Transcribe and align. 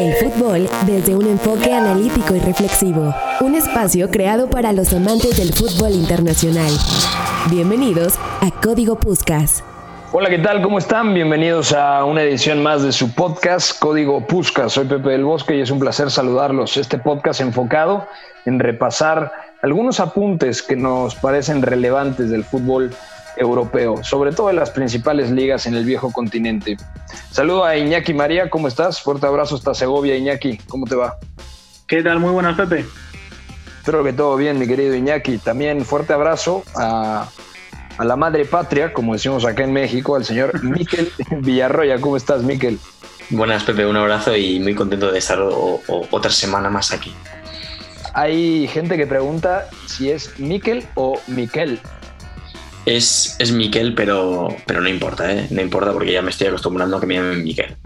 El 0.00 0.14
fútbol 0.14 0.66
desde 0.86 1.14
un 1.14 1.26
enfoque 1.26 1.74
analítico 1.74 2.34
y 2.34 2.38
reflexivo. 2.40 3.14
Un 3.42 3.54
espacio 3.54 4.10
creado 4.10 4.48
para 4.48 4.72
los 4.72 4.94
amantes 4.94 5.36
del 5.36 5.52
fútbol 5.52 5.92
internacional. 5.92 6.72
Bienvenidos 7.50 8.18
a 8.40 8.50
Código 8.62 8.98
Puscas. 8.98 9.62
Hola, 10.12 10.30
¿qué 10.30 10.38
tal? 10.38 10.62
¿Cómo 10.62 10.78
están? 10.78 11.12
Bienvenidos 11.12 11.74
a 11.74 12.02
una 12.06 12.22
edición 12.22 12.62
más 12.62 12.82
de 12.82 12.92
su 12.92 13.14
podcast 13.14 13.78
Código 13.78 14.26
Puscas. 14.26 14.72
Soy 14.72 14.86
Pepe 14.86 15.10
del 15.10 15.24
Bosque 15.26 15.58
y 15.58 15.60
es 15.60 15.70
un 15.70 15.78
placer 15.78 16.10
saludarlos. 16.10 16.78
Este 16.78 16.96
podcast 16.96 17.42
enfocado 17.42 18.08
en 18.46 18.58
repasar 18.58 19.30
algunos 19.60 20.00
apuntes 20.00 20.62
que 20.62 20.76
nos 20.76 21.14
parecen 21.14 21.60
relevantes 21.60 22.30
del 22.30 22.44
fútbol 22.44 22.90
europeo, 23.36 24.02
sobre 24.02 24.32
todo 24.32 24.50
en 24.50 24.56
las 24.56 24.70
principales 24.70 25.30
ligas 25.30 25.66
en 25.66 25.74
el 25.74 25.84
viejo 25.84 26.12
continente. 26.12 26.76
Saludo 27.30 27.64
a 27.64 27.76
Iñaki 27.76 28.14
María, 28.14 28.50
¿cómo 28.50 28.68
estás? 28.68 29.00
Fuerte 29.00 29.26
abrazo 29.26 29.56
hasta 29.56 29.74
Segovia, 29.74 30.16
Iñaki, 30.16 30.58
¿cómo 30.68 30.86
te 30.86 30.96
va? 30.96 31.16
¿Qué 31.86 32.02
tal? 32.02 32.20
Muy 32.20 32.30
buenas, 32.30 32.56
Pepe. 32.56 32.84
Espero 33.78 34.04
que 34.04 34.12
todo 34.12 34.36
bien, 34.36 34.58
mi 34.58 34.66
querido 34.66 34.94
Iñaki. 34.94 35.38
También 35.38 35.84
fuerte 35.84 36.12
abrazo 36.12 36.62
a, 36.76 37.26
la 37.98 38.16
madre 38.16 38.44
patria, 38.44 38.92
como 38.92 39.14
decimos 39.14 39.44
acá 39.44 39.64
en 39.64 39.72
México, 39.72 40.16
al 40.16 40.24
señor 40.24 40.62
Miquel 40.64 41.10
Villarroya. 41.40 42.00
¿Cómo 42.00 42.16
estás, 42.16 42.42
Miquel? 42.42 42.78
Buenas, 43.30 43.64
Pepe, 43.64 43.86
un 43.86 43.96
abrazo 43.96 44.36
y 44.36 44.60
muy 44.60 44.74
contento 44.74 45.10
de 45.10 45.18
estar 45.18 45.38
otra 45.40 46.30
semana 46.30 46.68
más 46.68 46.92
aquí. 46.92 47.14
Hay 48.12 48.68
gente 48.68 48.96
que 48.96 49.06
pregunta 49.06 49.68
si 49.86 50.10
es 50.10 50.38
Miquel 50.38 50.86
o 50.94 51.18
Miquel. 51.26 51.80
Es, 52.96 53.36
es 53.38 53.52
Miquel, 53.52 53.94
pero, 53.94 54.48
pero 54.66 54.80
no 54.80 54.88
importa, 54.88 55.32
¿eh? 55.32 55.46
No 55.50 55.60
importa 55.60 55.92
porque 55.92 56.12
ya 56.12 56.22
me 56.22 56.30
estoy 56.30 56.48
acostumbrando 56.48 56.96
a 56.96 57.00
que 57.00 57.06
me 57.06 57.14
llamen 57.14 57.44
Miquel. 57.44 57.76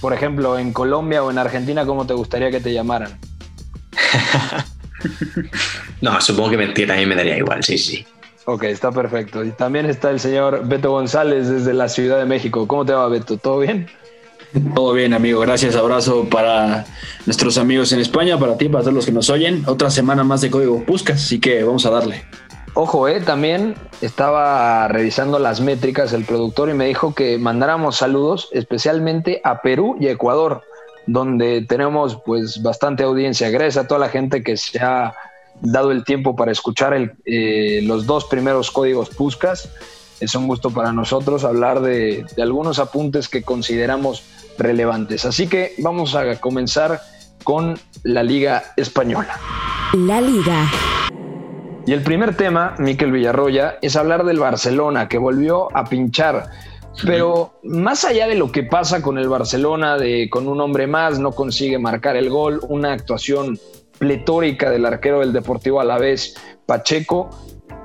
Por 0.00 0.14
ejemplo, 0.14 0.58
en 0.58 0.72
Colombia 0.72 1.22
o 1.22 1.30
en 1.30 1.36
Argentina, 1.36 1.84
¿cómo 1.84 2.06
te 2.06 2.14
gustaría 2.14 2.50
que 2.50 2.60
te 2.60 2.72
llamaran? 2.72 3.18
no, 6.00 6.18
supongo 6.22 6.50
que, 6.50 6.56
me, 6.56 6.68
también 6.68 7.08
me 7.08 7.16
daría 7.16 7.36
igual, 7.36 7.62
sí, 7.62 7.76
sí. 7.76 8.06
Ok, 8.46 8.64
está 8.64 8.90
perfecto. 8.90 9.44
Y 9.44 9.50
también 9.50 9.84
está 9.84 10.10
el 10.10 10.18
señor 10.18 10.66
Beto 10.66 10.90
González 10.90 11.48
desde 11.48 11.74
la 11.74 11.90
Ciudad 11.90 12.18
de 12.18 12.24
México. 12.24 12.66
¿Cómo 12.66 12.86
te 12.86 12.94
va, 12.94 13.06
Beto? 13.08 13.36
¿Todo 13.36 13.58
bien? 13.58 13.88
Todo 14.74 14.94
bien, 14.94 15.12
amigo. 15.12 15.40
Gracias. 15.40 15.76
Abrazo 15.76 16.26
para 16.30 16.86
nuestros 17.26 17.58
amigos 17.58 17.92
en 17.92 18.00
España, 18.00 18.38
para 18.38 18.56
ti, 18.56 18.70
para 18.70 18.82
todos 18.82 18.94
los 18.94 19.04
que 19.04 19.12
nos 19.12 19.28
oyen. 19.28 19.64
Otra 19.66 19.90
semana 19.90 20.24
más 20.24 20.40
de 20.40 20.50
Código 20.50 20.82
Puscas, 20.84 21.22
así 21.22 21.38
que 21.38 21.62
vamos 21.62 21.84
a 21.84 21.90
darle. 21.90 22.24
Ojo, 22.82 23.08
eh, 23.08 23.20
también 23.20 23.74
estaba 24.00 24.88
revisando 24.88 25.38
las 25.38 25.60
métricas 25.60 26.14
el 26.14 26.24
productor 26.24 26.70
y 26.70 26.72
me 26.72 26.86
dijo 26.86 27.14
que 27.14 27.36
mandáramos 27.36 27.96
saludos 27.96 28.48
especialmente 28.52 29.42
a 29.44 29.60
Perú 29.60 29.98
y 30.00 30.06
Ecuador, 30.06 30.62
donde 31.06 31.60
tenemos 31.60 32.22
pues 32.24 32.62
bastante 32.62 33.02
audiencia. 33.02 33.50
Gracias 33.50 33.84
a 33.84 33.86
toda 33.86 34.00
la 34.00 34.08
gente 34.08 34.42
que 34.42 34.56
se 34.56 34.78
ha 34.78 35.14
dado 35.60 35.90
el 35.90 36.04
tiempo 36.04 36.34
para 36.34 36.52
escuchar 36.52 36.94
eh, 37.26 37.80
los 37.82 38.06
dos 38.06 38.24
primeros 38.24 38.70
códigos 38.70 39.10
Puscas. 39.10 39.68
Es 40.18 40.34
un 40.34 40.46
gusto 40.46 40.70
para 40.70 40.90
nosotros 40.90 41.44
hablar 41.44 41.82
de, 41.82 42.24
de 42.34 42.42
algunos 42.42 42.78
apuntes 42.78 43.28
que 43.28 43.42
consideramos 43.42 44.22
relevantes. 44.56 45.26
Así 45.26 45.48
que 45.48 45.74
vamos 45.80 46.14
a 46.14 46.40
comenzar 46.40 47.02
con 47.44 47.78
la 48.04 48.22
Liga 48.22 48.72
Española. 48.78 49.38
La 49.92 50.22
Liga. 50.22 50.66
Y 51.90 51.92
el 51.92 52.02
primer 52.02 52.36
tema, 52.36 52.76
Miquel 52.78 53.10
Villarroya, 53.10 53.78
es 53.82 53.96
hablar 53.96 54.24
del 54.24 54.38
Barcelona, 54.38 55.08
que 55.08 55.18
volvió 55.18 55.76
a 55.76 55.86
pinchar. 55.86 56.48
Pero 57.04 57.54
más 57.64 58.04
allá 58.04 58.28
de 58.28 58.36
lo 58.36 58.52
que 58.52 58.62
pasa 58.62 59.02
con 59.02 59.18
el 59.18 59.28
Barcelona, 59.28 59.98
de 59.98 60.28
con 60.30 60.46
un 60.46 60.60
hombre 60.60 60.86
más 60.86 61.18
no 61.18 61.32
consigue 61.32 61.80
marcar 61.80 62.14
el 62.14 62.30
gol, 62.30 62.60
una 62.68 62.92
actuación 62.92 63.58
pletórica 63.98 64.70
del 64.70 64.86
arquero 64.86 65.18
del 65.18 65.32
Deportivo 65.32 65.80
Alavés, 65.80 66.36
Pacheco, 66.64 67.28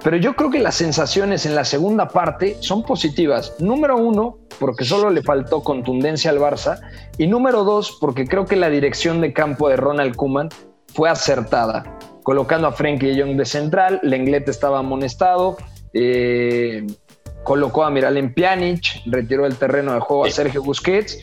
pero 0.04 0.18
yo 0.18 0.36
creo 0.36 0.52
que 0.52 0.60
las 0.60 0.76
sensaciones 0.76 1.48
en 1.48 1.56
la 1.56 1.66
segunda 1.66 2.08
parte 2.08 2.58
son 2.60 2.84
positivas. 2.84 3.56
Número 3.58 3.98
uno, 3.98 4.38
porque 4.60 4.86
solo 4.86 5.10
le 5.10 5.24
faltó 5.24 5.64
contundencia 5.64 6.30
al 6.30 6.38
Barça. 6.38 6.80
Y 7.18 7.26
número 7.26 7.64
dos, 7.64 7.98
porque 8.00 8.28
creo 8.28 8.46
que 8.46 8.56
la 8.56 8.70
dirección 8.70 9.20
de 9.20 9.34
campo 9.34 9.68
de 9.68 9.78
Ronald 9.78 10.16
Kuman 10.16 10.50
fue 10.94 11.10
acertada 11.10 11.98
colocando 12.26 12.68
a 12.68 12.72
Frenkie 12.72 13.12
de 13.12 13.22
Jong 13.22 13.38
de 13.38 13.46
central, 13.46 14.00
Lenglet 14.02 14.50
estaba 14.50 14.80
amonestado, 14.80 15.58
eh, 15.94 16.88
colocó 17.44 17.84
a 17.84 17.92
Miralem 17.92 18.34
Pjanic, 18.34 19.04
retiró 19.06 19.46
el 19.46 19.56
terreno 19.58 19.94
de 19.94 20.00
juego 20.00 20.26
a 20.26 20.32
Sergio 20.32 20.64
Busquets 20.64 21.20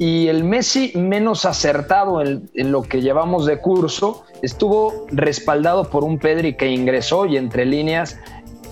y 0.00 0.26
el 0.26 0.42
Messi 0.42 0.90
menos 0.96 1.44
acertado 1.44 2.20
en, 2.20 2.50
en, 2.54 2.72
lo 2.72 2.82
que 2.82 3.00
llevamos 3.00 3.46
de 3.46 3.60
curso 3.60 4.24
estuvo 4.42 5.06
respaldado 5.12 5.88
por 5.88 6.02
un 6.02 6.18
Pedri 6.18 6.56
que 6.56 6.66
ingresó 6.66 7.26
y 7.26 7.36
entre 7.36 7.64
líneas, 7.64 8.18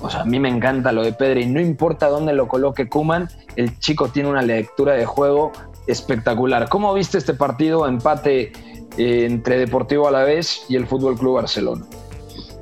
o 0.03 0.11
sea, 0.11 0.23
a 0.23 0.25
mí 0.25 0.41
me 0.41 0.49
encanta 0.49 0.91
lo 0.91 1.05
de 1.05 1.13
Pedri, 1.13 1.47
no 1.47 1.61
importa 1.61 2.09
dónde 2.09 2.33
lo 2.33 2.49
coloque 2.49 2.89
Kuman, 2.89 3.29
el 3.55 3.79
chico 3.79 4.09
tiene 4.09 4.31
una 4.31 4.43
lectura 4.43 4.95
de 4.95 5.07
juego 5.07 5.53
espectacular. 5.87 6.69
¿Cómo 6.69 6.93
viste 6.93 7.19
este 7.19 7.35
partido? 7.35 7.87
Empate 7.87 8.51
entre 8.99 9.59
Deportivo 9.59 10.09
Alavés 10.09 10.65
y 10.69 10.77
el 10.77 10.87
Fútbol 10.87 11.17
Club 11.17 11.37
Barcelona. 11.37 11.87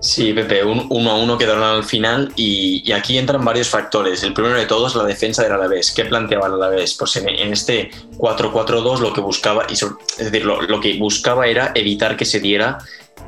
Sí, 0.00 0.32
Pepe, 0.32 0.62
un, 0.62 0.86
uno 0.90 1.10
a 1.10 1.16
uno 1.16 1.38
quedaron 1.38 1.64
al 1.64 1.82
final 1.82 2.32
y, 2.36 2.92
aquí 2.92 3.18
entran 3.18 3.44
varios 3.44 3.68
factores. 3.68 4.22
El 4.22 4.34
primero 4.34 4.56
de 4.56 4.66
todos, 4.66 4.94
la 4.94 5.04
defensa 5.04 5.42
del 5.42 5.52
Alavés. 5.52 5.90
¿Qué 5.90 6.04
planteaba 6.04 6.46
el 6.46 6.54
Alavés? 6.54 6.94
Pues 6.94 7.16
en, 7.16 7.28
este 7.52 7.90
4-4-2 8.18 9.00
lo 9.00 9.12
que 9.12 9.20
buscaba, 9.20 9.66
es 9.68 9.84
decir, 10.18 10.44
lo, 10.44 10.80
que 10.80 10.98
buscaba 10.98 11.46
era 11.46 11.72
evitar 11.74 12.16
que 12.16 12.24
se 12.24 12.40
diera 12.40 12.78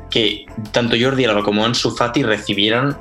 que 0.09 0.45
tanto 0.71 0.95
Jordi 0.99 1.25
Alba 1.25 1.43
como 1.43 1.65
Ansu 1.65 1.91
Fati 1.91 2.23
recibieran 2.23 2.97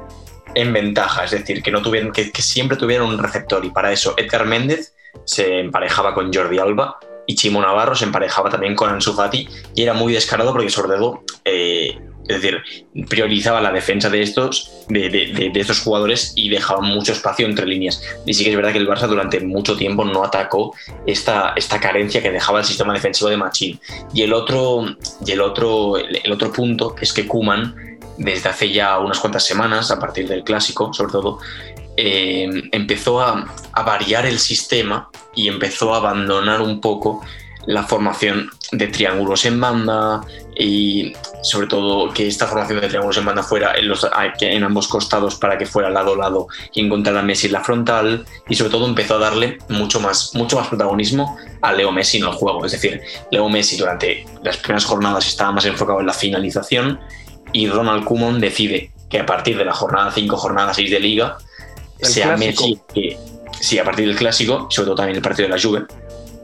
en 0.55 0.73
ventaja, 0.73 1.25
es 1.25 1.31
decir, 1.31 1.63
que 1.63 1.71
no 1.71 1.83
tuvieran, 1.83 2.11
que, 2.11 2.33
que 2.33 2.43
siempre 2.43 2.77
tuvieran 2.77 3.07
un 3.07 3.19
receptor 3.19 3.65
y 3.65 3.71
para 3.71 3.93
eso 3.93 4.15
Edgar 4.17 4.47
Méndez 4.47 4.95
se 5.25 5.61
emparejaba 5.61 6.15
con 6.15 6.33
Jordi 6.33 6.59
Alba 6.59 6.99
y 7.29 7.35
Chimo 7.35 7.61
Navarro 7.61 7.95
se 7.95 8.07
emparejaba 8.07 8.49
también 8.49 8.75
con 8.75 8.89
Ansu 8.89 9.13
Fati 9.13 9.47
y 9.75 9.83
era 9.83 9.93
muy 9.93 10.15
descarado 10.15 10.51
porque 10.51 10.71
sobre 10.71 10.97
todo, 10.97 11.23
eh, 11.45 11.99
es 12.27 12.43
decir, 12.43 12.59
priorizaba 13.07 13.61
la 13.61 13.71
defensa 13.71 14.09
de 14.09 14.23
estos, 14.23 14.87
de, 14.89 15.53
estos 15.55 15.81
jugadores 15.81 16.33
y 16.37 16.49
dejaba 16.49 16.81
mucho 16.81 17.13
espacio 17.13 17.47
entre 17.47 17.67
líneas. 17.67 18.03
Y 18.25 18.33
sí 18.33 18.45
que 18.45 18.51
es 18.51 18.57
verdad 18.57 18.73
que 18.73 18.79
el 18.79 18.89
Barça 18.89 19.07
durante 19.07 19.41
mucho 19.41 19.77
tiempo 19.77 20.07
no 20.07 20.25
atacó 20.25 20.75
esta, 21.07 21.53
esta 21.55 21.79
carencia 21.79 22.23
que 22.23 22.31
dejaba 22.31 22.61
el 22.61 22.65
sistema 22.65 22.95
defensivo 22.95 23.29
de 23.29 23.37
Machín. 23.37 23.79
Y 24.15 24.23
el 24.23 24.33
otro, 24.33 24.87
y 25.25 25.31
el 25.31 25.43
otro, 25.43 25.99
el 25.99 26.33
otro 26.33 26.51
punto 26.51 26.97
es 26.99 27.13
que 27.13 27.27
Kuman 27.27 27.99
desde 28.17 28.49
hace 28.49 28.73
ya 28.73 28.99
unas 28.99 29.21
cuantas 29.21 29.45
semanas, 29.45 29.91
a 29.91 29.99
partir 29.99 30.27
del 30.29 30.45
clásico, 30.45 30.93
sobre 30.93 31.13
todo, 31.13 31.39
eh, 32.01 32.69
empezó 32.71 33.21
a, 33.21 33.45
variar 33.85 34.25
el 34.25 34.39
sistema 34.39 35.11
y 35.35 35.49
empezó 35.49 35.93
a 35.93 35.97
abandonar 35.97 36.61
un 36.61 36.81
poco 36.81 37.25
la 37.67 37.83
formación 37.83 38.51
de 38.71 38.87
triángulos 38.87 39.45
en 39.47 39.61
banda 39.61 40.21
y 40.57 41.13
sobre 41.43 41.67
todo 41.67 42.13
que 42.15 42.29
esta 42.29 42.47
formación 42.47 42.81
de 42.81 42.87
triángulos 42.87 43.17
en 43.17 43.25
banda 43.25 43.43
fuera 43.43 43.75
en, 43.75 43.89
los, 43.89 44.07
en 44.41 44.63
ambos 44.63 44.87
costados 44.87 45.35
para 45.35 45.59
que 45.59 45.67
fuera 45.67 45.91
lado 45.91 46.15
a 46.15 46.19
lado 46.19 46.47
y 46.73 46.87
encontrar 46.87 47.17
a 47.17 47.23
Messi 47.23 47.49
en 47.49 47.55
la 47.55 47.65
frontal 47.65 48.25
y 48.49 48.55
sobre 48.55 48.71
todo 48.71 48.87
empezó 48.87 49.17
a 49.17 49.19
darle 49.19 49.59
mucho 49.69 49.99
más, 49.99 50.37
mucho 50.37 50.57
más 50.57 50.69
protagonismo 50.69 51.37
a 51.63 51.73
Leo 51.73 51.91
Messi 51.91 52.19
en 52.19 52.27
el 52.27 52.33
juego. 52.33 52.65
Es 52.65 52.73
decir, 52.73 53.01
Leo 53.33 53.49
Messi 53.49 53.77
durante 53.77 54.25
las 54.45 54.57
primeras 54.59 54.85
jornadas 54.85 55.27
estaba 55.27 55.51
más 55.51 55.65
enfocado 55.65 55.99
en 55.99 56.07
la 56.07 56.15
finalización 56.15 57.01
y 57.53 57.69
Ronald 57.69 58.05
Koeman 58.05 58.39
decide 58.39 58.93
que 59.11 59.19
a 59.19 59.27
partir 59.27 59.59
de 59.59 59.65
la 59.65 59.73
jornada 59.73 60.13
5, 60.13 60.37
jornada 60.37 60.73
6 60.75 60.91
de 60.91 61.01
liga, 61.01 61.39
sea 62.01 62.37
Messi, 62.37 62.79
sí, 63.61 63.79
a 63.79 63.85
partir 63.85 64.07
del 64.07 64.17
clásico, 64.17 64.67
sobre 64.71 64.87
todo 64.87 64.97
también 64.97 65.17
el 65.17 65.23
partido 65.23 65.49
de 65.49 65.55
la 65.55 65.61
Juve, 65.61 65.87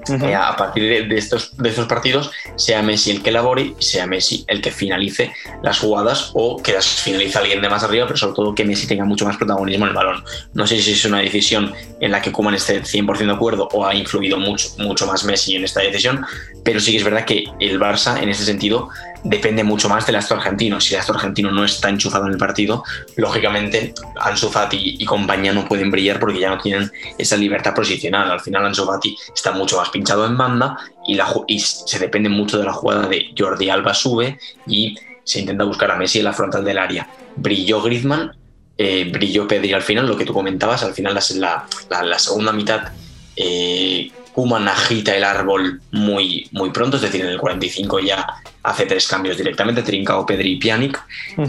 eh, 0.08 0.34
a 0.34 0.54
partir 0.56 1.08
de, 1.08 1.16
estos, 1.16 1.56
de 1.56 1.70
estos 1.70 1.86
partidos, 1.86 2.30
sea 2.56 2.82
Messi 2.82 3.10
el 3.10 3.22
que 3.22 3.30
elabore, 3.30 3.74
sea 3.78 4.06
Messi 4.06 4.44
el 4.48 4.60
que 4.60 4.70
finalice 4.70 5.32
las 5.62 5.78
jugadas 5.78 6.30
o 6.34 6.62
que 6.62 6.72
las 6.72 6.86
finalice 6.86 7.38
alguien 7.38 7.62
de 7.62 7.68
más 7.70 7.82
arriba, 7.84 8.06
pero 8.06 8.18
sobre 8.18 8.34
todo 8.34 8.54
que 8.54 8.64
Messi 8.64 8.86
tenga 8.86 9.04
mucho 9.04 9.24
más 9.24 9.36
protagonismo 9.36 9.86
en 9.86 9.90
el 9.90 9.96
balón. 9.96 10.24
No 10.52 10.66
sé 10.66 10.80
si 10.80 10.92
es 10.92 11.04
una 11.04 11.20
decisión 11.20 11.72
en 12.00 12.10
la 12.10 12.20
que 12.20 12.32
Kuman 12.32 12.54
esté 12.54 12.82
100% 12.82 13.26
de 13.26 13.32
acuerdo 13.32 13.68
o 13.72 13.86
ha 13.86 13.94
influido 13.94 14.38
mucho, 14.38 14.68
mucho 14.78 15.06
más 15.06 15.24
Messi 15.24 15.56
en 15.56 15.64
esta 15.64 15.80
decisión, 15.80 16.24
pero 16.62 16.80
sí 16.80 16.92
que 16.92 16.98
es 16.98 17.04
verdad 17.04 17.24
que 17.24 17.44
el 17.60 17.80
Barça 17.80 18.22
en 18.22 18.28
ese 18.28 18.44
sentido 18.44 18.90
depende 19.24 19.64
mucho 19.64 19.88
más 19.88 20.06
del 20.06 20.16
astro 20.16 20.36
argentino. 20.36 20.80
Si 20.80 20.94
el 20.94 21.00
astro 21.00 21.16
argentino 21.16 21.50
no 21.50 21.64
está 21.64 21.88
enchufado 21.88 22.26
en 22.26 22.32
el 22.32 22.38
partido, 22.38 22.84
lógicamente 23.16 23.94
Ansu 24.20 24.50
Fati 24.50 24.96
y 24.98 25.04
compañía 25.04 25.52
no 25.52 25.66
pueden 25.66 25.90
brillar 25.90 26.20
porque 26.20 26.38
ya 26.38 26.50
no 26.50 26.58
tienen 26.58 26.90
esa 27.18 27.36
libertad 27.36 27.74
posicional. 27.74 28.30
Al 28.30 28.40
final 28.40 28.66
Ansu 28.66 28.84
Fati 28.84 29.16
está 29.34 29.52
mucho 29.52 29.78
más 29.78 29.88
pinchado 29.90 30.26
en 30.26 30.36
banda 30.36 30.76
y, 31.06 31.14
la, 31.14 31.26
y 31.46 31.58
se 31.58 31.98
depende 31.98 32.28
mucho 32.28 32.58
de 32.58 32.64
la 32.64 32.72
jugada 32.72 33.08
de 33.08 33.34
Jordi 33.36 33.70
Alba 33.70 33.94
sube 33.94 34.38
y 34.66 34.96
se 35.24 35.40
intenta 35.40 35.64
buscar 35.64 35.90
a 35.90 35.96
Messi 35.96 36.18
en 36.18 36.26
la 36.26 36.32
frontal 36.32 36.64
del 36.64 36.78
área. 36.78 37.08
Brilló 37.36 37.82
Griezmann, 37.82 38.36
eh, 38.76 39.08
brilló 39.10 39.48
Pedri 39.48 39.72
al 39.72 39.82
final, 39.82 40.06
lo 40.06 40.16
que 40.16 40.26
tú 40.26 40.34
comentabas, 40.34 40.82
al 40.82 40.92
final 40.92 41.14
la, 41.36 41.66
la, 42.02 42.18
segunda 42.18 42.52
mitad 42.52 42.92
eh, 43.36 44.10
Kuman 44.34 44.66
agita 44.66 45.14
el 45.14 45.22
árbol 45.22 45.80
muy, 45.92 46.48
muy 46.50 46.70
pronto, 46.70 46.96
es 46.96 47.02
decir, 47.02 47.20
en 47.20 47.28
el 47.28 47.38
45 47.38 48.00
ya 48.00 48.26
hace 48.64 48.84
tres 48.84 49.06
cambios 49.06 49.36
directamente, 49.36 49.82
Trincao, 49.82 50.26
Pedri 50.26 50.52
y 50.52 50.56
Pjanic, 50.56 51.00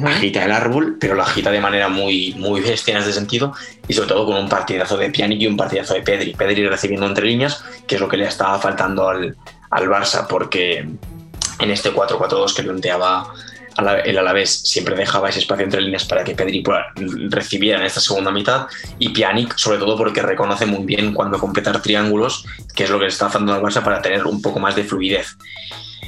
agita 0.06 0.46
el 0.46 0.52
árbol, 0.52 0.98
pero 1.00 1.16
lo 1.16 1.24
agita 1.24 1.50
de 1.50 1.60
manera 1.60 1.90
muy, 1.90 2.36
muy 2.38 2.62
bestia 2.62 2.94
en 2.94 3.02
ese 3.02 3.12
sentido, 3.12 3.54
y 3.88 3.94
sobre 3.94 4.10
todo 4.10 4.28
con 4.28 4.36
un 4.36 4.48
partidazo 4.48 4.98
de 4.98 5.10
Pjanic 5.10 5.42
y 5.42 5.48
un 5.48 5.58
partidazo 5.58 5.96
de 5.96 6.04
Pedri. 6.04 6.36
Pedri 6.36 6.68
recibiendo 6.68 7.08
entre 7.08 7.26
líneas, 7.26 7.64
que 7.88 7.96
es 7.96 8.02
lo 8.02 8.08
que 8.08 8.18
le 8.18 8.28
estaba 8.28 8.60
faltando 8.60 9.10
al, 9.10 9.36
al 9.72 9.90
Barça, 9.90 10.28
porque 10.28 10.88
en 11.60 11.72
este 11.72 11.92
4-4-2 11.92 12.56
que 12.56 12.64
planteaba 12.64 13.34
el 13.78 14.18
Alavés 14.18 14.62
siempre 14.62 14.96
dejaba 14.96 15.30
ese 15.30 15.40
espacio 15.40 15.66
entre 15.66 15.82
líneas 15.82 16.06
para 16.06 16.24
que 16.24 16.36
Pedri 16.36 16.64
recibiera 17.30 17.80
en 17.80 17.86
esta 17.86 18.00
segunda 18.00 18.32
mitad 18.32 18.68
y 19.00 19.10
Pjanic 19.10 19.58
sobre 19.58 19.78
todo 19.78 19.98
porque 19.98 20.22
reconoce 20.22 20.66
muy 20.66 20.86
bien 20.86 21.14
cuando 21.14 21.40
completar 21.40 21.82
triángulos, 21.82 22.46
que 22.76 22.86
es 22.86 22.90
lo 22.90 22.98
que 22.98 23.06
le 23.06 23.10
está 23.10 23.28
haciendo 23.28 23.54
al 23.54 23.62
Barça 23.62 23.84
para 23.84 24.02
tener 24.02 24.26
un 24.26 24.42
poco 24.42 24.60
más 24.60 24.76
de 24.76 24.84
fluidez. 24.84 25.38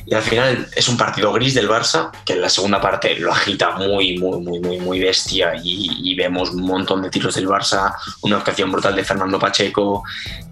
Y 0.10 0.16
al 0.16 0.22
final 0.22 0.70
es 0.74 0.88
un 0.88 0.96
partido 0.96 1.34
gris 1.34 1.54
del 1.54 1.68
Barça, 1.68 2.12
que 2.24 2.32
en 2.32 2.42
la 2.42 2.50
segunda 2.50 2.80
parte 2.80 3.20
lo 3.20 3.30
agita 3.30 3.72
muy, 3.72 4.18
muy, 4.18 4.40
muy, 4.40 4.60
muy, 4.62 4.80
muy 4.80 5.00
bestia 5.02 5.54
y, 5.62 6.16
vemos 6.16 6.50
un 6.50 6.64
montón 6.64 7.02
de 7.04 7.10
tiros 7.12 7.36
del 7.36 7.48
Barça, 7.48 7.94
una 8.22 8.38
actuación 8.38 8.72
brutal 8.72 8.96
de 8.96 9.04
Fernando 9.04 9.38
Pacheco, 9.38 10.04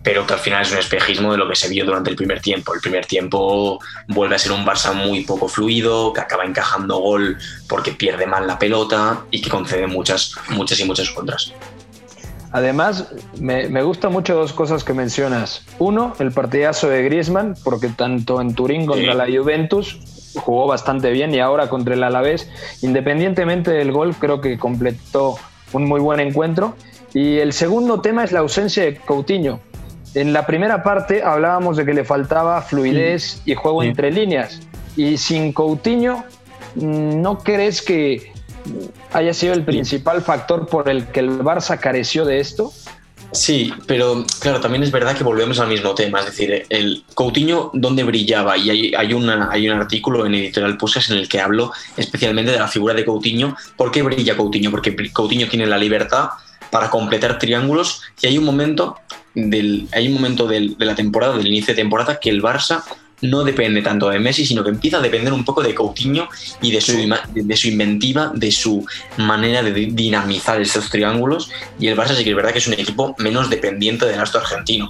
pero 0.04 0.28
que 0.28 0.34
al 0.34 0.40
final 0.40 0.62
es 0.62 0.72
un 0.74 0.78
espejismo 0.78 1.32
de 1.32 1.38
lo 1.38 1.48
que 1.50 1.56
se 1.56 1.70
vio 1.70 1.86
durante 1.86 2.10
el 2.10 2.16
primer 2.18 2.42
tiempo. 2.42 2.74
El 2.74 2.82
primer 2.82 3.06
tiempo 3.06 3.80
vuelve 4.10 4.36
a 4.36 4.40
ser 4.40 4.52
un 4.52 4.66
Barça 4.66 4.94
muy 4.94 5.24
poco 5.24 5.48
fluido, 5.48 6.12
que 6.12 6.20
acaba 6.20 6.44
encajando 6.44 6.98
gol 6.98 7.38
porque 7.68 7.94
pierde 7.94 8.28
mal 8.28 8.46
la 8.46 8.60
pelota 8.60 9.22
y 9.32 9.42
que 9.42 9.50
concede 9.50 9.88
muchas, 9.88 10.36
muchas 10.50 10.80
y 10.82 10.86
muchas 10.86 11.10
contras. 11.12 11.54
Además, 12.56 13.12
me, 13.38 13.68
me 13.68 13.84
gustan 13.84 14.14
mucho 14.14 14.34
dos 14.34 14.54
cosas 14.54 14.86
que 14.86 14.94
mencionas. 14.94 15.66
Uno, 15.78 16.14
el 16.20 16.32
partidazo 16.32 16.88
de 16.88 17.04
Griezmann, 17.04 17.54
porque 17.66 17.90
tanto 17.90 18.40
en 18.40 18.56
Turín 18.56 18.86
contra 18.86 19.14
la 19.14 19.26
Juventus 19.26 20.00
jugó 20.38 20.66
bastante 20.66 21.12
bien 21.12 21.34
y 21.34 21.40
ahora 21.40 21.68
contra 21.68 21.96
el 21.96 22.04
Alavés, 22.04 22.50
independientemente 22.82 23.72
del 23.72 23.92
gol, 23.92 24.16
creo 24.18 24.40
que 24.40 24.58
completó 24.58 25.36
un 25.74 25.84
muy 25.84 26.00
buen 26.00 26.22
encuentro. 26.22 26.78
Y 27.14 27.40
el 27.40 27.52
segundo 27.52 28.00
tema 28.00 28.24
es 28.24 28.32
la 28.32 28.40
ausencia 28.40 28.86
de 28.86 28.96
Coutinho. 28.96 29.60
En 30.14 30.32
la 30.32 30.46
primera 30.46 30.82
parte 30.82 31.24
hablábamos 31.24 31.76
de 31.76 31.86
que 31.86 31.94
le 31.94 32.06
faltaba 32.06 32.62
fluidez 32.62 33.42
y 33.44 33.56
juego 33.56 33.84
entre 33.84 34.12
líneas. 34.12 34.62
Y 34.96 35.18
sin 35.18 35.52
Coutinho, 35.52 36.24
¿no 36.76 37.40
crees 37.40 37.82
que 37.82 38.32
haya 39.14 39.34
sido 39.34 39.54
el 39.54 39.64
principal 39.64 40.22
factor 40.22 40.68
por 40.68 40.90
el 40.90 41.08
que 41.08 41.20
el 41.22 41.40
Barça 41.40 41.80
careció 41.80 42.26
de 42.26 42.40
esto? 42.40 42.74
Sí, 43.32 43.74
pero 43.86 44.26
claro, 44.40 44.62
también 44.62 44.84
es 44.84 44.92
verdad 44.92 45.16
que 45.16 45.24
volvemos 45.24 45.60
al 45.60 45.68
mismo 45.68 45.94
tema. 45.94 46.20
Es 46.20 46.28
decir, 46.28 46.66
el 46.70 47.04
Coutinho, 47.14 47.70
¿dónde 47.74 48.04
brillaba? 48.04 48.58
Y 48.58 48.70
hay, 48.70 48.94
hay, 48.96 49.14
una, 49.14 49.50
hay 49.52 49.70
un 49.70 49.78
artículo 49.78 50.26
en 50.26 50.36
Editorial 50.36 50.78
Puskas 50.78 51.10
en 51.10 51.18
el 51.18 51.28
que 51.28 51.42
hablo 51.42 51.74
especialmente 51.98 52.52
de 52.52 52.60
la 52.60 52.68
figura 52.68 52.94
de 52.94 53.04
Coutinho. 53.04 53.58
¿Por 53.76 53.92
qué 53.92 54.04
brilla 54.04 54.38
Coutinho? 54.38 54.72
Porque 54.72 54.96
Coutinho 55.12 55.50
tiene 55.50 55.66
la 55.66 55.78
libertad 55.78 56.30
para 56.72 56.90
completar 56.90 57.38
triángulos 57.38 58.04
y 58.22 58.28
hay 58.28 58.38
un 58.38 58.46
momento, 58.46 58.98
del, 59.34 59.88
hay 59.92 60.08
un 60.08 60.14
momento 60.14 60.48
de 60.48 60.74
la 60.78 60.96
temporada, 60.96 61.38
del 61.38 61.48
inicio 61.48 61.74
de 61.74 61.82
temporada, 61.82 62.20
que 62.20 62.30
el 62.30 62.42
Barça 62.42 62.84
no 63.22 63.44
depende 63.44 63.82
tanto 63.82 64.10
de 64.10 64.20
Messi, 64.20 64.46
sino 64.46 64.64
que 64.64 64.70
empieza 64.70 64.98
a 64.98 65.02
depender 65.02 65.34
un 65.34 65.46
poco 65.46 65.64
de 65.64 65.74
Coutinho 65.74 66.28
y 66.62 66.72
de 66.72 66.82
su, 66.82 66.94
de 67.34 67.58
su 67.58 67.68
inventiva, 67.68 68.32
de 68.34 68.52
su 68.52 68.86
manera 69.18 69.64
de 69.64 69.72
dinamizar 69.72 70.62
esos 70.62 70.90
triángulos. 70.90 71.50
Y 71.80 71.88
el 71.88 71.98
Barça 71.98 72.16
sí 72.16 72.24
que 72.24 72.32
es 72.32 72.36
verdad 72.36 72.52
que 72.52 72.60
es 72.60 72.68
un 72.68 72.74
equipo 72.74 73.16
menos 73.20 73.50
dependiente 73.50 74.06
del 74.06 74.18
gasto 74.18 74.38
argentino. 74.38 74.90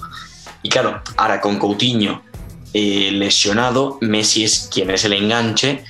Y 0.63 0.69
claro, 0.69 1.01
ahora 1.17 1.39
con 1.41 1.59
Coutinho 1.59 2.23
eh, 2.73 3.11
lesionado, 3.11 3.97
Messi 4.01 4.43
es 4.43 4.69
quien 4.73 4.89
es 4.89 5.05
el 5.05 5.13
enganche. 5.13 5.83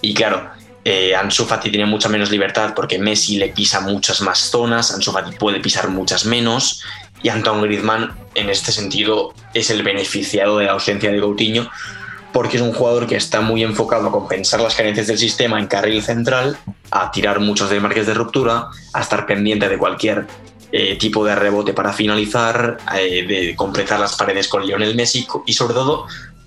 Y 0.00 0.14
claro, 0.14 0.50
eh, 0.84 1.14
Ansu 1.14 1.44
Fati 1.44 1.70
tiene 1.70 1.86
mucha 1.86 2.08
menos 2.08 2.30
libertad 2.30 2.72
porque 2.74 2.98
Messi 2.98 3.36
le 3.36 3.48
pisa 3.48 3.80
muchas 3.80 4.20
más 4.20 4.50
zonas, 4.50 4.92
Ansu 4.92 5.12
Fati 5.12 5.36
puede 5.36 5.60
pisar 5.60 5.88
muchas 5.88 6.24
menos 6.24 6.82
y 7.22 7.28
Antoine 7.28 7.62
Griezmann 7.62 8.12
en 8.34 8.50
este 8.50 8.72
sentido 8.72 9.34
es 9.54 9.70
el 9.70 9.82
beneficiado 9.82 10.58
de 10.58 10.66
la 10.66 10.72
ausencia 10.72 11.10
de 11.10 11.20
Coutinho 11.20 11.70
porque 12.32 12.56
es 12.56 12.62
un 12.62 12.72
jugador 12.72 13.06
que 13.06 13.16
está 13.16 13.40
muy 13.40 13.62
enfocado 13.62 14.08
a 14.08 14.12
compensar 14.12 14.60
las 14.60 14.74
carencias 14.74 15.06
del 15.06 15.18
sistema 15.18 15.58
en 15.58 15.66
carril 15.66 16.02
central, 16.02 16.56
a 16.90 17.10
tirar 17.10 17.40
muchos 17.40 17.68
desmarques 17.68 18.06
de 18.06 18.14
ruptura, 18.14 18.68
a 18.94 19.00
estar 19.00 19.26
pendiente 19.26 19.68
de 19.68 19.76
cualquier 19.76 20.26
eh, 20.72 20.96
tipo 20.96 21.24
de 21.24 21.34
rebote 21.34 21.74
para 21.74 21.92
finalizar, 21.92 22.78
eh, 22.98 23.26
de 23.26 23.54
completar 23.54 24.00
las 24.00 24.16
paredes 24.16 24.48
con 24.48 24.66
Lionel 24.66 24.94
Messi 24.94 25.26
y 25.46 25.52
sobre 25.52 25.74
todo 25.74 26.06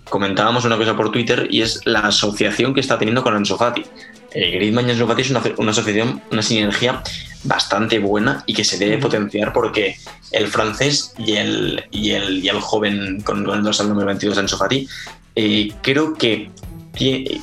comentábamos 0.09 0.65
una 0.65 0.77
cosa 0.77 0.95
por 0.95 1.11
Twitter 1.11 1.47
y 1.51 1.61
es 1.61 1.81
la 1.85 1.99
asociación 1.99 2.73
que 2.73 2.79
está 2.79 2.97
teniendo 2.97 3.23
con 3.23 3.35
Ansu 3.35 3.57
Fati. 3.57 3.85
Eh, 4.35 4.51
Griezmann 4.51 4.87
y 4.87 4.91
Ansu 4.91 5.07
Fati 5.07 5.21
es 5.21 5.29
una, 5.31 5.41
una, 5.57 5.71
asociación, 5.71 6.21
una 6.31 6.41
sinergia 6.41 7.01
bastante 7.43 7.99
buena 7.99 8.43
y 8.45 8.53
que 8.53 8.63
se 8.63 8.77
debe 8.77 8.97
potenciar 8.97 9.53
porque 9.53 9.97
el 10.31 10.47
francés 10.47 11.13
y 11.17 11.33
el, 11.33 11.85
y 11.91 12.11
el, 12.11 12.43
y 12.43 12.49
el 12.49 12.59
joven 12.59 13.21
con 13.21 13.45
los 13.45 13.79
al 13.79 13.89
número 13.89 14.07
22 14.07 14.37
Ansu 14.37 14.57
Fati 14.57 14.87
eh, 15.35 15.71
creo 15.81 16.13
que 16.13 16.49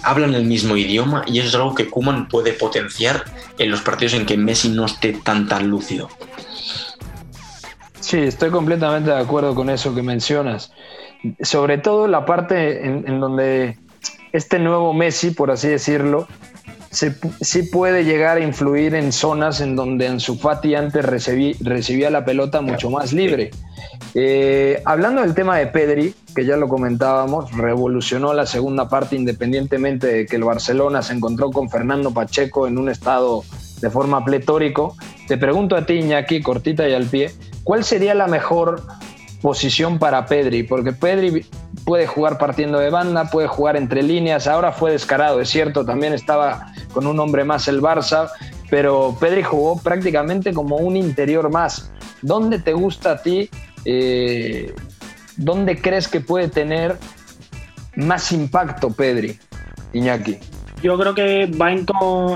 hablan 0.03 0.35
el 0.35 0.45
mismo 0.45 0.77
idioma 0.77 1.25
y 1.27 1.39
eso 1.39 1.49
es 1.49 1.55
algo 1.55 1.75
que 1.75 1.89
Kuman 1.89 2.29
puede 2.29 2.53
potenciar 2.53 3.25
en 3.59 3.71
los 3.71 3.81
partidos 3.81 4.15
en 4.15 4.27
que 4.27 4.37
Messi 4.37 4.69
no 4.69 4.87
esté 4.87 5.13
tan 5.13 5.49
tan 5.49 5.69
lúcido. 5.69 6.09
Sí, 8.01 8.19
estoy 8.19 8.51
completamente 8.51 9.11
de 9.11 9.19
acuerdo 9.19 9.55
con 9.55 9.71
eso 9.71 9.95
que 9.95 10.03
mencionas 10.03 10.73
sobre 11.41 11.79
todo 11.79 12.09
la 12.09 12.25
parte 12.25 12.87
en, 12.87 13.21
donde 13.21 13.79
este 14.33 14.59
nuevo 14.59 14.93
Messi, 14.93 15.31
por 15.31 15.51
así 15.51 15.69
decirlo, 15.69 16.27
sí 16.93 17.63
puede 17.65 18.05
llegar 18.05 18.37
a 18.37 18.41
influir 18.41 18.95
en 18.95 19.13
zonas 19.13 19.61
en 19.61 19.77
donde 19.77 20.09
Ansu 20.09 20.37
Fati 20.37 20.75
antes 20.75 21.05
recibía 21.05 22.11
la 22.11 22.25
pelota 22.25 22.61
mucho 22.61 22.91
más 22.91 23.13
libre. 23.13 23.51
Eh, 24.15 24.83
hablando 24.85 25.23
del 25.23 25.35
tema 25.35 25.57
de 25.57 25.67
Pedri, 25.69 26.15
que 26.35 26.45
ya 26.45 26.57
lo 26.57 26.69
comentábamos, 26.69 27.51
revolucionó 27.53 28.35
la 28.35 28.45
segunda 28.45 28.89
parte 28.89 29.17
independientemente 29.17 30.07
de 30.07 30.27
que 30.27 30.37
el 30.37 30.45
Barcelona 30.45 31.03
se 31.03 31.15
encontró 31.15 31.51
con 31.51 31.71
Fernando 31.71 32.13
Pacheco 32.13 32.67
en 32.67 32.77
un 32.77 32.91
estado 32.91 33.43
de 33.81 33.91
forma 33.91 34.25
pletórico. 34.25 34.97
Te 35.29 35.39
pregunto 35.39 35.77
a 35.77 35.87
ti, 35.87 35.95
Iñaki, 35.95 36.43
cortita 36.43 36.87
y 36.89 36.93
al 36.93 37.07
pie, 37.07 37.31
¿cuál 37.65 37.85
sería 37.85 38.15
la 38.15 38.27
mejor 38.27 38.83
posición 39.43 39.99
para 39.99 40.25
Pedri, 40.25 40.63
porque 40.63 40.93
Pedri 40.93 41.45
puede 41.85 42.07
jugar 42.07 42.39
partiendo 42.39 42.79
de 42.79 42.91
banda, 42.91 43.31
puede 43.31 43.49
jugar 43.49 43.77
entre 43.77 44.03
líneas, 44.03 44.47
ahora 44.47 44.73
fue 44.73 44.93
descarado, 44.93 45.41
es 45.41 45.49
cierto, 45.49 45.85
también 45.85 46.13
estaba 46.13 46.73
con 46.93 47.07
un 47.07 47.19
hombre 47.21 47.45
más 47.45 47.69
el 47.69 47.81
Barça, 47.81 48.31
pero 48.71 49.17
Pedri 49.19 49.43
jugó 49.43 49.81
prácticamente 49.81 50.53
como 50.53 50.77
un 50.77 50.97
interior 50.97 51.51
más. 51.51 51.93
¿Dónde 52.23 52.59
te 52.59 52.73
gusta 52.73 53.13
a 53.13 53.23
ti? 53.23 53.51
Eh, 53.85 54.75
¿Dónde 55.37 55.81
crees 55.81 56.09
que 56.09 56.21
puede 56.21 56.49
tener 56.49 56.97
más 57.97 58.33
impacto 58.33 58.91
Pedri, 58.91 59.39
Iñaki? 59.93 60.39
Yo 60.83 60.99
creo 60.99 61.15
que 61.15 61.47
va 61.47 61.73
en, 61.73 61.87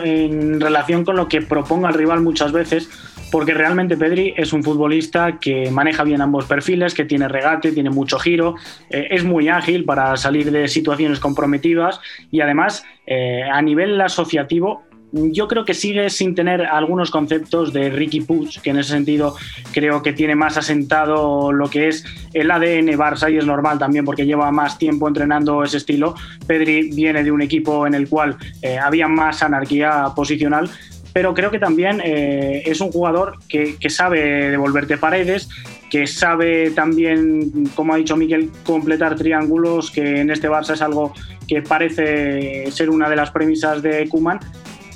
en 0.05 0.61
relación 0.61 1.05
con 1.05 1.17
lo 1.17 1.29
que 1.29 1.43
proponga 1.43 1.89
el 1.89 1.95
rival 1.95 2.21
muchas 2.21 2.53
veces 2.53 2.89
porque 3.37 3.53
realmente 3.53 3.99
Pedri 3.99 4.33
es 4.35 4.55
un 4.55 4.65
futbolista 4.65 5.39
que 5.39 5.71
maneja 5.71 6.05
bien 6.05 6.23
ambos 6.23 6.47
perfiles, 6.47 6.95
que 6.95 7.05
tiene 7.05 7.29
regate, 7.29 7.71
tiene 7.71 7.91
mucho 7.91 8.19
giro, 8.19 8.55
eh, 8.89 9.09
es 9.11 9.25
muy 9.25 9.51
ágil 9.51 9.85
para 9.85 10.17
salir 10.17 10.51
de 10.51 10.69
situaciones 10.69 11.21
comprometidas 11.21 12.01
y 12.31 12.41
además 12.41 12.87
eh, 13.07 13.43
a 13.43 13.61
nivel 13.61 14.01
asociativo 14.01 14.85
yo 15.13 15.49
creo 15.49 15.65
que 15.65 15.75
sigue 15.75 16.11
sin 16.11 16.35
tener 16.35 16.63
algunos 16.63 17.11
conceptos 17.11 17.73
de 17.73 17.91
Ricky 17.91 18.23
Puig, 18.23 18.61
que 18.63 18.71
en 18.71 18.79
ese 18.79 18.91
sentido 18.91 19.37
creo 19.73 20.03
que 20.03 20.13
tiene 20.13 20.35
más 20.35 20.57
asentado 20.57 21.53
lo 21.53 21.69
que 21.71 21.89
es 21.89 22.05
el 22.33 22.51
ADN 22.51 22.89
Barça 22.99 23.33
y 23.33 23.37
es 23.37 23.47
normal 23.47 23.79
también 23.79 24.05
porque 24.05 24.27
lleva 24.27 24.51
más 24.51 24.79
tiempo 24.79 25.09
entrenando 25.09 25.63
ese 25.63 25.77
estilo. 25.77 26.15
Pedri 26.47 26.91
viene 26.91 27.23
de 27.23 27.31
un 27.31 27.43
equipo 27.43 27.87
en 27.87 27.95
el 27.95 28.09
cual 28.09 28.37
eh, 28.63 28.79
había 28.79 29.09
más 29.09 29.43
anarquía 29.43 30.07
posicional, 30.15 30.71
pero 31.17 31.33
creo 31.33 31.51
que 31.51 31.59
también 31.59 32.03
eh, 32.05 32.63
es 32.67 32.79
un 32.83 32.93
jugador 32.93 33.39
que, 33.49 33.79
sabe 33.89 34.51
devolverte 34.51 34.99
paredes, 34.99 35.49
que 35.89 36.07
sabe 36.07 36.73
también, 36.73 37.71
como 37.75 37.95
ha 37.95 37.97
dicho 37.97 38.19
Miguel, 38.19 38.51
completar 38.67 39.17
triángulos, 39.17 39.91
que 39.91 40.21
en 40.21 40.31
este 40.31 40.51
Barça 40.51 40.75
es 40.75 40.83
algo 40.83 41.15
que 41.49 41.63
parece 41.63 42.71
ser 42.71 42.91
una 42.91 43.09
de 43.09 43.17
las 43.17 43.31
premisas 43.31 43.81
de 43.81 44.07
Kuman. 44.11 44.41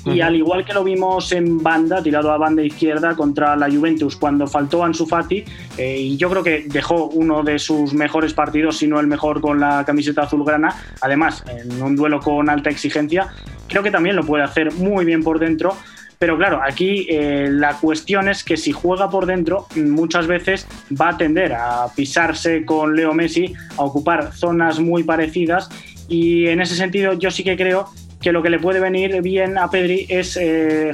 Y 0.05 0.21
al 0.21 0.35
igual 0.35 0.63
que 0.63 0.73
lo 0.73 0.83
vimos 0.83 1.31
en 1.31 1.61
banda, 1.61 2.03
tirado 2.03 2.31
a 2.31 2.37
banda 2.37 2.61
izquierda 2.61 3.15
contra 3.15 3.55
la 3.55 3.67
Juventus, 3.67 4.15
cuando 4.15 4.45
faltó 4.45 4.83
Ansu 4.83 5.07
Fati, 5.07 5.43
eh, 5.77 5.97
y 5.97 6.17
yo 6.17 6.29
creo 6.29 6.43
que 6.43 6.65
dejó 6.67 7.05
uno 7.05 7.41
de 7.41 7.57
sus 7.57 7.95
mejores 7.95 8.35
partidos, 8.35 8.77
si 8.77 8.85
no 8.85 8.99
el 8.99 9.07
mejor, 9.07 9.41
con 9.41 9.59
la 9.59 9.83
camiseta 9.85 10.21
azulgrana, 10.21 10.75
además 11.01 11.43
en 11.47 11.81
un 11.81 11.95
duelo 11.95 12.19
con 12.19 12.47
alta 12.47 12.69
exigencia, 12.69 13.27
creo 13.67 13.81
que 13.81 13.89
también 13.89 14.15
lo 14.15 14.23
puede 14.23 14.43
hacer 14.43 14.71
muy 14.73 15.03
bien 15.03 15.23
por 15.23 15.39
dentro 15.39 15.75
Pero 16.21 16.37
claro, 16.37 16.61
aquí 16.63 17.07
eh, 17.09 17.47
la 17.49 17.79
cuestión 17.79 18.29
es 18.29 18.43
que 18.43 18.55
si 18.55 18.71
juega 18.71 19.09
por 19.09 19.25
dentro, 19.25 19.65
muchas 19.75 20.27
veces 20.27 20.67
va 20.91 21.09
a 21.09 21.17
tender 21.17 21.51
a 21.51 21.87
pisarse 21.95 22.63
con 22.63 22.95
Leo 22.95 23.11
Messi, 23.11 23.55
a 23.75 23.81
ocupar 23.81 24.31
zonas 24.31 24.79
muy 24.79 25.01
parecidas. 25.01 25.67
Y 26.07 26.45
en 26.45 26.61
ese 26.61 26.75
sentido 26.75 27.13
yo 27.13 27.31
sí 27.31 27.43
que 27.43 27.57
creo 27.57 27.89
que 28.21 28.31
lo 28.31 28.43
que 28.43 28.49
le 28.49 28.59
puede 28.59 28.79
venir 28.79 29.21
bien 29.21 29.57
a 29.57 29.69
Pedri 29.69 30.05
es, 30.07 30.37
eh, 30.37 30.91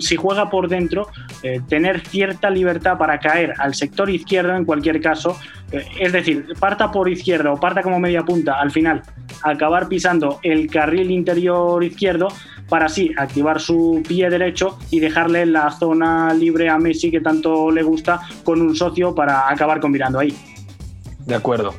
si 0.00 0.16
juega 0.16 0.48
por 0.48 0.68
dentro, 0.68 1.08
eh, 1.42 1.60
tener 1.68 2.00
cierta 2.00 2.48
libertad 2.50 2.96
para 2.96 3.18
caer 3.20 3.54
al 3.58 3.74
sector 3.74 4.08
izquierdo 4.08 4.56
en 4.56 4.64
cualquier 4.64 5.00
caso. 5.00 5.38
Eh, 5.70 5.84
es 6.00 6.12
decir, 6.12 6.46
parta 6.58 6.90
por 6.90 7.08
izquierda 7.08 7.52
o 7.52 7.60
parta 7.60 7.82
como 7.82 8.00
media 8.00 8.22
punta, 8.24 8.58
al 8.58 8.70
final 8.70 9.02
acabar 9.42 9.88
pisando 9.88 10.40
el 10.42 10.70
carril 10.70 11.10
interior 11.10 11.82
izquierdo 11.84 12.28
para 12.68 12.86
así 12.86 13.12
activar 13.16 13.60
su 13.60 14.02
pie 14.06 14.30
derecho 14.30 14.78
y 14.90 15.00
dejarle 15.00 15.44
la 15.46 15.70
zona 15.70 16.32
libre 16.32 16.68
a 16.68 16.78
Messi 16.78 17.10
que 17.10 17.20
tanto 17.20 17.70
le 17.70 17.82
gusta 17.82 18.20
con 18.44 18.60
un 18.60 18.74
socio 18.74 19.14
para 19.14 19.50
acabar 19.50 19.80
combinando 19.80 20.18
ahí. 20.18 20.34
De 21.26 21.34
acuerdo. 21.34 21.74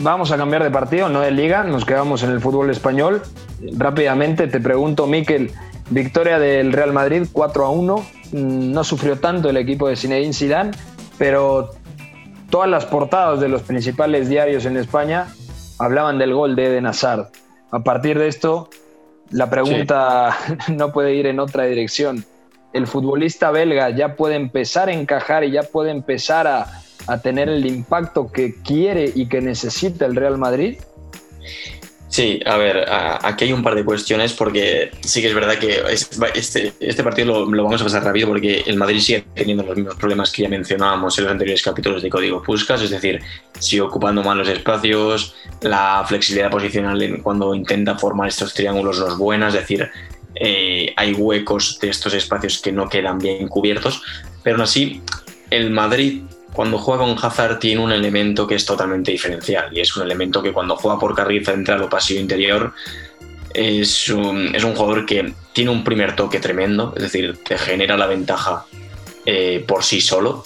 Vamos 0.00 0.30
a 0.30 0.36
cambiar 0.36 0.62
de 0.62 0.70
partido, 0.70 1.08
no 1.08 1.20
de 1.20 1.32
liga, 1.32 1.64
nos 1.64 1.84
quedamos 1.84 2.22
en 2.22 2.30
el 2.30 2.40
fútbol 2.40 2.70
español. 2.70 3.20
Rápidamente 3.76 4.46
te 4.46 4.60
pregunto, 4.60 5.08
Miquel, 5.08 5.50
victoria 5.90 6.38
del 6.38 6.72
Real 6.72 6.92
Madrid 6.92 7.26
4 7.32 7.66
a 7.66 7.70
1. 7.70 7.96
Mm, 8.32 8.72
no 8.72 8.84
sufrió 8.84 9.18
tanto 9.18 9.50
el 9.50 9.56
equipo 9.56 9.88
de 9.88 9.96
Zinedine 9.96 10.32
Zidane, 10.32 10.70
pero 11.18 11.70
todas 12.48 12.70
las 12.70 12.86
portadas 12.86 13.40
de 13.40 13.48
los 13.48 13.62
principales 13.62 14.28
diarios 14.28 14.66
en 14.66 14.76
España 14.76 15.26
hablaban 15.80 16.18
del 16.18 16.32
gol 16.32 16.54
de 16.54 16.66
Eden 16.66 16.86
Hazard. 16.86 17.30
A 17.72 17.80
partir 17.80 18.20
de 18.20 18.28
esto, 18.28 18.70
la 19.30 19.50
pregunta 19.50 20.36
no 20.68 20.92
puede 20.92 21.14
ir 21.14 21.26
en 21.26 21.40
otra 21.40 21.64
dirección. 21.64 22.24
¿El 22.72 22.86
futbolista 22.86 23.50
belga 23.50 23.90
ya 23.90 24.14
puede 24.14 24.36
empezar 24.36 24.90
a 24.90 24.92
encajar 24.92 25.42
y 25.42 25.50
ya 25.50 25.64
puede 25.64 25.90
empezar 25.90 26.46
a, 26.46 26.82
a 27.08 27.20
tener 27.20 27.48
el 27.48 27.66
impacto 27.66 28.30
que 28.30 28.54
quiere 28.62 29.10
y 29.14 29.26
que 29.26 29.40
necesita 29.40 30.06
el 30.06 30.14
Real 30.14 30.38
Madrid? 30.38 30.78
Sí, 32.08 32.40
a 32.46 32.56
ver, 32.56 32.86
aquí 32.88 33.44
hay 33.44 33.52
un 33.52 33.62
par 33.62 33.74
de 33.74 33.84
cuestiones 33.84 34.32
porque 34.32 34.90
sí 35.00 35.20
que 35.20 35.28
es 35.28 35.34
verdad 35.34 35.58
que 35.58 35.82
este, 36.34 36.72
este 36.80 37.04
partido 37.04 37.44
lo, 37.44 37.62
vamos 37.64 37.82
a 37.82 37.84
pasar 37.84 38.02
rápido 38.02 38.28
porque 38.28 38.64
el 38.66 38.76
Madrid 38.76 38.98
sigue 38.98 39.24
teniendo 39.34 39.62
los 39.62 39.76
mismos 39.76 39.94
problemas 39.96 40.32
que 40.32 40.42
ya 40.42 40.48
mencionábamos 40.48 41.18
en 41.18 41.24
los 41.24 41.32
anteriores 41.32 41.62
capítulos 41.62 42.02
de 42.02 42.08
Código 42.08 42.42
Puskas, 42.42 42.80
es 42.80 42.90
decir, 42.90 43.20
sigue 43.58 43.82
ocupando 43.82 44.22
malos 44.22 44.48
espacios, 44.48 45.34
la 45.60 46.02
flexibilidad 46.08 46.50
posicional 46.50 47.20
cuando 47.22 47.54
intenta 47.54 47.98
formar 47.98 48.28
estos 48.28 48.54
triángulos 48.54 48.98
no 49.00 49.08
es 49.08 49.18
buena, 49.18 49.48
es 49.48 49.54
decir, 49.54 49.90
eh, 50.34 50.94
hay 50.96 51.12
huecos 51.12 51.78
de 51.78 51.90
estos 51.90 52.14
espacios 52.14 52.62
que 52.62 52.72
no 52.72 52.88
quedan 52.88 53.18
bien 53.18 53.48
cubiertos, 53.48 54.02
pero 54.42 54.56
aún 54.56 54.62
así 54.62 55.02
el 55.50 55.70
Madrid 55.70 56.22
cuando 56.58 56.76
juega 56.76 57.04
con 57.04 57.16
Hazard 57.16 57.60
tiene 57.60 57.80
un 57.80 57.92
elemento 57.92 58.44
que 58.44 58.56
es 58.56 58.66
totalmente 58.66 59.12
diferencial 59.12 59.68
y 59.72 59.78
es 59.78 59.96
un 59.96 60.02
elemento 60.02 60.42
que 60.42 60.52
cuando 60.52 60.74
juega 60.74 60.98
por 60.98 61.14
carril 61.14 61.46
central 61.46 61.82
o 61.82 61.88
pasillo 61.88 62.18
interior 62.18 62.72
es 63.54 64.08
un, 64.08 64.52
es 64.52 64.64
un 64.64 64.74
jugador 64.74 65.06
que 65.06 65.34
tiene 65.52 65.70
un 65.70 65.84
primer 65.84 66.16
toque 66.16 66.40
tremendo, 66.40 66.92
es 66.96 67.02
decir, 67.04 67.38
te 67.44 67.56
genera 67.58 67.96
la 67.96 68.08
ventaja 68.08 68.66
eh, 69.24 69.64
por 69.68 69.84
sí 69.84 70.00
solo. 70.00 70.42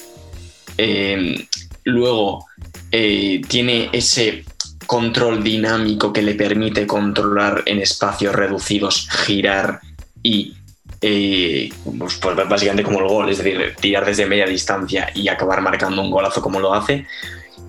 Eh, 0.77 1.47
luego 1.85 2.45
eh, 2.91 3.41
tiene 3.49 3.89
ese 3.91 4.45
control 4.87 5.43
dinámico 5.43 6.13
que 6.13 6.21
le 6.21 6.35
permite 6.35 6.87
controlar 6.87 7.63
en 7.65 7.79
espacios 7.79 8.35
reducidos, 8.35 9.09
girar 9.25 9.81
y 10.23 10.57
eh, 11.03 11.69
pues, 11.99 12.15
pues, 12.15 12.49
básicamente 12.49 12.85
como 12.85 13.01
el 13.01 13.09
gol, 13.09 13.29
es 13.29 13.39
decir, 13.39 13.75
tirar 13.81 14.07
desde 14.07 14.25
media 14.25 14.47
distancia 14.47 15.11
y 15.15 15.29
acabar 15.29 15.61
marcando 15.61 16.01
un 16.01 16.11
golazo 16.11 16.41
como 16.41 16.61
lo 16.61 16.73
hace. 16.73 17.07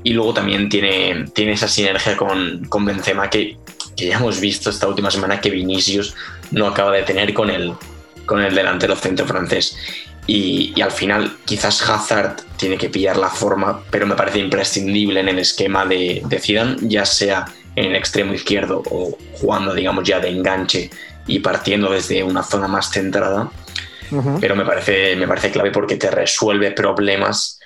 Y 0.04 0.14
luego 0.14 0.34
también 0.34 0.70
tiene, 0.70 1.26
tiene 1.34 1.54
esa 1.54 1.68
sinergia 1.68 2.16
con, 2.16 2.66
con 2.66 2.86
Benzema 2.86 3.30
que, 3.30 3.58
que, 3.96 4.08
ya 4.08 4.18
hemos 4.18 4.40
visto 4.40 4.70
esta 4.70 4.88
última 4.88 5.10
semana 5.10 5.42
que 5.42 5.50
Vinicius 5.50 6.16
no 6.52 6.68
acaba 6.68 6.92
de 6.92 7.04
tener 7.04 7.34
con 7.34 7.50
el, 7.50 7.74
con 8.26 8.42
el 8.42 8.54
delantero 8.54 8.96
centro 8.96 9.26
francés. 9.26 9.78
Y, 10.28 10.74
y, 10.76 10.82
al 10.82 10.92
final 10.92 11.36
quizás 11.46 11.82
Hazard 11.90 12.36
tiene 12.58 12.78
que 12.78 12.90
pillar 12.90 13.18
la 13.18 13.30
forma, 13.30 13.82
pero 13.90 14.06
me 14.06 14.16
parece 14.16 14.40
imprescindible 14.40 15.20
en 15.20 15.30
el 15.30 15.40
esquema 15.40 15.86
de, 15.86 16.22
de 16.26 16.40
Zidane, 16.40 16.78
ya 16.82 17.06
sea 17.06 17.46
en 17.76 17.86
el 17.86 17.96
extremo 17.96 18.34
izquierdo 18.34 18.84
o 18.90 19.18
jugando 19.34 19.74
digamos 19.74 20.04
ya 20.08 20.20
de 20.20 20.30
enganche 20.30 20.90
y 21.28 21.40
partiendo 21.40 21.92
desde 21.92 22.24
una 22.24 22.44
zona 22.44 22.68
más 22.68 22.92
centrada. 22.92 23.50
Pero 24.40 24.56
me 24.56 24.64
parece, 24.64 25.16
me 25.16 25.28
parece 25.28 25.50
clave 25.50 25.72
porque 25.72 25.96
te 25.96 26.12
resuelve 26.12 26.72
problemas, 26.72 27.60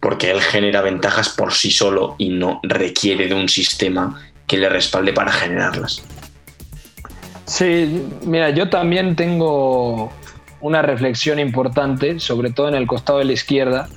porque 0.00 0.30
él 0.30 0.40
genera 0.40 0.80
ventajas 0.80 1.28
por 1.28 1.52
sí 1.52 1.70
solo 1.70 2.14
y 2.16 2.30
no 2.30 2.60
requiere 2.62 3.28
de 3.28 3.34
un 3.34 3.48
sistema 3.48 4.18
que 4.46 4.56
le 4.56 4.70
respalde 4.70 5.12
para 5.12 5.32
generarlas. 5.32 6.02
Sí, 7.44 8.06
mira, 8.24 8.50
yo 8.50 8.70
también 8.70 9.16
tengo 9.16 10.10
una 10.60 10.80
reflexión 10.80 11.38
importante, 11.38 12.18
sobre 12.20 12.50
todo 12.50 12.68
en 12.68 12.74
el 12.74 12.86
costado 12.86 13.18
de 13.18 13.26
la 13.26 13.32
izquierda, 13.32 13.88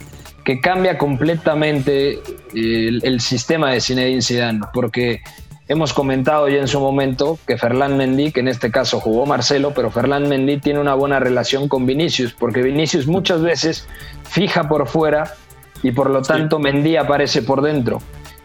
que 0.44 0.60
cambia 0.60 0.98
completamente 0.98 2.20
el, 2.54 3.02
el 3.04 3.22
sistema 3.22 3.72
de 3.72 3.80
Zinedine 3.80 4.22
Zidane, 4.22 4.60
porque 4.74 5.22
Hemos 5.68 5.94
comentado 5.94 6.48
ya 6.48 6.60
en 6.60 6.68
su 6.68 6.80
momento 6.80 7.40
que 7.48 7.58
Ferland 7.58 7.96
Mendy, 7.96 8.32
que 8.32 8.42
en 8.42 8.48
este 8.48 8.70
caso 8.70 9.00
jugó 9.00 9.26
Marcelo, 9.26 9.74
pero 9.74 9.90
Ferland 9.90 10.28
Mendy 10.28 10.60
tiene 10.60 10.80
una 10.80 10.94
buena 10.94 11.20
relación 11.20 11.68
con 11.68 11.88
Vinicius, 11.88 12.34
porque 12.34 12.62
Vinicius 12.62 13.08
muchas 13.08 13.42
veces 13.42 13.88
fija 14.30 14.68
por 14.68 14.88
fuera 14.88 15.34
y 15.82 15.92
por 15.92 16.12
lo 16.12 16.22
tanto 16.22 16.60
Mendy 16.60 16.98
aparece 16.98 17.42
por 17.42 17.64
dentro. 17.64 18.00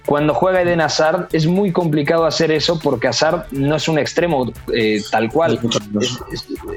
Cuando 0.07 0.33
juega 0.33 0.63
Eden 0.63 0.81
Hazard 0.81 1.29
es 1.33 1.47
muy 1.47 1.73
complicado 1.73 2.25
hacer 2.25 2.51
eso 2.51 2.79
porque 2.79 3.09
Hazard 3.09 3.49
no 3.51 3.77
es 3.77 3.87
un 3.87 3.99
extremo 3.99 4.51
eh, 4.73 5.03
tal 5.11 5.31
cual, 5.31 5.61
es, 6.01 6.19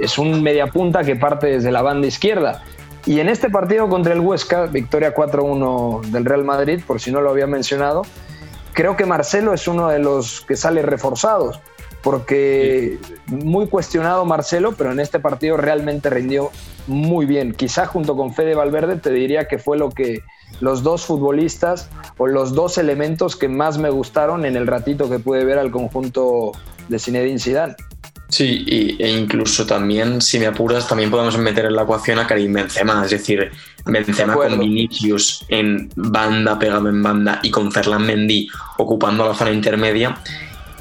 es, 0.01 0.17
un 0.17 0.43
mediapunta 0.43 1.05
que 1.05 1.15
parte 1.15 1.47
desde 1.47 1.71
la 1.71 1.81
banda 1.81 2.05
izquierda. 2.05 2.63
Y 3.05 3.21
en 3.21 3.29
este 3.29 3.49
partido 3.49 3.87
contra 3.87 4.13
el 4.13 4.19
Huesca, 4.19 4.65
victoria 4.65 5.15
4-1 5.15 6.01
del 6.11 6.25
Real 6.25 6.43
Madrid, 6.43 6.81
por 6.85 6.99
si 6.99 7.11
no 7.11 7.21
lo 7.21 7.29
había 7.29 7.47
mencionado, 7.47 8.03
creo 8.73 8.97
que 8.97 9.05
Marcelo 9.05 9.53
es 9.53 9.67
uno 9.67 9.87
de 9.89 9.99
los 9.99 10.41
que 10.41 10.55
sale 10.55 10.81
reforzados, 10.81 11.59
porque 12.01 12.99
muy 13.27 13.67
cuestionado 13.67 14.25
Marcelo, 14.25 14.73
pero 14.73 14.91
en 14.91 14.99
este 14.99 15.19
partido 15.19 15.57
realmente 15.57 16.09
rindió 16.09 16.51
muy 16.87 17.25
bien. 17.25 17.53
Quizá 17.53 17.85
junto 17.85 18.17
con 18.17 18.33
Fede 18.33 18.55
Valverde 18.55 18.97
te 18.97 19.11
diría 19.11 19.47
que 19.47 19.57
fue 19.57 19.77
lo 19.77 19.89
que 19.89 20.21
los 20.59 20.83
dos 20.83 21.05
futbolistas 21.05 21.89
o 22.17 22.27
los 22.27 22.53
dos 22.53 22.77
elementos 22.77 23.35
que 23.35 23.47
más 23.47 23.77
me 23.77 23.89
gustaron 23.89 24.45
en 24.45 24.55
el 24.55 24.67
ratito 24.67 25.09
que 25.09 25.19
pude 25.19 25.45
ver 25.45 25.57
al 25.57 25.71
conjunto 25.71 26.51
de 26.89 26.99
Zinedine 26.99 27.39
Zidane. 27.39 27.75
Sí, 28.29 28.65
e 28.99 29.11
incluso 29.11 29.65
también, 29.65 30.21
si 30.21 30.39
me 30.39 30.47
apuras, 30.47 30.87
también 30.87 31.11
podemos 31.11 31.37
meter 31.37 31.65
en 31.65 31.75
la 31.75 31.83
ecuación 31.83 32.17
a 32.17 32.25
Karim 32.25 32.53
Benzema, 32.53 33.03
es 33.05 33.11
decir, 33.11 33.51
Benzema 33.85 34.33
con 34.33 34.57
Vinicius 34.59 35.45
en 35.49 35.89
banda, 35.95 36.57
pegado 36.57 36.89
en 36.89 37.03
banda, 37.03 37.39
y 37.43 37.51
con 37.51 37.71
Ferland 37.71 38.05
Mendy 38.05 38.49
ocupando 38.77 39.27
la 39.27 39.35
zona 39.35 39.51
intermedia, 39.51 40.17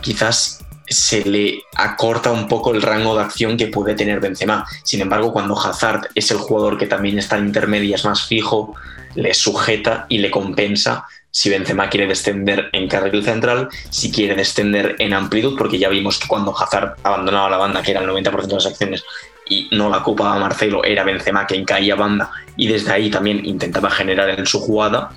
quizás 0.01 0.65
se 0.87 1.25
le 1.25 1.63
acorta 1.77 2.31
un 2.31 2.49
poco 2.49 2.73
el 2.73 2.83
rango 2.83 3.17
de 3.17 3.23
acción 3.23 3.57
que 3.57 3.67
puede 3.67 3.95
tener 3.95 4.21
Benzema. 4.21 4.67
Sin 4.83 5.01
embargo, 5.01 5.33
cuando 5.33 5.59
Hazard 5.59 6.09
es 6.15 6.31
el 6.31 6.39
jugador 6.39 6.79
que 6.79 6.87
también 6.87 7.19
está 7.19 7.37
en 7.37 7.47
intermedia, 7.47 7.97
es 7.97 8.05
más 8.05 8.27
fijo, 8.27 8.75
le 9.15 9.35
sujeta 9.35 10.07
y 10.09 10.19
le 10.19 10.31
compensa 10.31 11.05
si 11.33 11.51
Benzema 11.51 11.89
quiere 11.89 12.07
descender 12.07 12.69
en 12.73 12.89
carril 12.89 13.25
central, 13.25 13.69
si 13.91 14.13
quiere 14.13 14.37
descender 14.37 14.97
en 14.99 15.15
amplitud, 15.15 15.57
porque 15.57 15.79
ya 15.79 15.89
vimos 15.89 16.19
que 16.19 16.29
cuando 16.29 16.57
Hazard 16.57 16.97
abandonaba 17.03 17.51
la 17.51 17.57
banda, 17.57 17.83
que 17.83 17.91
era 17.91 18.01
el 18.01 18.09
90% 18.09 18.47
de 18.47 18.55
las 18.55 18.67
acciones, 18.67 19.03
y 19.49 19.69
no 19.73 19.89
la 19.89 19.99
ocupaba 19.99 20.39
Marcelo, 20.39 20.85
era 20.85 21.05
Benzema 21.05 21.47
quien 21.47 21.65
caía 21.65 21.97
banda 21.97 22.31
y 22.57 22.69
desde 22.69 22.93
ahí 22.93 23.11
también 23.11 23.45
intentaba 23.45 23.91
generar 23.91 24.31
en 24.31 24.47
su 24.47 24.61
jugada. 24.61 25.11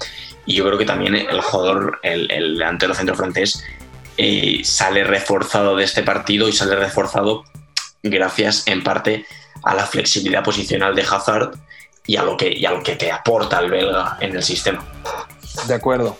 Y 0.45 0.55
yo 0.55 0.65
creo 0.65 0.77
que 0.77 0.85
también 0.85 1.15
el 1.15 1.41
jugador, 1.41 1.99
el, 2.01 2.31
el 2.31 2.53
delantero 2.53 2.93
centro 2.93 3.15
francés, 3.15 3.63
eh, 4.17 4.61
sale 4.63 5.03
reforzado 5.03 5.75
de 5.75 5.83
este 5.83 6.01
partido 6.01 6.47
y 6.47 6.53
sale 6.53 6.75
reforzado 6.77 7.43
gracias 8.01 8.63
en 8.67 8.83
parte 8.83 9.25
a 9.63 9.75
la 9.75 9.85
flexibilidad 9.85 10.43
posicional 10.43 10.95
de 10.95 11.01
Hazard 11.01 11.51
y 12.07 12.15
a 12.15 12.23
lo 12.23 12.37
que, 12.37 12.53
y 12.53 12.65
a 12.65 12.71
lo 12.71 12.81
que 12.81 12.95
te 12.95 13.11
aporta 13.11 13.59
el 13.59 13.69
belga 13.69 14.17
en 14.21 14.35
el 14.35 14.43
sistema. 14.43 14.83
De 15.67 15.73
acuerdo. 15.73 16.15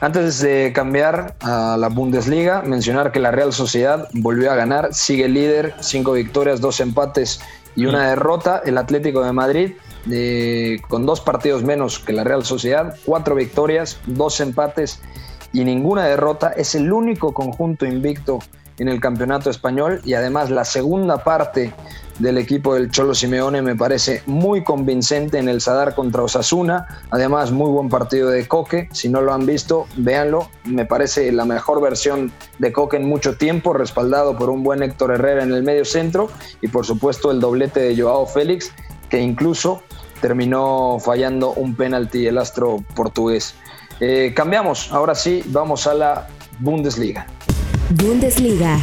Antes 0.00 0.40
de 0.40 0.72
cambiar 0.74 1.34
a 1.40 1.76
la 1.78 1.88
Bundesliga, 1.88 2.62
mencionar 2.62 3.12
que 3.12 3.20
la 3.20 3.30
Real 3.30 3.52
Sociedad 3.52 4.08
volvió 4.14 4.50
a 4.50 4.54
ganar, 4.54 4.94
sigue 4.94 5.28
líder, 5.28 5.74
cinco 5.80 6.12
victorias, 6.12 6.60
dos 6.60 6.80
empates 6.80 7.40
y 7.76 7.84
una 7.84 8.08
derrota. 8.08 8.62
El 8.64 8.78
Atlético 8.78 9.22
de 9.22 9.32
Madrid, 9.32 9.72
con 10.88 11.04
dos 11.04 11.20
partidos 11.20 11.62
menos 11.62 11.98
que 11.98 12.14
la 12.14 12.24
Real 12.24 12.44
Sociedad, 12.44 12.96
cuatro 13.04 13.34
victorias, 13.34 13.98
dos 14.06 14.40
empates 14.40 15.00
y 15.52 15.64
ninguna 15.64 16.06
derrota, 16.06 16.52
es 16.56 16.74
el 16.74 16.90
único 16.92 17.34
conjunto 17.34 17.84
invicto 17.84 18.38
en 18.80 18.88
el 18.88 18.98
campeonato 18.98 19.50
español 19.50 20.00
y 20.04 20.14
además 20.14 20.50
la 20.50 20.64
segunda 20.64 21.22
parte 21.22 21.72
del 22.18 22.38
equipo 22.38 22.74
del 22.74 22.90
Cholo 22.90 23.14
Simeone 23.14 23.62
me 23.62 23.76
parece 23.76 24.22
muy 24.26 24.64
convincente 24.64 25.38
en 25.38 25.48
el 25.48 25.60
Sadar 25.60 25.94
contra 25.94 26.22
Osasuna. 26.22 26.86
Además, 27.10 27.50
muy 27.50 27.70
buen 27.70 27.88
partido 27.88 28.30
de 28.30 28.48
Coque. 28.48 28.88
Si 28.92 29.08
no 29.08 29.20
lo 29.20 29.32
han 29.32 29.46
visto, 29.46 29.86
véanlo. 29.96 30.50
Me 30.64 30.86
parece 30.86 31.30
la 31.32 31.44
mejor 31.44 31.80
versión 31.80 32.32
de 32.58 32.72
Coque 32.72 32.96
en 32.96 33.08
mucho 33.08 33.36
tiempo, 33.36 33.72
respaldado 33.72 34.36
por 34.36 34.50
un 34.50 34.62
buen 34.62 34.82
Héctor 34.82 35.12
Herrera 35.12 35.42
en 35.42 35.52
el 35.52 35.62
medio 35.62 35.84
centro 35.84 36.30
y 36.60 36.68
por 36.68 36.84
supuesto 36.86 37.30
el 37.30 37.40
doblete 37.40 37.80
de 37.80 38.00
Joao 38.00 38.26
Félix, 38.26 38.72
que 39.08 39.20
incluso 39.20 39.82
terminó 40.22 40.98
fallando 41.00 41.52
un 41.52 41.74
penalti 41.74 42.26
el 42.26 42.38
astro 42.38 42.82
portugués. 42.94 43.54
Eh, 44.00 44.32
cambiamos, 44.34 44.90
ahora 44.92 45.14
sí, 45.14 45.42
vamos 45.46 45.86
a 45.86 45.94
la 45.94 46.28
Bundesliga. 46.60 47.26
Bundesliga. 47.90 48.78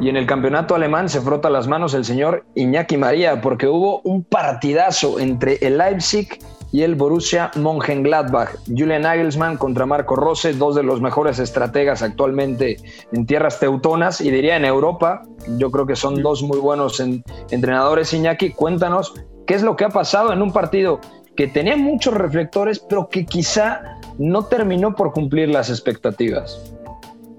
Y 0.00 0.08
en 0.08 0.16
el 0.16 0.26
campeonato 0.26 0.74
alemán 0.74 1.08
se 1.08 1.20
frota 1.20 1.48
las 1.48 1.68
manos 1.68 1.94
el 1.94 2.04
señor 2.04 2.44
Iñaki 2.56 2.96
María 2.96 3.40
porque 3.40 3.68
hubo 3.68 4.00
un 4.02 4.24
partidazo 4.24 5.20
entre 5.20 5.58
el 5.60 5.78
Leipzig 5.78 6.28
y 6.72 6.82
el 6.82 6.96
Borussia 6.96 7.52
Mönchengladbach. 7.54 8.50
Julian 8.66 9.02
Nagelsmann 9.02 9.56
contra 9.56 9.86
Marco 9.86 10.16
Rose, 10.16 10.54
dos 10.54 10.74
de 10.74 10.82
los 10.82 11.00
mejores 11.00 11.38
estrategas 11.38 12.02
actualmente 12.02 12.78
en 13.12 13.26
tierras 13.26 13.60
teutonas 13.60 14.20
y 14.20 14.32
diría 14.32 14.56
en 14.56 14.64
Europa. 14.64 15.22
Yo 15.56 15.70
creo 15.70 15.86
que 15.86 15.94
son 15.94 16.20
dos 16.20 16.42
muy 16.42 16.58
buenos 16.58 17.00
entrenadores. 17.50 18.12
Iñaki, 18.12 18.50
cuéntanos 18.50 19.14
qué 19.46 19.54
es 19.54 19.62
lo 19.62 19.76
que 19.76 19.84
ha 19.84 19.90
pasado 19.90 20.32
en 20.32 20.42
un 20.42 20.52
partido 20.52 21.00
que 21.36 21.46
tenía 21.46 21.76
muchos 21.76 22.14
reflectores, 22.14 22.80
pero 22.80 23.08
que 23.08 23.24
quizá 23.24 24.00
no 24.18 24.46
terminó 24.46 24.96
por 24.96 25.12
cumplir 25.12 25.48
las 25.48 25.70
expectativas. 25.70 26.74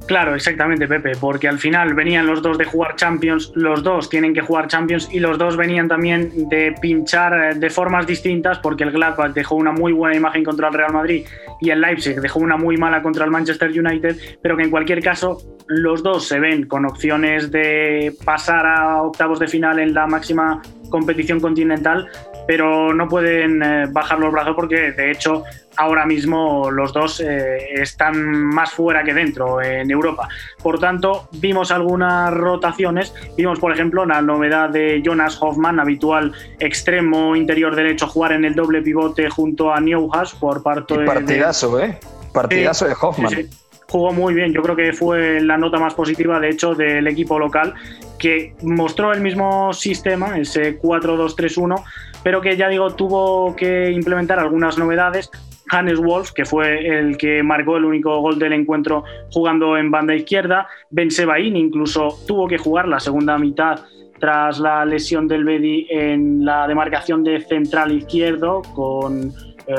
Claro, 0.10 0.34
exactamente, 0.34 0.88
Pepe, 0.88 1.12
porque 1.22 1.48
al 1.48 1.60
final 1.60 1.94
venían 1.94 2.25
los 2.25 2.42
dos 2.42 2.58
de 2.58 2.66
jugar 2.66 2.96
Champions, 2.96 3.51
los 3.54 3.84
dos 3.84 4.10
tienen 4.10 4.34
que 4.34 4.42
jugar 4.42 4.68
Champions 4.68 5.08
y 5.12 5.20
los 5.20 5.38
dos 5.38 5.56
venían 5.56 5.88
también 5.88 6.50
de 6.50 6.74
pinchar 6.82 7.34
eh, 7.34 7.54
de 7.54 7.70
formas 7.70 8.08
distintas, 8.08 8.58
porque 8.58 8.86
el 8.86 8.89
Gladbach 8.89 9.34
dejó 9.34 9.54
una 9.54 9.72
muy 9.72 9.94
buena 9.94 10.18
imagen 10.18 10.44
contra 10.44 10.70
el 10.70 10.74
Real 10.74 10.94
Madrid 10.94 11.28
y 11.62 11.70
el 11.70 11.80
Leipzig 11.80 12.20
dejó 12.20 12.39
una 12.39 12.58
muy 12.58 12.75
mala 12.75 13.04
contra 13.04 13.24
el 13.24 13.30
Manchester 13.30 13.70
United, 13.70 14.18
pero 14.42 14.58
que 14.58 14.63
en 14.63 14.72
cualquier 14.72 15.04
caso 15.04 15.44
los 15.68 16.01
dos 16.01 16.28
se 16.28 16.39
ven 16.39 16.66
con 16.66 16.88
opciones 16.88 17.51
de 17.51 18.12
pasar 18.25 18.66
a 18.66 19.04
octavos 19.04 19.38
de 19.38 19.48
final 19.48 19.78
en 19.78 19.94
la 19.94 20.08
máxima 20.08 20.60
competición 20.89 21.39
continental, 21.39 22.10
pero 22.50 22.96
no 22.96 23.08
pueden 23.08 23.62
eh, 23.62 23.86
bajar 23.91 24.18
los 24.18 24.32
brazos 24.32 24.56
porque 24.56 24.91
de 24.94 25.12
hecho 25.12 25.44
ahora 25.77 26.08
mismo 26.08 26.72
los 26.72 26.91
dos 26.94 27.20
eh, 27.20 27.74
están 27.75 28.20
más 28.34 28.72
fuera 28.72 29.03
que 29.03 29.13
dentro 29.13 29.62
en 29.62 29.91
Europa. 29.91 30.27
Por 30.63 30.79
tanto, 30.79 31.29
vimos 31.34 31.70
algunas 31.70 32.34
rotaciones. 32.34 33.13
Vimos, 33.38 33.60
por 33.60 33.72
ejemplo, 33.72 34.03
la 34.03 34.24
novedad 34.24 34.72
de 34.72 35.00
Jonas 35.06 35.38
Hoffman, 35.39 35.79
habitual 35.79 36.34
extremo 36.58 37.36
interior 37.36 37.75
derecho, 37.75 38.08
jugar 38.08 38.32
en 38.32 38.44
el 38.44 38.56
doble 38.56 38.82
pivote 38.82 39.29
junto 39.29 39.72
a 39.72 39.79
Newhouse 39.79 40.34
por 40.34 40.63
parte 40.63 40.98
de. 40.98 41.06
Partidazo, 41.06 41.79
¿eh? 41.79 42.00
Partidazo 42.34 42.88
de 42.88 42.96
Hoffman. 43.00 43.48
jugó 43.88 44.12
muy 44.12 44.34
bien. 44.34 44.53
Yo 44.53 44.63
creo 44.63 44.75
que 44.75 44.91
fue 44.91 45.39
la 45.39 45.56
nota 45.60 45.77
más 45.77 45.94
positiva, 45.94 46.39
de 46.39 46.50
hecho, 46.50 46.74
del 46.74 47.06
equipo 47.06 47.38
local, 47.38 47.75
que 48.18 48.56
mostró 48.63 49.13
el 49.13 49.22
mismo 49.22 49.72
sistema, 49.72 50.39
ese 50.39 50.79
4-2-3-1, 50.82 51.84
pero 52.24 52.42
que 52.42 52.58
ya 52.58 52.68
digo, 52.68 52.92
tuvo 52.92 53.56
que 53.56 53.92
implementar 53.92 54.40
algunas 54.40 54.78
novedades. 54.78 55.30
Hannes 55.72 56.00
Wolf, 56.00 56.32
que 56.32 56.46
fue 56.46 57.00
el 57.00 57.18
que 57.18 57.44
marcó 57.44 57.78
el 57.78 57.86
único 57.86 58.20
gol 58.22 58.40
del 58.40 58.54
encuentro 58.54 59.04
jugando 59.32 59.78
en 59.78 59.92
banda 59.92 60.16
izquierda. 60.16 60.68
Ben 60.90 61.12
Sebaín 61.12 61.56
incluso 61.56 62.18
tuvo 62.28 62.48
que 62.48 62.58
jugar 62.58 62.88
la 62.88 63.00
segunda 63.00 63.38
mitad 63.38 63.80
tras 64.20 64.60
la 64.60 64.86
lesión 64.86 65.28
del 65.28 65.46
Bedi 65.46 65.88
en 65.90 66.44
la 66.44 66.68
demarcación 66.68 67.24
de 67.24 67.40
central 67.42 67.92
izquierdo 67.92 68.62
con 68.74 69.32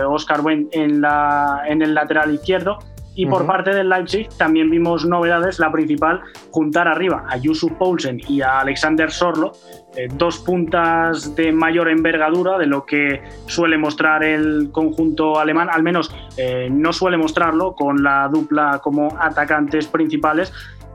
Oscar 0.08 0.38
eh, 0.38 0.42
Wendt 0.42 0.76
en, 0.76 1.00
la, 1.00 1.62
en 1.66 1.82
el 1.82 1.94
lateral 1.94 2.32
izquierdo. 2.32 2.78
Y 3.14 3.26
por 3.26 3.44
parte 3.44 3.74
del 3.74 3.88
Leipzig 3.88 4.28
también 4.38 4.70
vimos 4.70 5.04
novedades, 5.04 5.58
la 5.58 5.70
principal, 5.70 6.22
juntar 6.50 6.88
arriba 6.88 7.26
a 7.28 7.36
Yusuf 7.36 7.72
Poulsen 7.72 8.20
y 8.28 8.40
a 8.40 8.60
Alexander 8.60 9.10
Sorlo, 9.10 9.52
eh, 9.96 10.08
dos 10.12 10.38
puntas 10.38 11.34
de 11.34 11.50
mayor 11.52 11.88
envergadura 11.88 12.58
de 12.58 12.66
lo 12.66 12.86
que 12.86 13.22
suele 13.46 13.76
mostrar 13.76 14.22
el 14.22 14.70
conjunto 14.70 15.38
alemán, 15.38 15.68
al 15.70 15.82
menos 15.82 16.14
eh, 16.36 16.68
no 16.70 16.92
suele 16.92 17.16
mostrarlo 17.16 17.74
con 17.74 18.02
la 18.02 18.28
dupla 18.28 18.80
como 18.82 19.16
atacantes 19.18 19.86
principales, 19.86 20.52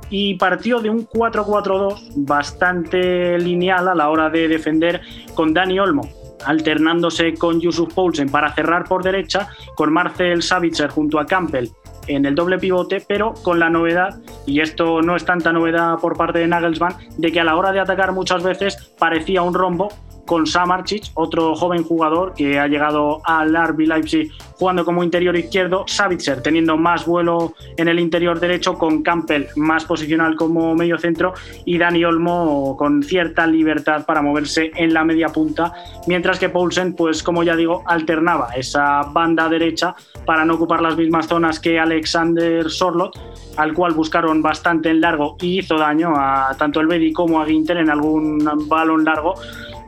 y 0.09 0.35
partió 0.35 0.79
de 0.79 0.89
un 0.89 1.07
4-4-2 1.07 2.13
bastante 2.15 3.37
lineal 3.39 3.87
a 3.87 3.95
la 3.95 4.09
hora 4.09 4.29
de 4.29 4.47
defender 4.47 5.01
con 5.33 5.53
Dani 5.53 5.79
Olmo, 5.79 6.07
alternándose 6.45 7.33
con 7.33 7.59
Yusuf 7.59 7.93
Poulsen 7.93 8.29
para 8.29 8.53
cerrar 8.53 8.85
por 8.85 9.03
derecha, 9.03 9.49
con 9.75 9.91
Marcel 9.91 10.41
Savitzer 10.41 10.89
junto 10.89 11.19
a 11.19 11.25
Campbell 11.25 11.69
en 12.07 12.25
el 12.25 12.35
doble 12.35 12.57
pivote, 12.57 13.03
pero 13.07 13.33
con 13.33 13.59
la 13.59 13.69
novedad, 13.69 14.19
y 14.45 14.61
esto 14.61 15.01
no 15.01 15.15
es 15.15 15.25
tanta 15.25 15.51
novedad 15.51 15.97
por 15.99 16.17
parte 16.17 16.39
de 16.39 16.47
Nagelsmann, 16.47 16.95
de 17.17 17.31
que 17.31 17.39
a 17.39 17.43
la 17.43 17.55
hora 17.55 17.71
de 17.71 17.79
atacar 17.79 18.11
muchas 18.11 18.43
veces 18.43 18.93
parecía 18.97 19.41
un 19.41 19.53
rombo 19.53 19.89
con 20.25 20.47
Samarcic, 20.47 21.05
otro 21.13 21.55
joven 21.55 21.83
jugador 21.83 22.33
que 22.33 22.59
ha 22.59 22.67
llegado 22.67 23.21
al 23.23 23.55
RB 23.55 23.87
Leipzig 23.87 24.31
jugando 24.57 24.85
como 24.85 25.03
interior 25.03 25.35
izquierdo, 25.35 25.85
Savitzer 25.87 26.41
teniendo 26.41 26.77
más 26.77 27.05
vuelo 27.05 27.53
en 27.77 27.87
el 27.87 27.99
interior 27.99 28.39
derecho, 28.39 28.75
con 28.75 29.03
Campbell 29.03 29.47
más 29.55 29.85
posicional 29.85 30.35
como 30.35 30.75
medio 30.75 30.97
centro 30.97 31.33
y 31.65 31.77
Dani 31.77 32.03
Olmo 32.05 32.75
con 32.77 33.03
cierta 33.03 33.45
libertad 33.47 34.05
para 34.05 34.21
moverse 34.21 34.71
en 34.75 34.93
la 34.93 35.03
media 35.03 35.29
punta, 35.29 35.73
mientras 36.07 36.39
que 36.39 36.49
Poulsen, 36.49 36.95
pues 36.95 37.21
como 37.21 37.43
ya 37.43 37.55
digo, 37.55 37.83
alternaba 37.85 38.49
esa 38.55 39.03
banda 39.03 39.49
derecha 39.49 39.95
para 40.25 40.45
no 40.45 40.55
ocupar 40.55 40.81
las 40.81 40.97
mismas 40.97 41.27
zonas 41.27 41.59
que 41.59 41.79
Alexander 41.79 42.69
Sorlot, 42.69 43.17
al 43.57 43.73
cual 43.73 43.93
buscaron 43.93 44.41
bastante 44.41 44.89
en 44.89 45.01
largo 45.01 45.37
y 45.41 45.59
hizo 45.59 45.77
daño 45.77 46.13
a 46.15 46.55
tanto 46.57 46.79
el 46.79 46.87
Bedi 46.87 47.13
como 47.13 47.41
a 47.41 47.45
Ginter 47.45 47.77
en 47.77 47.89
algún 47.89 48.49
balón 48.67 49.03
largo 49.03 49.35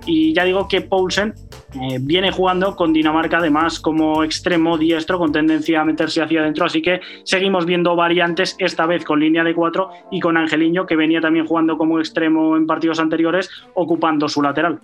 y 0.08 0.34
ya 0.34 0.44
digo 0.46 0.68
que 0.68 0.82
Poulsen 0.82 1.34
eh, 1.74 2.00
viene 2.02 2.32
jugando 2.32 2.76
con 2.76 2.94
Dinamarca 2.94 3.38
además 3.38 3.80
como 3.80 4.24
extremo 4.24 4.78
diestro 4.78 5.20
con 5.20 5.32
tendencia 5.32 5.82
a 5.82 5.86
meterse 5.86 6.22
hacia 6.22 6.42
adentro, 6.42 6.66
así 6.66 6.82
que 6.82 7.02
seguimos 7.24 7.66
viendo 7.66 7.96
variantes 7.96 8.56
esta 8.58 8.86
vez 8.86 9.04
con 9.04 9.20
línea 9.20 9.44
de 9.44 9.54
cuatro 9.54 9.90
y 10.10 10.20
con 10.20 10.38
Angeliño 10.38 10.86
que 10.86 10.96
venía 10.96 11.22
también 11.22 11.46
jugando 11.46 11.78
como 11.78 12.00
extremo 12.00 12.56
en 12.56 12.66
partidos 12.66 13.00
anteriores 13.00 13.50
ocupando 13.74 14.28
su 14.30 14.42
lateral. 14.42 14.80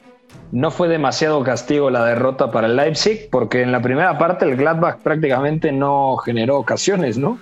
No 0.52 0.70
fue 0.72 0.88
demasiado 0.88 1.44
castigo 1.44 1.90
la 1.90 2.06
derrota 2.06 2.52
para 2.52 2.68
el 2.68 2.76
Leipzig 2.76 3.30
porque 3.32 3.62
en 3.62 3.72
la 3.72 3.82
primera 3.82 4.18
parte 4.18 4.46
el 4.46 4.56
Gladbach 4.56 5.00
prácticamente 5.00 5.72
no 5.72 6.18
generó 6.18 6.58
ocasiones, 6.58 7.18
¿no? 7.18 7.40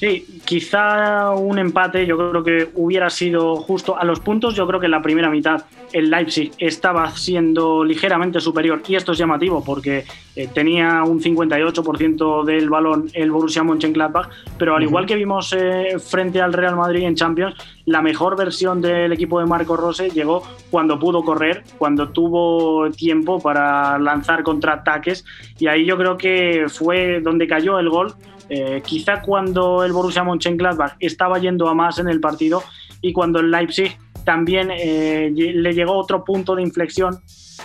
Sí, 0.00 0.40
quizá 0.46 1.32
un 1.32 1.58
empate 1.58 2.06
yo 2.06 2.16
creo 2.16 2.42
que 2.42 2.70
hubiera 2.74 3.10
sido 3.10 3.56
justo 3.56 3.98
a 3.98 4.04
los 4.06 4.18
puntos. 4.20 4.54
Yo 4.54 4.66
creo 4.66 4.80
que 4.80 4.86
en 4.86 4.92
la 4.92 5.02
primera 5.02 5.28
mitad 5.28 5.66
el 5.92 6.08
Leipzig 6.08 6.52
estaba 6.56 7.10
siendo 7.10 7.84
ligeramente 7.84 8.40
superior 8.40 8.80
y 8.88 8.94
esto 8.94 9.12
es 9.12 9.18
llamativo 9.18 9.62
porque 9.62 10.06
eh, 10.36 10.48
tenía 10.54 11.02
un 11.02 11.20
58% 11.20 12.44
del 12.44 12.70
balón 12.70 13.10
el 13.12 13.30
Borussia 13.30 13.62
Mönchengladbach, 13.62 14.30
pero 14.56 14.74
al 14.74 14.82
igual 14.82 15.04
que 15.04 15.16
vimos 15.16 15.52
eh, 15.52 15.98
frente 15.98 16.40
al 16.40 16.54
Real 16.54 16.76
Madrid 16.76 17.02
en 17.02 17.14
Champions, 17.14 17.54
la 17.84 18.00
mejor 18.00 18.38
versión 18.38 18.80
del 18.80 19.12
equipo 19.12 19.38
de 19.38 19.44
Marco 19.44 19.76
Rose 19.76 20.08
llegó 20.08 20.42
cuando 20.70 20.98
pudo 20.98 21.22
correr, 21.22 21.62
cuando 21.76 22.08
tuvo 22.08 22.90
tiempo 22.90 23.38
para 23.38 23.98
lanzar 23.98 24.44
contraataques 24.44 25.26
y 25.58 25.66
ahí 25.66 25.84
yo 25.84 25.98
creo 25.98 26.16
que 26.16 26.68
fue 26.70 27.20
donde 27.20 27.46
cayó 27.46 27.78
el 27.78 27.90
gol 27.90 28.14
eh, 28.50 28.82
quizá 28.84 29.22
cuando 29.22 29.84
el 29.84 29.92
Borussia 29.92 30.24
Mönchengladbach 30.24 30.96
estaba 30.98 31.38
yendo 31.38 31.68
a 31.68 31.74
más 31.74 32.00
en 32.00 32.08
el 32.08 32.20
partido 32.20 32.62
y 33.00 33.12
cuando 33.12 33.38
el 33.38 33.50
Leipzig 33.50 33.96
también 34.24 34.70
eh, 34.72 35.32
le 35.34 35.72
llegó 35.72 35.96
otro 35.96 36.24
punto 36.24 36.54
de 36.54 36.62
inflexión 36.62 37.20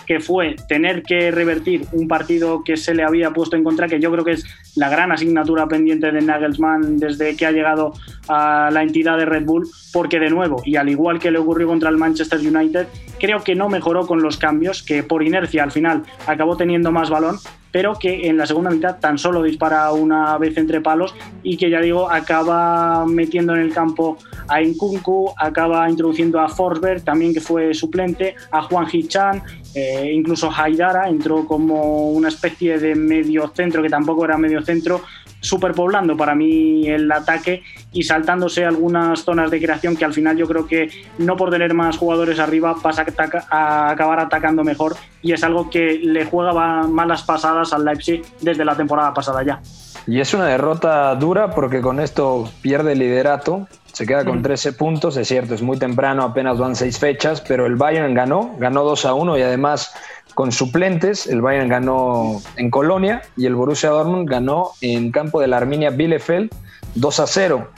que 0.06 0.20
fue 0.20 0.56
tener 0.68 1.02
que 1.02 1.30
revertir 1.30 1.86
un 1.92 2.06
partido 2.06 2.62
que 2.64 2.76
se 2.76 2.94
le 2.94 3.02
había 3.02 3.30
puesto 3.30 3.56
en 3.56 3.64
contra, 3.64 3.88
que 3.88 3.98
yo 3.98 4.10
creo 4.12 4.24
que 4.24 4.32
es 4.32 4.44
la 4.76 4.88
gran 4.88 5.10
asignatura 5.10 5.66
pendiente 5.66 6.12
de 6.12 6.20
Nagelsmann 6.20 6.98
desde 6.98 7.36
que 7.36 7.46
ha 7.46 7.52
llegado 7.52 7.92
a 8.28 8.70
la 8.72 8.82
entidad 8.82 9.16
de 9.16 9.24
Red 9.24 9.44
Bull, 9.44 9.68
porque 9.92 10.18
de 10.18 10.30
nuevo, 10.30 10.62
y 10.64 10.76
al 10.76 10.88
igual 10.88 11.18
que 11.18 11.30
le 11.30 11.38
ocurrió 11.38 11.66
contra 11.66 11.90
el 11.90 11.96
Manchester 11.96 12.38
United, 12.40 12.86
creo 13.18 13.42
que 13.42 13.54
no 13.54 13.68
mejoró 13.68 14.06
con 14.06 14.22
los 14.22 14.36
cambios, 14.36 14.82
que 14.82 15.02
por 15.02 15.22
inercia 15.22 15.62
al 15.62 15.72
final 15.72 16.04
acabó 16.26 16.56
teniendo 16.56 16.92
más 16.92 17.10
balón, 17.10 17.38
pero 17.76 17.98
que 17.98 18.26
en 18.26 18.38
la 18.38 18.46
segunda 18.46 18.70
mitad 18.70 18.96
tan 18.96 19.18
solo 19.18 19.42
dispara 19.42 19.92
una 19.92 20.38
vez 20.38 20.56
entre 20.56 20.80
palos 20.80 21.14
y 21.42 21.58
que 21.58 21.68
ya 21.68 21.78
digo 21.78 22.10
acaba 22.10 23.04
metiendo 23.04 23.54
en 23.54 23.60
el 23.60 23.70
campo 23.70 24.16
a 24.48 24.62
Nkunku, 24.62 25.34
acaba 25.36 25.90
introduciendo 25.90 26.40
a 26.40 26.48
Forsberg 26.48 27.04
también 27.04 27.34
que 27.34 27.42
fue 27.42 27.74
suplente, 27.74 28.34
a 28.50 28.62
Juan 28.62 28.86
Hichan, 28.90 29.42
eh, 29.74 30.10
incluso 30.10 30.50
Haidara 30.50 31.10
entró 31.10 31.44
como 31.44 32.12
una 32.12 32.28
especie 32.28 32.78
de 32.78 32.94
medio 32.94 33.52
centro 33.54 33.82
que 33.82 33.90
tampoco 33.90 34.24
era 34.24 34.38
medio 34.38 34.62
centro 34.62 35.02
superpoblando 35.40 36.16
para 36.16 36.34
mí 36.34 36.88
el 36.88 37.10
ataque 37.12 37.62
y 37.92 38.02
saltándose 38.02 38.64
algunas 38.64 39.22
zonas 39.22 39.50
de 39.50 39.60
creación 39.60 39.96
que 39.96 40.04
al 40.04 40.12
final 40.12 40.36
yo 40.36 40.46
creo 40.46 40.66
que 40.66 40.90
no 41.18 41.36
por 41.36 41.50
tener 41.50 41.74
más 41.74 41.96
jugadores 41.98 42.38
arriba 42.38 42.74
vas 42.82 42.98
a, 42.98 43.90
acabar 43.90 44.18
atacando 44.18 44.64
mejor 44.64 44.96
y 45.22 45.32
es 45.32 45.44
algo 45.44 45.70
que 45.70 45.98
le 46.02 46.24
juega 46.24 46.86
malas 46.86 47.22
pasadas 47.22 47.65
al 47.72 47.84
Leipzig 47.84 48.22
desde 48.40 48.64
la 48.64 48.76
temporada 48.76 49.12
pasada 49.14 49.42
ya. 49.42 49.60
Y 50.06 50.20
es 50.20 50.32
una 50.34 50.46
derrota 50.46 51.14
dura 51.16 51.50
porque 51.50 51.80
con 51.80 51.98
esto 51.98 52.48
pierde 52.62 52.92
el 52.92 53.00
liderato, 53.00 53.66
se 53.92 54.06
queda 54.06 54.24
con 54.24 54.42
13 54.42 54.74
puntos, 54.74 55.16
es 55.16 55.26
cierto, 55.26 55.54
es 55.54 55.62
muy 55.62 55.78
temprano, 55.78 56.22
apenas 56.22 56.58
van 56.58 56.76
seis 56.76 56.98
fechas, 56.98 57.40
pero 57.40 57.66
el 57.66 57.76
Bayern 57.76 58.14
ganó, 58.14 58.54
ganó 58.58 58.84
2 58.84 59.04
a 59.06 59.14
1 59.14 59.38
y 59.38 59.42
además 59.42 59.92
con 60.34 60.52
suplentes. 60.52 61.26
El 61.26 61.40
Bayern 61.40 61.68
ganó 61.68 62.42
en 62.56 62.70
Colonia 62.70 63.22
y 63.36 63.46
el 63.46 63.54
Borussia 63.54 63.88
Dortmund 63.88 64.28
ganó 64.28 64.72
en 64.82 65.10
campo 65.10 65.40
de 65.40 65.48
la 65.48 65.56
Arminia 65.56 65.90
Bielefeld 65.90 66.50
2 66.94 67.20
a 67.20 67.26
0, 67.26 67.68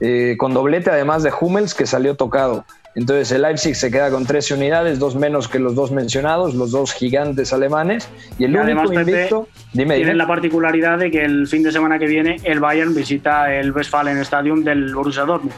eh, 0.00 0.36
con 0.38 0.54
doblete 0.54 0.90
además 0.90 1.22
de 1.22 1.32
Hummels 1.38 1.74
que 1.74 1.86
salió 1.86 2.16
tocado. 2.16 2.64
Entonces 2.96 3.30
el 3.30 3.42
Leipzig 3.42 3.76
se 3.76 3.90
queda 3.90 4.10
con 4.10 4.24
13 4.24 4.54
unidades, 4.54 4.98
dos 4.98 5.14
menos 5.16 5.48
que 5.48 5.58
los 5.58 5.74
dos 5.74 5.92
mencionados, 5.92 6.54
los 6.54 6.70
dos 6.70 6.94
gigantes 6.94 7.52
alemanes. 7.52 8.08
Y 8.38 8.44
el 8.44 8.56
único 8.56 8.90
invicto. 8.92 9.48
Dime, 9.74 9.96
tienen 9.96 10.16
la 10.16 10.26
particularidad 10.26 10.98
de 10.98 11.10
que 11.10 11.22
el 11.22 11.46
fin 11.46 11.62
de 11.62 11.70
semana 11.70 11.98
que 11.98 12.06
viene 12.06 12.36
el 12.44 12.58
Bayern 12.58 12.94
visita 12.94 13.54
el 13.54 13.70
Westfalen 13.70 14.16
Stadium 14.18 14.64
del 14.64 14.94
Borussia 14.94 15.24
Dortmund. 15.24 15.52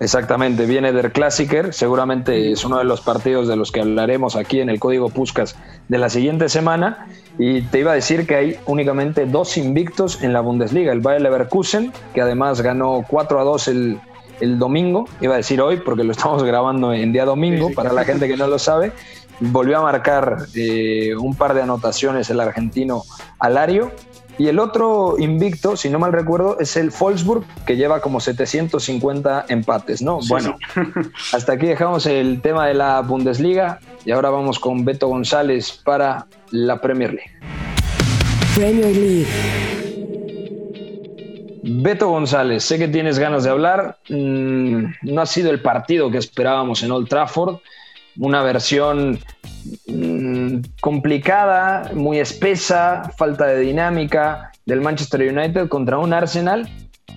Exactamente, 0.00 0.64
viene 0.64 0.92
der 0.92 1.12
Klassiker, 1.12 1.74
seguramente 1.74 2.52
es 2.52 2.64
uno 2.64 2.78
de 2.78 2.84
los 2.84 3.02
partidos 3.02 3.46
de 3.46 3.54
los 3.54 3.70
que 3.70 3.80
hablaremos 3.82 4.34
aquí 4.34 4.60
en 4.60 4.70
el 4.70 4.80
Código 4.80 5.10
Puskas 5.10 5.56
de 5.88 5.98
la 5.98 6.08
siguiente 6.08 6.48
semana. 6.48 7.06
Y 7.38 7.62
te 7.62 7.80
iba 7.80 7.92
a 7.92 7.94
decir 7.94 8.26
que 8.26 8.34
hay 8.34 8.56
únicamente 8.66 9.26
dos 9.26 9.56
invictos 9.58 10.22
en 10.22 10.32
la 10.32 10.40
Bundesliga, 10.40 10.92
el 10.92 11.00
Bayer 11.00 11.22
Leverkusen, 11.22 11.92
que 12.14 12.22
además 12.22 12.62
ganó 12.62 13.04
4 13.06 13.40
a 13.40 13.44
2 13.44 13.68
el, 13.68 14.00
el 14.40 14.58
domingo, 14.58 15.06
iba 15.20 15.34
a 15.34 15.36
decir 15.36 15.60
hoy 15.60 15.78
porque 15.78 16.04
lo 16.04 16.12
estamos 16.12 16.42
grabando 16.42 16.92
en 16.92 17.12
día 17.12 17.24
domingo, 17.24 17.70
para 17.74 17.92
la 17.92 18.04
gente 18.04 18.28
que 18.28 18.36
no 18.36 18.46
lo 18.46 18.58
sabe, 18.58 18.92
volvió 19.40 19.78
a 19.78 19.82
marcar 19.82 20.46
eh, 20.54 21.14
un 21.16 21.34
par 21.34 21.54
de 21.54 21.62
anotaciones 21.62 22.30
el 22.30 22.40
argentino 22.40 23.04
Alario 23.38 23.92
y 24.38 24.48
el 24.48 24.58
otro 24.58 25.16
invicto, 25.18 25.76
si 25.76 25.90
no 25.90 25.98
mal 25.98 26.14
recuerdo, 26.14 26.58
es 26.60 26.74
el 26.78 26.90
Wolfsburg, 26.98 27.44
que 27.66 27.76
lleva 27.76 28.00
como 28.00 28.20
750 28.20 29.44
empates, 29.48 30.00
¿no? 30.00 30.20
bueno, 30.28 30.56
hasta 31.34 31.52
aquí 31.52 31.66
dejamos 31.66 32.06
el 32.06 32.40
tema 32.40 32.66
de 32.66 32.72
la 32.72 33.02
Bundesliga 33.02 33.80
y 34.06 34.12
ahora 34.12 34.30
vamos 34.30 34.58
con 34.58 34.84
Beto 34.84 35.08
González 35.08 35.72
para 35.84 36.26
la 36.52 36.80
Premier 36.80 37.12
League. 37.12 37.32
Premier 38.54 38.96
League. 38.96 39.79
Beto 41.62 42.08
González, 42.08 42.64
sé 42.64 42.78
que 42.78 42.88
tienes 42.88 43.18
ganas 43.18 43.44
de 43.44 43.50
hablar. 43.50 43.98
Mm, 44.08 44.84
no 45.02 45.20
ha 45.20 45.26
sido 45.26 45.50
el 45.50 45.60
partido 45.60 46.10
que 46.10 46.18
esperábamos 46.18 46.82
en 46.82 46.92
Old 46.92 47.08
Trafford. 47.08 47.58
Una 48.16 48.42
versión 48.42 49.18
Mm, 49.86 50.60
complicada, 50.80 51.90
muy 51.94 52.18
espesa, 52.18 53.10
falta 53.16 53.46
de 53.46 53.60
dinámica 53.60 54.52
del 54.64 54.80
Manchester 54.80 55.20
United 55.20 55.68
contra 55.68 55.98
un 55.98 56.12
Arsenal 56.12 56.68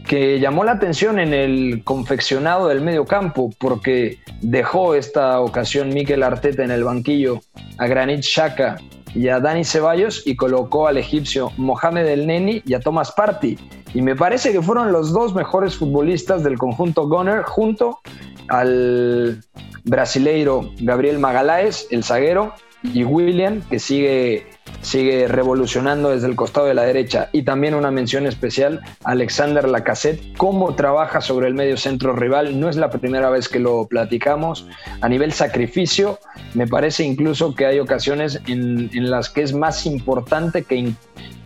que 0.07 0.39
llamó 0.39 0.65
la 0.65 0.73
atención 0.73 1.19
en 1.19 1.33
el 1.33 1.83
confeccionado 1.83 2.67
del 2.67 2.81
medio 2.81 3.05
campo 3.05 3.51
porque 3.57 4.17
dejó 4.41 4.95
esta 4.95 5.39
ocasión 5.39 5.89
Mikel 5.89 6.23
Arteta 6.23 6.63
en 6.63 6.71
el 6.71 6.83
banquillo 6.83 7.39
a 7.77 7.87
Granit 7.87 8.21
Xhaka 8.21 8.77
y 9.15 9.29
a 9.29 9.39
Dani 9.39 9.63
Ceballos 9.63 10.23
y 10.25 10.35
colocó 10.35 10.87
al 10.87 10.97
egipcio 10.97 11.51
Mohamed 11.55 12.07
El 12.07 12.27
Neni 12.27 12.61
y 12.65 12.73
a 12.73 12.81
Thomas 12.81 13.11
Party. 13.11 13.57
Y 13.93 14.01
me 14.01 14.15
parece 14.15 14.51
que 14.51 14.61
fueron 14.61 14.91
los 14.91 15.13
dos 15.13 15.35
mejores 15.35 15.75
futbolistas 15.75 16.43
del 16.43 16.57
conjunto 16.57 17.07
Gunner 17.07 17.43
junto 17.43 17.99
al 18.47 19.43
brasileiro 19.83 20.71
Gabriel 20.79 21.19
Magaláes, 21.19 21.87
el 21.91 22.03
zaguero, 22.03 22.53
y 22.83 23.03
William, 23.05 23.61
que 23.69 23.79
sigue, 23.79 24.47
sigue 24.81 25.27
revolucionando 25.27 26.09
desde 26.09 26.27
el 26.27 26.35
costado 26.35 26.67
de 26.67 26.73
la 26.73 26.83
derecha. 26.83 27.29
Y 27.31 27.43
también 27.43 27.75
una 27.75 27.91
mención 27.91 28.27
especial 28.27 28.81
Alexander 29.03 29.67
Lacassette, 29.67 30.35
cómo 30.35 30.75
trabaja 30.75 31.21
sobre 31.21 31.47
el 31.47 31.53
medio 31.53 31.77
centro 31.77 32.13
rival. 32.13 32.59
No 32.59 32.69
es 32.69 32.75
la 32.75 32.89
primera 32.89 33.29
vez 33.29 33.47
que 33.47 33.59
lo 33.59 33.87
platicamos. 33.87 34.67
A 35.01 35.07
nivel 35.07 35.31
sacrificio, 35.31 36.19
me 36.53 36.67
parece 36.67 37.03
incluso 37.03 37.55
que 37.55 37.65
hay 37.65 37.79
ocasiones 37.79 38.41
en, 38.47 38.89
las 39.09 39.29
que 39.29 39.43
es 39.43 39.53
más 39.53 39.85
importante 39.85 40.63
que, 40.63 40.93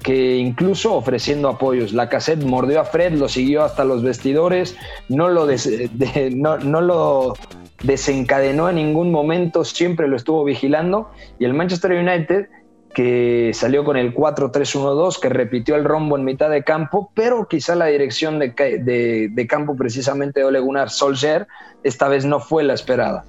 que 0.01 0.37
incluso 0.37 0.95
ofreciendo 0.95 1.49
apoyos. 1.49 1.93
La 1.93 2.09
cassette 2.09 2.43
mordió 2.43 2.81
a 2.81 2.85
Fred, 2.85 3.13
lo 3.13 3.29
siguió 3.29 3.63
hasta 3.63 3.83
los 3.83 4.01
vestidores, 4.01 4.75
no 5.07 5.29
lo, 5.29 5.47
no, 6.31 6.57
no 6.57 6.81
lo 6.81 7.33
desencadenó 7.83 8.69
en 8.69 8.75
ningún 8.75 9.11
momento, 9.11 9.63
siempre 9.63 10.07
lo 10.07 10.15
estuvo 10.15 10.43
vigilando. 10.43 11.09
Y 11.39 11.45
el 11.45 11.53
Manchester 11.53 11.91
United, 11.91 12.47
que 12.93 13.51
salió 13.53 13.83
con 13.83 13.97
el 13.97 14.13
4-3-1-2, 14.13 15.19
que 15.19 15.29
repitió 15.29 15.75
el 15.75 15.83
rombo 15.83 16.17
en 16.17 16.23
mitad 16.23 16.49
de 16.49 16.63
campo, 16.63 17.11
pero 17.13 17.47
quizá 17.47 17.75
la 17.75 17.85
dirección 17.85 18.39
de, 18.39 19.29
de 19.31 19.47
campo 19.47 19.75
precisamente 19.75 20.39
de 20.39 20.45
Ole 20.45 20.59
Gunnar 20.59 20.89
Solskjaer 20.89 21.47
esta 21.83 22.07
vez 22.07 22.25
no 22.25 22.39
fue 22.39 22.63
la 22.63 22.73
esperada. 22.73 23.23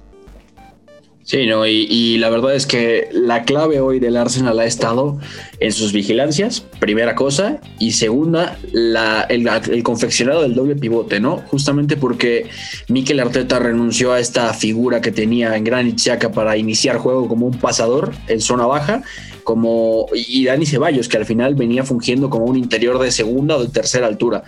Sí, 1.29 1.45
no, 1.45 1.67
y, 1.67 2.17
la 2.17 2.31
verdad 2.31 2.55
es 2.55 2.65
que 2.65 3.07
la 3.11 3.43
clave 3.43 3.79
hoy 3.79 3.99
del 3.99 4.17
Arsenal 4.17 4.57
ha 4.57 4.65
estado 4.65 5.19
en 5.59 5.71
sus 5.71 5.93
vigilancias, 5.93 6.61
primera 6.79 7.13
cosa, 7.13 7.61
y 7.77 7.91
segunda, 7.91 8.57
el, 8.73 9.83
confeccionado 9.83 10.41
del 10.41 10.55
doble 10.55 10.75
pivote, 10.75 11.19
¿no? 11.19 11.43
Justamente 11.45 11.97
porque 11.97 12.47
Mikel 12.87 13.19
Arteta 13.19 13.59
renunció 13.59 14.11
a 14.11 14.19
esta 14.19 14.51
figura 14.55 15.01
que 15.01 15.11
tenía 15.11 15.55
en 15.55 15.65
Granit 15.65 15.99
Xhaka 15.99 16.31
para 16.31 16.57
iniciar 16.57 16.97
juego 16.97 17.27
como 17.27 17.45
un 17.45 17.59
pasador 17.59 18.11
en 18.27 18.41
zona 18.41 18.65
baja, 18.65 19.03
como 19.43 20.07
y 20.11 20.45
Dani 20.45 20.65
Ceballos, 20.65 21.09
que 21.09 21.17
al 21.17 21.27
final 21.27 21.53
venía 21.53 21.83
fungiendo 21.83 22.31
como 22.31 22.45
un 22.45 22.57
interior 22.57 22.97
de 22.97 23.11
segunda 23.11 23.55
o 23.57 23.63
de 23.63 23.69
tercera 23.69 24.07
altura. 24.07 24.45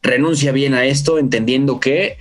Renuncia 0.00 0.52
bien 0.52 0.72
a 0.72 0.86
esto, 0.86 1.18
entendiendo 1.18 1.80
que 1.80 2.16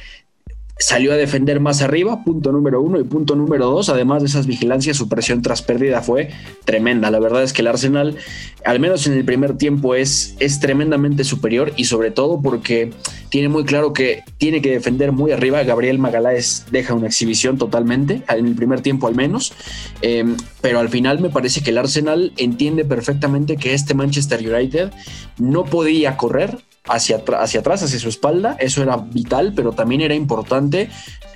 salió 0.80 1.14
a 1.14 1.16
defender 1.16 1.60
más 1.60 1.82
arriba, 1.82 2.24
punto 2.24 2.52
número 2.52 2.82
uno 2.82 3.00
y 3.00 3.04
punto 3.04 3.36
número 3.36 3.68
dos, 3.68 3.90
además 3.90 4.24
de 4.24 4.28
esas 4.28 4.48
vigilancias, 4.48 4.98
su 4.98 5.08
presión 5.08 5.42
tras 5.42 5.62
pérdida 5.62 6.02
fue 6.02 6.30
tremenda. 6.66 7.12
La 7.12 7.20
verdad 7.20 7.44
es 7.44 7.54
que 7.54 7.62
el 7.62 7.68
Arsenal, 7.68 8.18
al 8.66 8.80
menos 8.80 9.06
en 9.06 9.14
el 9.14 9.24
primer 9.24 9.58
tiempo, 9.58 9.96
es, 9.96 10.36
es 10.40 10.60
tremendamente 10.60 11.24
superior 11.24 11.72
y 11.78 11.86
sobre 11.86 12.12
todo 12.12 12.42
porque 12.42 12.92
tiene 13.30 13.50
muy 13.50 13.66
claro 13.66 13.94
que 13.94 14.24
tiene 14.38 14.62
que 14.62 14.72
defender 14.72 15.12
muy 15.12 15.32
arriba. 15.32 15.64
Gabriel 15.64 16.00
Magaláes 16.00 16.66
deja 16.72 16.94
una 16.94 17.08
exhibición 17.08 17.58
totalmente, 17.58 18.24
en 18.30 18.48
el 18.48 18.56
primer 18.56 18.82
tiempo 18.82 19.08
al 19.08 19.16
menos, 19.16 19.54
em, 20.02 20.36
pero 20.62 20.80
al 20.80 20.90
final 20.90 21.20
me 21.20 21.30
parece 21.30 21.62
que 21.62 21.70
el 21.70 21.78
Arsenal 21.78 22.34
entiende 22.38 22.84
perfectamente 22.84 23.58
que 23.58 23.74
este 23.74 23.94
Manchester 23.94 24.40
United 24.40 24.92
no 25.38 25.66
podía 25.66 26.18
correr, 26.18 26.58
hacia, 26.88 27.24
hacia 27.40 27.60
atrás, 27.62 27.84
hacia 27.84 28.00
su 28.00 28.10
espalda, 28.10 28.58
eso 28.60 28.82
era 28.82 28.98
vital, 28.98 29.54
pero 29.56 29.72
también 29.72 30.02
era 30.02 30.16
importante 30.16 30.90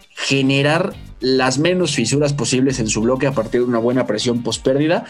generar 0.10 0.94
las 1.20 1.58
menos 1.58 1.96
fisuras 1.96 2.34
posibles 2.34 2.80
en 2.80 2.88
su 2.88 3.02
bloque 3.02 3.28
a 3.28 3.32
partir 3.32 3.62
de 3.62 3.68
una 3.68 3.80
buena 3.80 4.06
presión 4.06 4.44
post 4.44 4.64
pérdida 4.64 5.06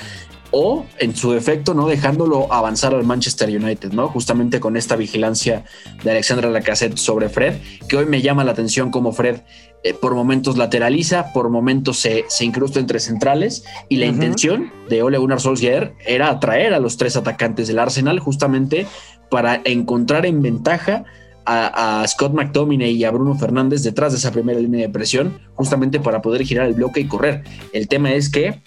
o 0.52 0.86
en 1.00 1.16
su 1.16 1.32
defecto 1.32 1.74
no 1.74 1.88
dejándolo 1.88 2.52
avanzar 2.54 2.94
al 2.94 3.04
Manchester 3.04 3.50
United, 3.50 3.92
¿no? 3.92 4.08
Justamente 4.08 4.60
con 4.60 4.78
esta 4.78 4.96
vigilancia 4.96 5.66
de 6.04 6.12
Alexandra 6.12 6.50
Lacazette 6.50 6.98
sobre 6.98 7.28
Fred, 7.30 7.56
que 7.90 7.98
hoy 7.98 8.06
me 8.06 8.22
llama 8.22 8.44
la 8.44 8.52
atención 8.52 8.92
como 8.92 9.12
Fred 9.12 9.42
eh, 9.84 9.94
por 9.94 10.16
momentos 10.16 10.58
lateraliza, 10.58 11.34
por 11.34 11.50
momentos 11.50 12.00
se, 12.00 12.26
se 12.30 12.46
incrusta 12.46 12.80
entre 12.80 13.00
centrales 13.00 13.66
y 13.90 13.98
la 13.98 14.06
intención 14.06 14.72
de 14.90 15.04
Ole 15.04 15.18
Gunnar 15.18 15.42
Solskjaer 15.42 15.96
era 16.06 16.30
atraer 16.30 16.74
a 16.74 16.80
los 16.80 16.98
tres 16.98 17.18
atacantes 17.18 17.68
del 17.68 17.80
Arsenal 17.80 18.20
justamente 18.20 18.88
para 19.30 19.62
encontrar 19.66 20.26
en 20.26 20.42
ventaja 20.42 21.06
a, 21.46 22.06
Scott 22.08 22.34
McTominay 22.34 22.92
y 22.92 23.04
a 23.06 23.12
Bruno 23.12 23.36
Fernández 23.36 23.84
detrás 23.84 24.12
de 24.12 24.18
esa 24.18 24.32
primera 24.32 24.60
línea 24.60 24.82
de 24.82 24.90
presión, 24.90 25.40
justamente 25.56 26.00
para 26.00 26.22
poder 26.22 26.44
girar 26.44 26.68
el 26.68 26.74
bloque 26.74 27.00
y 27.00 27.08
correr. 27.08 27.44
El 27.72 27.88
tema 27.88 28.14
es 28.14 28.30
que 28.30 28.62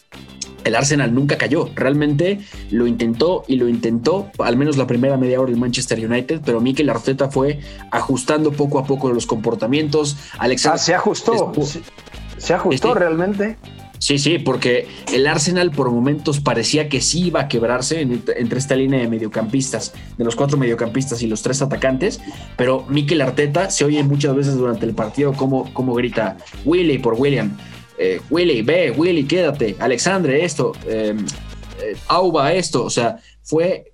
el 0.64 0.74
Arsenal 0.74 1.14
nunca 1.14 1.36
cayó. 1.36 1.68
Realmente 1.74 2.40
lo 2.70 2.86
intentó 2.86 3.44
y 3.46 3.56
lo 3.56 3.68
intentó, 3.68 4.30
al 4.38 4.56
menos 4.56 4.76
la 4.76 4.86
primera 4.86 5.16
media 5.16 5.40
hora 5.40 5.50
del 5.50 5.60
Manchester 5.60 6.04
United, 6.04 6.40
pero 6.44 6.60
Mikel 6.60 6.88
Arteta 6.90 7.30
fue 7.30 7.60
ajustando 7.90 8.52
poco 8.52 8.78
a 8.78 8.84
poco 8.84 9.10
los 9.10 9.26
comportamientos. 9.26 10.16
Alexander, 10.38 10.80
ah, 10.80 10.84
se 10.84 10.94
ajustó. 10.94 11.52
Se, 12.38 12.54
ajustó 12.54 12.94
realmente. 12.94 13.56
Sí, 14.00 14.18
sí, 14.18 14.38
porque 14.38 14.88
el 15.12 15.26
Arsenal 15.28 15.70
por 15.70 15.90
momentos 15.90 16.40
parecía 16.40 16.88
que 16.88 17.00
sí 17.00 17.26
iba 17.26 17.42
a 17.42 17.48
quebrarse 17.48 18.00
entre 18.00 18.58
esta 18.58 18.74
línea 18.74 18.98
de 18.98 19.08
mediocampistas, 19.08 19.92
de 20.18 20.24
los 20.24 20.34
cuatro 20.34 20.58
mediocampistas 20.58 21.22
y 21.22 21.28
los 21.28 21.42
tres 21.42 21.62
atacantes, 21.62 22.20
pero 22.56 22.84
Mikel 22.88 23.20
Arteta 23.20 23.70
se 23.70 23.84
oye 23.84 24.02
muchas 24.02 24.34
veces 24.34 24.56
durante 24.56 24.86
el 24.86 24.94
partido 24.94 25.34
como 25.34 25.94
grita 25.94 26.38
Willy 26.64 26.98
por 26.98 27.14
William, 27.14 27.56
eh, 28.02 28.18
Willy, 28.30 28.62
ve, 28.62 28.90
Willy, 28.92 29.24
quédate, 29.24 29.76
Alexandre, 29.78 30.42
esto, 30.42 30.72
eh, 30.86 31.14
eh, 31.82 31.96
Auba, 32.08 32.54
esto, 32.54 32.82
o 32.82 32.88
sea, 32.88 33.18
fue 33.42 33.92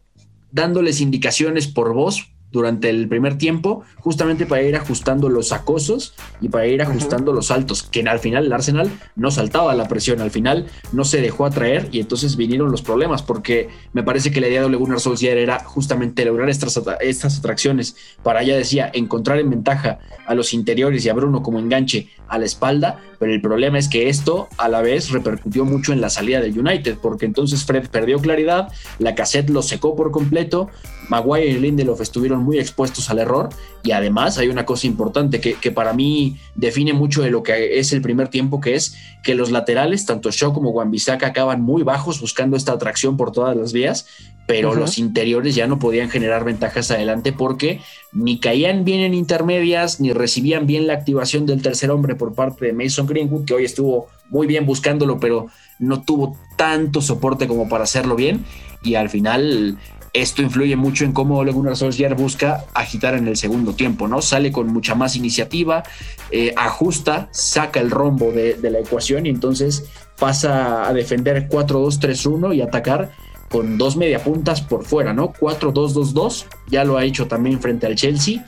dándoles 0.53 1.01
indicaciones 1.01 1.67
por 1.67 1.93
voz 1.93 2.31
durante 2.53 2.89
el 2.89 3.09
primer 3.09 3.39
tiempo, 3.39 3.83
justamente 3.99 4.47
para 4.47 4.63
ir 4.63 4.77
ajustando 4.77 5.29
los 5.29 5.53
acosos 5.53 6.15
y 6.41 6.49
para 6.49 6.67
ir 6.67 6.81
ajustando 6.83 7.33
los 7.33 7.47
saltos, 7.47 7.83
que 7.83 8.01
al 8.01 8.19
final 8.19 8.47
el 8.47 8.53
Arsenal 8.53 8.91
no 9.15 9.31
saltaba 9.31 9.75
la 9.75 9.89
presión, 9.89 10.21
al 10.21 10.31
final 10.31 10.67
no 10.93 11.05
se 11.05 11.21
dejó 11.21 11.45
atraer 11.45 11.89
y 11.93 12.01
entonces 12.01 12.37
vinieron 12.37 12.71
los 12.71 12.83
problemas, 12.83 13.23
porque 13.23 13.69
me 13.93 14.03
parece 14.03 14.31
que 14.31 14.41
la 14.41 14.49
idea 14.49 14.61
de 14.61 14.67
Ole 14.67 14.77
Gunnar 14.77 15.01
Solskjaer 15.01 15.39
era 15.39 15.65
justamente 15.65 16.25
lograr 16.25 16.49
estas, 16.49 16.81
estas 17.01 17.39
atracciones. 17.39 17.97
Para, 18.23 18.43
ya 18.43 18.57
decía, 18.57 18.91
encontrar 18.93 19.39
en 19.39 19.51
ventaja 19.51 19.99
a 20.27 20.35
los 20.35 20.55
interiores 20.55 21.05
y 21.05 21.09
a 21.09 21.15
Bruno 21.15 21.43
como 21.43 21.59
enganche 21.59 22.11
a 22.29 22.39
la 22.39 22.45
espalda, 22.45 23.01
pero 23.19 23.33
el 23.33 23.41
problema 23.41 23.79
es 23.79 23.89
que 23.89 24.09
esto 24.09 24.49
a 24.59 24.69
la 24.69 24.83
vez 24.83 25.11
repercutió 25.11 25.65
mucho 25.65 25.93
en 25.93 26.01
la 26.01 26.11
salida 26.11 26.41
del 26.41 26.59
United, 26.59 26.99
porque 27.01 27.27
entonces 27.27 27.65
Fred 27.65 27.89
perdió 27.89 28.19
claridad, 28.19 28.69
la 28.99 29.15
cassette 29.15 29.51
lo 29.51 29.63
secó 29.63 29.97
por 29.97 30.11
completo, 30.11 30.69
Maguire 31.09 31.47
y 31.47 31.59
Lindelof 31.59 32.01
estuvieron 32.01 32.43
muy 32.43 32.59
expuestos 32.59 33.11
al 33.11 33.19
error 33.19 33.49
y 33.83 33.93
además 33.93 34.39
hay 34.39 34.49
una 34.49 34.67
cosa 34.67 34.87
importante 34.87 35.41
que, 35.41 35.71
para 35.71 35.93
mí 35.93 36.39
define 36.55 36.93
mucho 36.93 37.23
de 37.23 37.31
lo 37.31 37.43
que 37.43 37.79
es 37.79 37.93
el 37.93 38.03
primer 38.03 38.29
tiempo, 38.29 38.61
que 38.61 38.75
es 38.75 38.97
que 39.23 39.35
los 39.35 39.51
laterales, 39.51 40.07
tanto 40.07 40.31
Shaw 40.31 40.53
como 40.53 40.71
wan 40.71 40.93
acaban 41.23 41.63
muy 41.63 41.83
bajos 41.83 42.21
buscando 42.21 42.57
esta 42.57 42.73
atracción 42.73 43.17
por 43.17 43.33
todas 43.33 43.57
las 43.57 43.73
vías, 43.73 44.07
pero 44.47 44.75
los 44.75 44.99
interiores 44.99 45.55
ya 45.55 45.67
no 45.67 45.79
podían 45.79 46.09
generar 46.09 46.45
ventajas 46.45 46.91
adelante 46.91 47.33
porque 47.33 47.81
ni 48.13 48.39
caían 48.39 48.85
bien 48.85 49.01
en 49.01 49.15
intermedias, 49.15 50.01
ni 50.01 50.13
recibían 50.13 50.67
bien 50.67 50.87
la 50.87 50.95
activación 50.95 51.47
del 51.47 51.63
tercer 51.63 51.91
hombre 51.91 52.15
por 52.15 52.35
parte 52.35 52.67
de 52.67 52.73
Mason 52.73 53.07
Greenwood, 53.07 53.45
que 53.45 53.55
hoy 53.55 53.65
estuvo 53.65 54.09
muy 54.31 54.47
bien 54.47 54.67
buscándolo, 54.67 55.19
pero 55.19 55.47
no 55.79 56.03
tuvo 56.03 56.37
tanto 56.57 57.01
soporte 57.01 57.47
como 57.49 57.69
para 57.69 57.85
hacerlo 57.85 58.17
bien. 58.17 58.45
Y 58.83 58.95
al 58.95 59.11
final 59.11 59.79
esto 60.13 60.41
influye 60.41 60.77
mucho 60.77 61.05
en 61.05 61.13
cómo 61.13 61.39
Ole 61.39 61.53
Gunnar 61.53 61.77
Solskjaer 61.77 62.15
busca 62.15 62.65
agitar 62.73 63.15
en 63.15 63.29
el 63.29 63.37
segundo 63.37 63.75
tiempo, 63.75 64.09
¿no? 64.09 64.23
Sale 64.23 64.51
con 64.51 64.69
mucha 64.69 64.95
más 64.95 65.15
iniciativa, 65.17 65.83
eh, 66.31 66.55
ajusta, 66.57 67.29
saca 67.33 67.81
el 67.81 67.91
rombo 67.91 68.33
de, 68.33 68.57
la 68.63 68.79
ecuación 68.79 69.27
y 69.27 69.29
entonces 69.29 69.85
pasa 70.19 70.89
a 70.89 70.95
defender 70.95 71.49
4-2-3-1 71.49 72.55
y 72.57 72.63
atacar 72.63 73.11
con 73.51 73.79
dos 73.79 73.97
mediapuntas 73.97 74.61
por 74.61 74.85
fuera, 74.85 75.13
¿no? 75.13 75.33
4-2-2-2, 75.33 76.47
ya 76.69 76.85
lo 76.85 76.97
ha 76.97 77.05
hecho 77.05 77.27
también 77.27 77.61
frente 77.61 77.87
al 77.87 77.95
Chelsea 77.95 78.45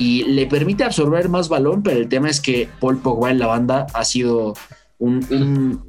y 0.00 0.24
le 0.24 0.46
permite 0.46 0.82
absorber 0.82 1.28
más 1.28 1.48
balón, 1.48 1.82
pero 1.82 1.98
el 1.98 2.08
tema 2.08 2.30
es 2.30 2.40
que 2.40 2.68
Paul 2.80 2.98
Pogba 2.98 3.30
en 3.30 3.38
la 3.38 3.46
banda 3.46 3.86
ha 3.92 4.04
sido 4.04 4.54
un, 4.98 5.82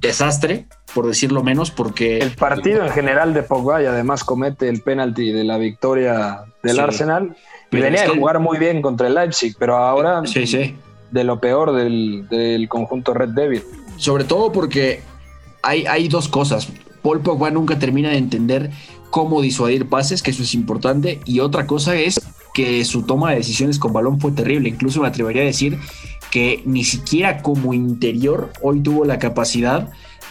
desastre, 0.00 0.66
por 0.94 1.06
decirlo 1.06 1.42
menos, 1.42 1.70
porque... 1.70 2.18
El 2.18 2.30
partido 2.30 2.84
en 2.84 2.90
general 2.90 3.34
de 3.34 3.42
Pogba 3.42 3.82
y 3.82 3.86
además 3.86 4.24
comete 4.24 4.68
el 4.68 4.82
penalti 4.82 5.32
de 5.32 5.44
la 5.44 5.58
victoria 5.58 6.44
del 6.62 6.78
Arsenal. 6.80 7.36
Y 7.72 7.78
venía 7.78 8.04
a 8.04 8.08
jugar 8.08 8.38
muy 8.38 8.58
bien 8.58 8.82
contra 8.82 9.08
el 9.08 9.14
Leipzig, 9.14 9.56
pero 9.58 9.76
ahora 9.76 10.22
sí, 10.26 10.46
sí. 10.46 10.76
de 11.10 11.24
lo 11.24 11.40
peor 11.40 11.72
del, 11.72 12.66
conjunto 12.68 13.14
Red 13.14 13.30
Devil. 13.30 13.62
Sobre 13.96 14.24
todo 14.24 14.52
porque 14.52 15.00
hay, 15.62 15.86
hay 15.86 16.08
dos 16.08 16.28
cosas. 16.28 16.68
Paul 17.06 17.20
Pogba 17.20 17.52
nunca 17.52 17.78
termina 17.78 18.08
de 18.08 18.16
entender 18.16 18.72
cómo 19.10 19.40
disuadir 19.40 19.88
pases, 19.88 20.24
que 20.24 20.32
eso 20.32 20.42
es 20.42 20.54
importante, 20.54 21.20
y 21.24 21.38
otra 21.38 21.64
cosa 21.64 21.94
es 21.94 22.20
que 22.52 22.84
su 22.84 23.02
toma 23.02 23.30
de 23.30 23.36
decisiones 23.36 23.78
con 23.78 23.92
balón 23.92 24.18
fue 24.18 24.32
terrible. 24.32 24.68
Incluso 24.68 25.02
me 25.02 25.06
atrevería 25.06 25.42
a 25.42 25.44
decir 25.44 25.78
que 26.32 26.62
ni 26.64 26.82
siquiera 26.82 27.42
como 27.42 27.74
interior 27.74 28.50
hoy 28.60 28.80
tuvo 28.80 29.04
la 29.04 29.20
capacidad 29.20 29.88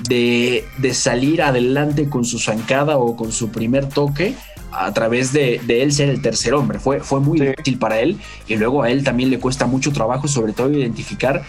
de, 0.09 0.65
salir 0.91 1.43
adelante 1.43 2.09
con 2.09 2.25
su 2.25 2.39
zancada 2.39 2.97
o 2.97 3.15
con 3.15 3.31
su 3.31 3.51
primer 3.51 3.87
toque 3.87 4.35
a 4.73 4.91
través 4.91 5.31
de, 5.31 5.61
él 5.69 5.93
ser 5.93 6.09
el 6.09 6.21
tercer 6.21 6.53
hombre. 6.55 6.79
Fue, 6.79 6.99
fue 6.99 7.21
muy 7.21 7.39
difícil 7.39 7.79
para 7.79 8.01
él 8.01 8.17
y 8.49 8.57
luego 8.57 8.83
a 8.83 8.89
él 8.89 9.05
también 9.05 9.29
le 9.29 9.39
cuesta 9.39 9.65
mucho 9.65 9.93
trabajo, 9.93 10.27
sobre 10.27 10.51
todo 10.51 10.69
identificar 10.73 11.41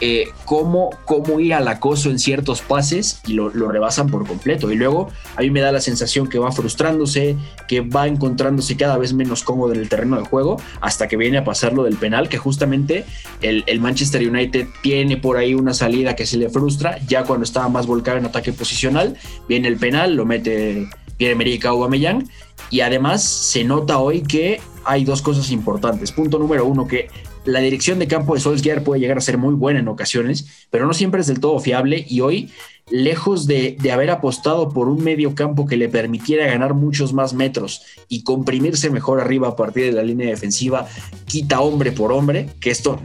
eh, 0.00 0.28
cómo, 0.44 0.90
cómo 1.06 1.40
ir 1.40 1.54
al 1.54 1.66
acoso 1.68 2.10
en 2.10 2.18
ciertos 2.18 2.60
pases 2.60 3.20
y 3.26 3.32
lo, 3.32 3.48
rebasan 3.48 4.08
por 4.08 4.26
completo. 4.26 4.70
Y 4.70 4.76
luego 4.76 5.08
a 5.36 5.40
mí 5.40 5.50
me 5.50 5.60
da 5.60 5.72
la 5.72 5.80
sensación 5.80 6.28
que 6.28 6.38
va 6.38 6.52
frustrándose, 6.52 7.36
que 7.66 7.80
va 7.80 8.06
encontrándose 8.06 8.76
cada 8.76 8.98
vez 8.98 9.14
menos 9.14 9.42
cómodo 9.42 9.72
en 9.72 9.80
el 9.80 9.88
terreno 9.88 10.18
de 10.18 10.24
juego, 10.24 10.60
hasta 10.80 11.08
que 11.08 11.16
viene 11.16 11.38
a 11.38 11.44
pasar 11.44 11.72
lo 11.72 11.84
del 11.84 11.96
penal, 11.96 12.28
que 12.28 12.36
justamente 12.36 13.04
el, 13.40 13.64
Manchester 13.80 14.28
United 14.28 14.66
tiene 14.82 15.16
por 15.16 15.36
ahí 15.36 15.54
una 15.54 15.72
salida 15.72 16.16
que 16.16 16.26
se 16.26 16.36
le 16.36 16.50
frustra, 16.50 16.98
ya 17.06 17.24
cuando 17.24 17.44
estaba 17.44 17.68
más 17.68 17.86
volcado 17.86 18.18
en 18.18 18.26
ataque 18.26 18.52
posicional, 18.52 19.16
viene 19.48 19.68
el 19.68 19.76
penal, 19.76 20.14
lo 20.14 20.26
mete 20.26 20.88
Pierre-Emerick 21.16 21.64
Aubameyang, 21.64 22.28
y 22.70 22.80
además 22.80 23.22
se 23.22 23.64
nota 23.64 23.98
hoy 23.98 24.22
que 24.22 24.60
hay 24.84 25.04
dos 25.04 25.22
cosas 25.22 25.50
importantes. 25.50 26.12
Punto 26.12 26.38
número 26.38 26.66
uno, 26.66 26.86
que 26.86 27.08
la 27.46 27.60
dirección 27.60 27.98
de 27.98 28.08
campo 28.08 28.34
de 28.34 28.40
Solskjaer 28.40 28.82
puede 28.82 29.00
llegar 29.00 29.18
a 29.18 29.22
ser 29.22 29.38
muy 29.38 29.54
buena 29.54 29.80
en 29.80 29.88
ocasiones, 29.88 30.66
pero 30.70 30.86
no 30.86 30.92
siempre 30.92 31.20
es 31.20 31.28
del 31.28 31.40
todo 31.40 31.58
fiable. 31.60 32.04
Y 32.08 32.20
hoy, 32.20 32.50
lejos 32.90 33.46
de, 33.46 33.78
haber 33.92 34.10
apostado 34.10 34.68
por 34.68 34.88
un 34.88 35.02
medio 35.02 35.34
campo 35.34 35.64
que 35.64 35.76
le 35.76 35.88
permitiera 35.88 36.46
ganar 36.46 36.74
muchos 36.74 37.12
más 37.12 37.34
metros 37.34 37.82
y 38.08 38.24
comprimirse 38.24 38.90
mejor 38.90 39.20
arriba 39.20 39.48
a 39.48 39.56
partir 39.56 39.84
de 39.84 39.92
la 39.92 40.02
línea 40.02 40.28
defensiva, 40.28 40.88
quita 41.26 41.60
hombre 41.60 41.92
por 41.92 42.12
hombre, 42.12 42.48
que 42.60 42.70
esto 42.70 43.00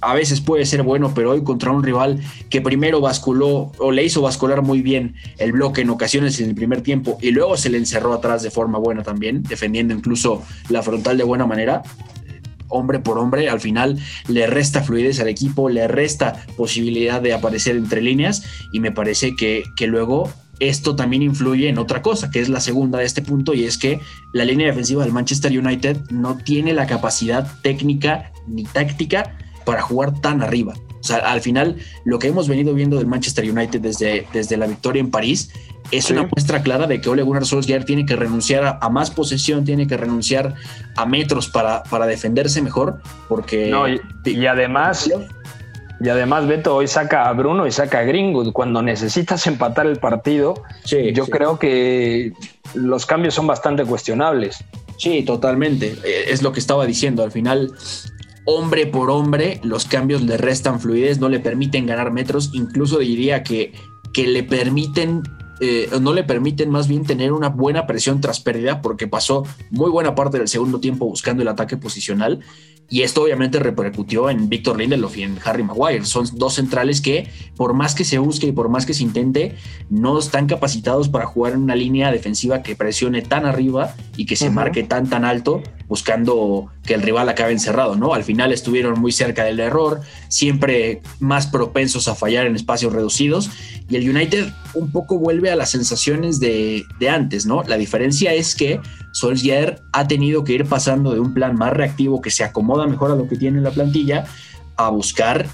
a 0.00 0.14
veces 0.14 0.40
puede 0.40 0.64
ser 0.66 0.82
bueno, 0.82 1.12
pero 1.14 1.30
hoy 1.30 1.44
contra 1.44 1.70
un 1.70 1.82
rival 1.82 2.20
que 2.50 2.60
primero 2.60 3.00
basculó 3.00 3.70
o 3.78 3.92
le 3.92 4.02
hizo 4.02 4.22
bascular 4.22 4.62
muy 4.62 4.82
bien 4.82 5.14
el 5.38 5.52
bloque 5.52 5.82
en 5.82 5.90
ocasiones 5.90 6.40
en 6.40 6.48
el 6.48 6.54
primer 6.56 6.82
tiempo 6.82 7.18
y 7.20 7.30
luego 7.30 7.56
se 7.56 7.70
le 7.70 7.78
encerró 7.78 8.12
atrás 8.12 8.42
de 8.42 8.50
forma 8.50 8.78
buena 8.78 9.02
también, 9.02 9.42
defendiendo 9.44 9.94
incluso 9.94 10.42
la 10.70 10.82
frontal 10.82 11.18
de 11.18 11.24
buena 11.24 11.46
manera, 11.46 11.82
hombre 12.72 12.98
por 12.98 13.18
hombre, 13.18 13.48
al 13.48 13.60
final 13.60 13.98
le 14.28 14.46
resta 14.46 14.82
fluidez 14.82 15.20
al 15.20 15.28
equipo, 15.28 15.68
le 15.68 15.86
resta 15.88 16.44
posibilidad 16.56 17.20
de 17.20 17.34
aparecer 17.34 17.76
entre 17.76 18.02
líneas 18.02 18.42
y 18.72 18.80
me 18.80 18.92
parece 18.92 19.36
que, 19.36 19.64
que 19.76 19.86
luego 19.86 20.30
esto 20.60 20.94
también 20.94 21.22
influye 21.22 21.68
en 21.68 21.78
otra 21.78 22.02
cosa, 22.02 22.30
que 22.30 22.40
es 22.40 22.48
la 22.48 22.60
segunda 22.60 22.98
de 22.98 23.04
este 23.04 23.22
punto, 23.22 23.52
y 23.52 23.64
es 23.64 23.78
que 23.78 24.00
la 24.32 24.44
línea 24.44 24.68
defensiva 24.68 25.02
del 25.02 25.12
Manchester 25.12 25.56
United 25.58 25.98
no 26.10 26.36
tiene 26.36 26.72
la 26.72 26.86
capacidad 26.86 27.50
técnica 27.62 28.32
ni 28.46 28.64
táctica 28.64 29.36
para 29.64 29.82
jugar 29.82 30.20
tan 30.20 30.42
arriba. 30.42 30.74
O 31.02 31.04
sea, 31.04 31.16
al 31.18 31.40
final, 31.40 31.76
lo 32.04 32.20
que 32.20 32.28
hemos 32.28 32.46
venido 32.46 32.74
viendo 32.74 32.96
del 32.96 33.08
Manchester 33.08 33.50
United 33.50 33.80
desde, 33.80 34.24
desde 34.32 34.56
la 34.56 34.68
victoria 34.68 35.00
en 35.00 35.10
París 35.10 35.50
es 35.90 36.10
una 36.10 36.22
muestra 36.22 36.62
clara 36.62 36.86
de 36.86 37.00
que 37.00 37.08
Ole 37.08 37.22
Gunnar 37.22 37.44
Solskjaer 37.44 37.84
tiene 37.84 38.06
que 38.06 38.14
renunciar 38.14 38.78
a, 38.80 38.88
más 38.88 39.10
posesión, 39.10 39.64
tiene 39.64 39.86
que 39.86 39.96
renunciar 39.96 40.54
a 40.96 41.04
metros 41.06 41.48
para, 41.48 41.82
para 41.82 42.06
defenderse 42.06 42.62
mejor, 42.62 43.02
porque... 43.28 43.68
No, 43.68 43.88
y, 43.88 44.46
además... 44.46 45.10
Y 46.00 46.08
además, 46.08 46.48
Beto, 46.48 46.74
hoy 46.74 46.88
saca 46.88 47.28
a 47.28 47.32
Bruno 47.32 47.64
y 47.64 47.70
saca 47.70 48.00
a 48.00 48.02
Greenwood. 48.02 48.52
Cuando 48.52 48.82
necesitas 48.82 49.46
empatar 49.46 49.86
el 49.86 49.98
partido, 49.98 50.54
yo 50.84 51.26
creo 51.26 51.60
que 51.60 52.32
los 52.74 53.06
cambios 53.06 53.34
son 53.34 53.46
bastante 53.46 53.84
cuestionables. 53.84 54.64
Sí, 54.96 55.22
totalmente. 55.22 55.96
Eh, 56.04 56.24
es 56.28 56.42
lo 56.42 56.52
que 56.52 56.58
estaba 56.58 56.86
diciendo. 56.86 57.22
Al 57.22 57.30
final, 57.30 57.72
hombre 58.44 58.86
por 58.86 59.10
hombre, 59.10 59.60
los 59.62 59.84
cambios 59.84 60.22
le 60.22 60.36
restan 60.36 60.80
fluidez, 60.80 61.20
no 61.20 61.28
le 61.28 61.40
permiten 61.40 61.86
ganar 61.86 62.12
metros, 62.12 62.50
incluso 62.52 62.98
diría 62.98 63.42
que, 63.42 63.72
que 64.12 64.26
le 64.26 64.42
permiten 64.42 65.22
eh, 65.60 65.88
no 66.00 66.12
le 66.12 66.24
permiten 66.24 66.70
más 66.70 66.88
bien 66.88 67.04
tener 67.04 67.32
una 67.32 67.48
buena 67.48 67.86
presión 67.86 68.20
tras 68.20 68.40
pérdida 68.40 68.82
porque 68.82 69.06
pasó 69.06 69.44
muy 69.70 69.90
buena 69.90 70.14
parte 70.14 70.38
del 70.38 70.48
segundo 70.48 70.80
tiempo 70.80 71.06
buscando 71.06 71.42
el 71.42 71.48
ataque 71.48 71.76
posicional 71.76 72.40
y 72.92 73.00
esto 73.00 73.22
obviamente 73.22 73.58
repercutió 73.58 74.28
en 74.28 74.50
Víctor 74.50 74.78
Lindelof 74.78 75.16
y 75.16 75.22
en 75.22 75.38
Harry 75.42 75.62
Maguire. 75.62 76.04
Son 76.04 76.26
dos 76.34 76.56
centrales 76.56 77.00
que, 77.00 77.26
por 77.56 77.72
más 77.72 77.94
que 77.94 78.04
se 78.04 78.18
busque 78.18 78.48
y 78.48 78.52
por 78.52 78.68
más 78.68 78.84
que 78.84 78.92
se 78.92 79.02
intente, 79.02 79.56
no 79.88 80.18
están 80.18 80.46
capacitados 80.46 81.08
para 81.08 81.24
jugar 81.24 81.54
en 81.54 81.62
una 81.62 81.74
línea 81.74 82.12
defensiva 82.12 82.62
que 82.62 82.76
presione 82.76 83.22
tan 83.22 83.46
arriba 83.46 83.94
y 84.18 84.26
que 84.26 84.36
se 84.36 84.50
marque 84.50 84.82
tan 84.82 85.08
tan 85.08 85.24
alto, 85.24 85.62
buscando 85.88 86.70
que 86.84 86.92
el 86.92 87.00
rival 87.00 87.30
acabe 87.30 87.52
encerrado, 87.52 87.96
¿no? 87.96 88.12
Al 88.12 88.24
final 88.24 88.52
estuvieron 88.52 89.00
muy 89.00 89.10
cerca 89.12 89.44
del 89.44 89.60
error, 89.60 90.02
siempre 90.28 91.00
más 91.18 91.46
propensos 91.46 92.08
a 92.08 92.14
fallar 92.14 92.46
en 92.46 92.56
espacios 92.56 92.92
reducidos. 92.92 93.50
Y 93.88 93.96
el 93.96 94.10
United 94.10 94.52
un 94.74 94.92
poco 94.92 95.18
vuelve 95.18 95.41
a 95.50 95.56
las 95.56 95.70
sensaciones 95.70 96.40
de, 96.40 96.84
de 96.98 97.08
antes, 97.08 97.46
¿no? 97.46 97.62
La 97.64 97.76
diferencia 97.76 98.32
es 98.32 98.54
que 98.54 98.80
Solskjaer 99.12 99.82
ha 99.92 100.06
tenido 100.06 100.44
que 100.44 100.52
ir 100.52 100.66
pasando 100.66 101.12
de 101.12 101.20
un 101.20 101.34
plan 101.34 101.56
más 101.56 101.72
reactivo 101.72 102.20
que 102.20 102.30
se 102.30 102.44
acomoda 102.44 102.86
mejor 102.86 103.10
a 103.10 103.16
lo 103.16 103.28
que 103.28 103.36
tiene 103.36 103.60
la 103.60 103.70
plantilla 103.70 104.24
a 104.76 104.88
buscar 104.88 105.46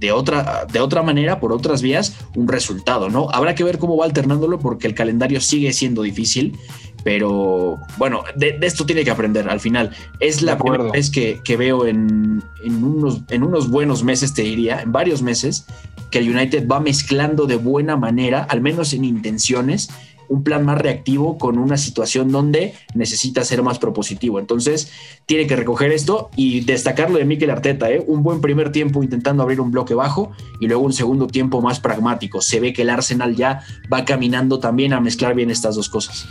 de 0.00 0.12
otra, 0.12 0.66
de 0.70 0.80
otra 0.80 1.02
manera, 1.02 1.40
por 1.40 1.52
otras 1.52 1.82
vías, 1.82 2.14
un 2.34 2.48
resultado, 2.48 3.08
¿no? 3.08 3.28
Habrá 3.32 3.54
que 3.54 3.64
ver 3.64 3.78
cómo 3.78 3.96
va 3.96 4.04
alternándolo 4.04 4.58
porque 4.58 4.86
el 4.86 4.94
calendario 4.94 5.40
sigue 5.40 5.72
siendo 5.72 6.02
difícil, 6.02 6.58
pero 7.06 7.78
bueno, 7.98 8.24
de, 8.34 8.58
esto 8.62 8.84
tiene 8.84 9.04
que 9.04 9.12
aprender 9.12 9.48
al 9.48 9.60
final. 9.60 9.92
Es 10.18 10.42
la 10.42 10.58
primera 10.58 10.90
vez 10.90 11.08
que, 11.08 11.56
veo 11.56 11.86
en, 11.86 12.42
unos, 12.64 13.20
en 13.30 13.44
unos 13.44 13.70
buenos 13.70 14.02
meses, 14.02 14.34
te 14.34 14.42
diría, 14.42 14.82
en 14.82 14.90
varios 14.90 15.22
meses, 15.22 15.66
que 16.10 16.18
el 16.18 16.28
United 16.28 16.66
va 16.66 16.80
mezclando 16.80 17.46
de 17.46 17.54
buena 17.54 17.96
manera, 17.96 18.42
al 18.42 18.60
menos 18.60 18.92
en 18.92 19.04
intenciones, 19.04 19.88
un 20.28 20.42
plan 20.42 20.64
más 20.64 20.78
reactivo 20.78 21.38
con 21.38 21.58
una 21.58 21.76
situación 21.76 22.32
donde 22.32 22.74
necesita 22.94 23.44
ser 23.44 23.62
más 23.62 23.78
propositivo. 23.78 24.40
Entonces, 24.40 24.90
tiene 25.26 25.46
que 25.46 25.54
recoger 25.54 25.92
esto 25.92 26.30
y 26.34 26.62
destacarlo 26.62 27.18
de 27.18 27.24
Mikel 27.24 27.50
Arteta, 27.50 27.88
¿eh? 27.88 28.02
un 28.04 28.24
buen 28.24 28.40
primer 28.40 28.72
tiempo 28.72 29.04
intentando 29.04 29.44
abrir 29.44 29.60
un 29.60 29.70
bloque 29.70 29.94
bajo 29.94 30.32
y 30.58 30.66
luego 30.66 30.82
un 30.82 30.92
segundo 30.92 31.28
tiempo 31.28 31.62
más 31.62 31.78
pragmático. 31.78 32.40
Se 32.40 32.58
ve 32.58 32.72
que 32.72 32.82
el 32.82 32.90
Arsenal 32.90 33.36
ya 33.36 33.62
va 33.92 34.04
caminando 34.04 34.58
también 34.58 34.92
a 34.92 35.00
mezclar 35.00 35.36
bien 35.36 35.52
estas 35.52 35.76
dos 35.76 35.88
cosas. 35.88 36.26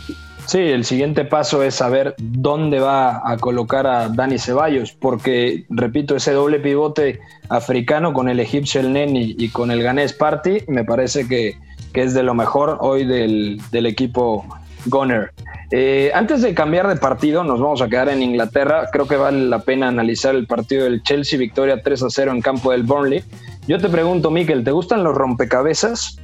Sí, 0.46 0.58
el 0.58 0.84
siguiente 0.84 1.24
paso 1.24 1.64
es 1.64 1.74
saber 1.74 2.14
dónde 2.18 2.78
va 2.78 3.28
a 3.28 3.36
colocar 3.36 3.88
a 3.88 4.08
Dani 4.08 4.38
Ceballos, 4.38 4.92
porque, 4.92 5.66
repito, 5.70 6.14
ese 6.14 6.32
doble 6.32 6.60
pivote 6.60 7.18
africano 7.48 8.12
con 8.12 8.28
el 8.28 8.38
egipcio 8.38 8.80
El 8.80 8.92
Neni 8.92 9.34
y 9.36 9.48
con 9.48 9.72
el 9.72 9.82
ganés 9.82 10.12
Party, 10.12 10.58
me 10.68 10.84
parece 10.84 11.26
que, 11.26 11.56
que 11.92 12.02
es 12.02 12.14
de 12.14 12.22
lo 12.22 12.34
mejor 12.34 12.78
hoy 12.80 13.04
del, 13.04 13.58
equipo 13.72 14.46
Gunner. 14.84 15.32
Eh, 15.72 16.12
antes 16.14 16.42
de 16.42 16.54
cambiar 16.54 16.86
de 16.86 16.94
partido, 16.94 17.42
nos 17.42 17.60
vamos 17.60 17.82
a 17.82 17.88
quedar 17.88 18.08
en 18.08 18.22
Inglaterra. 18.22 18.88
Creo 18.92 19.08
que 19.08 19.16
vale 19.16 19.46
la 19.46 19.58
pena 19.58 19.88
analizar 19.88 20.36
el 20.36 20.46
partido 20.46 20.84
del 20.84 21.02
Chelsea, 21.02 21.40
victoria 21.40 21.82
3 21.82 22.04
a 22.04 22.06
0 22.08 22.30
en 22.30 22.40
campo 22.40 22.70
del 22.70 22.84
Burnley. 22.84 23.24
Yo 23.66 23.78
te 23.78 23.88
pregunto, 23.88 24.30
Miquel, 24.30 24.62
¿te 24.62 24.70
gustan 24.70 25.02
los 25.02 25.16
rompecabezas? 25.16 26.20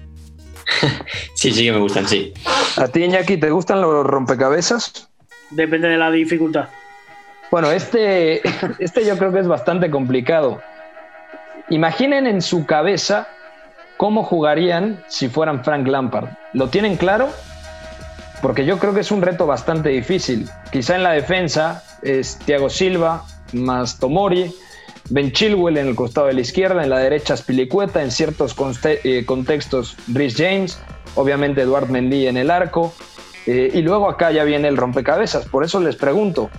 sí, 1.35 1.53
sí 1.53 1.65
que 1.65 1.73
me 1.73 1.79
gustan, 1.79 2.09
sí. 2.09 2.33
¿A 2.77 2.89
ti, 2.89 3.05
Iñaki, 3.05 3.37
te 3.37 3.51
gustan 3.51 3.81
los 3.81 4.07
rompecabezas? 4.07 5.09
Depende 5.51 5.89
de 5.89 5.99
la 5.99 6.11
dificultad. 6.11 6.69
Bueno, 7.51 7.71
este, 7.71 8.41
este 8.79 9.05
yo 9.05 9.19
creo 9.19 9.33
que 9.33 9.41
es 9.41 9.49
bastante 9.49 9.91
complicado. 9.91 10.63
Imaginen 11.69 12.27
en 12.27 12.41
su 12.41 12.67
cabeza 12.67 13.29
¿Cómo 14.03 14.25
jugarían 14.25 15.01
si 15.07 15.29
fueran 15.29 15.63
Frank 15.63 15.87
Lampard? 15.87 16.31
¿Lo 16.55 16.69
tienen 16.69 16.97
claro? 16.97 17.29
Porque 18.41 18.65
yo 18.65 18.81
creo 18.81 18.93
que 18.93 18.99
es 18.99 19.13
un 19.13 19.23
reto 19.23 19.47
bastante 19.47 19.91
difícil. 19.91 20.49
Quizá 20.73 20.97
en 20.97 21.05
la 21.05 21.13
defensa 21.13 21.85
es 22.03 22.37
Thiago 22.39 22.69
Silva 22.69 23.23
más 23.53 24.01
Tomori, 24.01 24.53
Ben 25.11 25.33
Chilwell 25.33 25.77
en 25.77 25.89
el 25.89 25.95
costado 25.95 26.29
de 26.29 26.35
la 26.35 26.41
izquierda, 26.41 26.83
en 26.83 26.91
la 26.91 26.99
derecha 26.99 27.37
Spilicueta, 27.37 28.03
en 28.03 28.11
ciertos 28.11 28.55
eh, 28.85 29.25
contextos 29.27 29.97
Rhys 30.09 30.37
James, 30.37 30.79
obviamente 31.15 31.63
Eduard 31.63 31.89
Mendy 31.89 32.27
en 32.27 32.37
el 32.37 32.51
arco, 32.51 32.95
eh, 33.47 33.71
y 33.75 33.83
luego 33.83 34.09
acá 34.09 34.31
ya 34.31 34.45
viene 34.45 34.69
el 34.69 34.77
rompecabezas. 34.77 35.47
Por 35.47 35.65
eso 35.65 35.81
les 35.81 35.97
pregunto, 35.97 36.51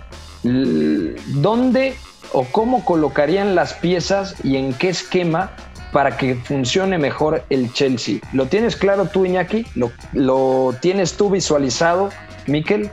¿dónde 0.44 1.96
o 2.34 2.46
cómo 2.46 2.84
colocarían 2.84 3.56
las 3.56 3.74
piezas 3.74 4.36
y 4.44 4.58
en 4.58 4.74
qué 4.74 4.90
esquema 4.90 5.52
para 5.94 6.18
que 6.18 6.36
funcione 6.36 6.98
mejor 6.98 7.46
el 7.50 7.72
Chelsea. 7.72 8.18
¿Lo 8.34 8.48
tienes 8.48 8.76
claro 8.76 9.06
tú, 9.06 9.26
Iñaki? 9.26 9.66
¿Lo, 9.76 10.76
tienes 10.82 11.14
tú 11.14 11.30
visualizado, 11.30 12.10
Miquel? 12.48 12.90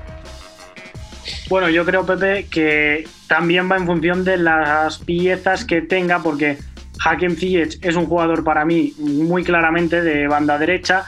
Bueno, 1.49 1.71
yo 1.71 1.85
creo, 1.85 2.05
Pepe, 2.05 2.47
que 2.49 3.09
también 3.31 3.71
va 3.71 3.77
en 3.77 3.87
función 3.87 4.25
de 4.25 4.37
las 4.37 4.99
piezas 4.99 5.65
que 5.65 5.83
tenga, 5.83 6.19
porque 6.19 6.59
Hakim 7.05 7.37
Ziyech 7.37 7.79
es 7.81 7.95
un 7.95 8.07
jugador 8.07 8.43
para 8.43 8.65
mí 8.65 8.93
muy 8.99 9.45
claramente 9.45 10.03
de 10.03 10.27
banda 10.27 10.59
derecha. 10.59 11.05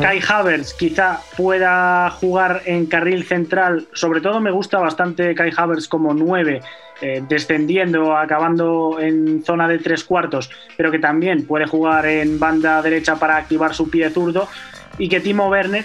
Kai 0.00 0.18
Havertz 0.26 0.72
quizá 0.72 1.20
pueda 1.36 2.08
jugar 2.08 2.62
en 2.64 2.86
carril 2.86 3.22
central. 3.22 3.86
Sobre 3.92 4.22
todo 4.22 4.40
me 4.40 4.50
gusta 4.50 4.78
bastante 4.78 5.34
Kai 5.34 5.52
Havertz 5.54 5.88
como 5.88 6.14
9 6.14 6.62
eh, 7.02 7.22
descendiendo, 7.28 8.16
acabando 8.16 8.98
en 8.98 9.44
zona 9.44 9.68
de 9.68 9.78
tres 9.78 10.04
cuartos, 10.04 10.48
pero 10.78 10.90
que 10.90 10.98
también 10.98 11.46
puede 11.46 11.66
jugar 11.66 12.06
en 12.06 12.40
banda 12.40 12.80
derecha 12.80 13.16
para 13.16 13.36
activar 13.36 13.74
su 13.74 13.90
pie 13.90 14.08
zurdo, 14.08 14.48
y 14.96 15.10
que 15.10 15.20
Timo 15.20 15.50
Werner 15.50 15.84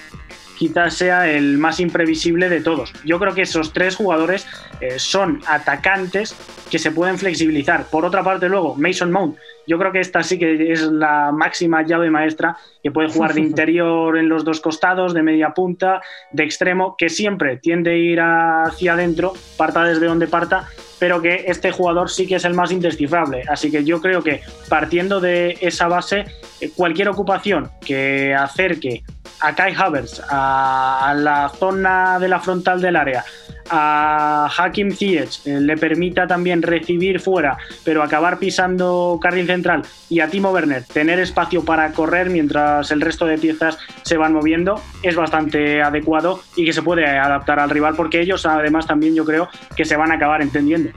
quizás 0.64 0.94
sea 0.94 1.30
el 1.30 1.58
más 1.58 1.82
imprevisible 1.82 2.48
de 2.48 2.62
todos. 2.62 2.94
Yo 3.04 3.20
creo 3.20 3.34
que 3.34 3.42
esos 3.42 3.74
tres 3.74 3.98
jugadores 3.98 4.48
eh, 4.80 4.98
son 4.98 5.42
atacantes 5.46 6.34
que 6.72 6.80
se 6.80 6.92
pueden 6.92 7.18
flexibilizar. 7.18 7.88
Por 7.90 8.06
otra 8.06 8.24
parte, 8.24 8.48
luego, 8.48 8.74
Mason 8.76 9.12
Mount 9.12 9.36
yo 9.68 9.78
creo 9.78 9.92
que 9.92 10.00
esta 10.00 10.24
sí 10.24 10.38
que 10.38 10.72
es 10.72 10.82
la 10.84 11.32
máxima 11.32 11.84
llave 11.84 12.10
maestra, 12.10 12.58
que 12.82 12.92
puede 12.92 13.10
jugar 13.10 13.34
de 13.34 13.42
interior 13.50 14.18
en 14.18 14.30
los 14.30 14.44
dos 14.44 14.60
costados, 14.62 15.14
de 15.14 15.24
media 15.24 15.54
punta, 15.54 16.02
de 16.32 16.44
extremo, 16.44 16.96
que 16.98 17.10
siempre 17.10 17.58
tiende 17.58 17.92
a 17.92 17.98
ir 17.98 18.20
hacia 18.22 18.94
adentro, 18.94 19.34
parta 19.58 19.84
desde 19.84 20.06
donde 20.06 20.28
parta, 20.28 20.68
pero 21.04 21.22
que 21.22 21.44
este 21.48 21.70
jugador 21.70 22.10
sí 22.10 22.26
que 22.26 22.36
es 22.36 22.46
el 22.46 22.54
más 22.54 22.72
indescifrable. 22.72 23.44
Así 23.50 23.70
que 23.70 23.84
yo 23.84 24.00
creo 24.00 24.24
que 24.24 24.40
partiendo 24.70 25.20
de 25.20 25.58
esa 25.60 25.90
base, 25.90 26.24
eh, 26.62 26.72
cualquier 26.74 27.10
ocupación 27.10 27.70
que 27.86 28.34
acerque 28.34 29.04
a 29.42 29.54
Kai 29.54 29.74
Havertz 29.78 30.22
a 30.30 31.14
la 31.18 31.50
zona 31.60 32.20
de 32.20 32.30
la 32.30 32.40
frontal 32.40 32.80
del 32.80 32.96
área, 32.96 33.26
a 33.70 34.50
Hakim 34.58 34.92
Ziyech 34.92 35.46
eh, 35.46 35.60
le 35.60 35.78
permita 35.78 36.28
también 36.28 36.62
recibir 36.62 37.20
fuera, 37.20 37.58
pero 37.84 38.04
acabar 38.04 38.40
pisando 38.40 39.20
carril 39.22 39.48
central, 39.48 39.84
y 40.10 40.20
a 40.20 40.30
Timo 40.30 40.52
Werner 40.52 40.84
tener 40.84 41.20
espacio 41.20 41.64
para 41.64 41.92
correr 41.92 42.30
mientras 42.30 42.92
el 42.92 43.02
resto 43.02 43.26
de 43.26 43.38
piezas 43.38 43.78
se 44.04 44.18
van 44.18 44.34
moviendo, 44.34 44.82
es 45.02 45.16
bastante 45.16 45.82
adecuado 45.82 46.42
y 46.56 46.66
que 46.66 46.74
se 46.74 46.82
puede 46.82 47.06
adaptar 47.06 47.60
al 47.60 47.70
rival, 47.70 47.96
porque 47.96 48.22
ellos 48.22 48.46
además 48.46 48.88
también 48.88 49.16
yo 49.16 49.26
creo 49.26 49.50
que 49.76 49.86
se 49.86 49.96
van 49.96 50.12
a 50.12 50.16
acabar 50.16 50.42
entendiendo. 50.42 50.92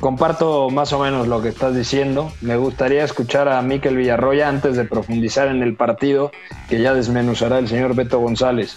Comparto 0.00 0.68
más 0.68 0.92
o 0.92 0.98
menos 0.98 1.26
lo 1.26 1.40
que 1.40 1.48
estás 1.48 1.74
diciendo. 1.74 2.30
Me 2.42 2.56
gustaría 2.56 3.02
escuchar 3.02 3.48
a 3.48 3.62
Miquel 3.62 3.96
Villarroya 3.96 4.48
antes 4.48 4.76
de 4.76 4.84
profundizar 4.84 5.48
en 5.48 5.62
el 5.62 5.74
partido 5.74 6.32
que 6.68 6.82
ya 6.82 6.92
desmenuzará 6.92 7.58
el 7.58 7.66
señor 7.66 7.94
Beto 7.94 8.18
González. 8.18 8.76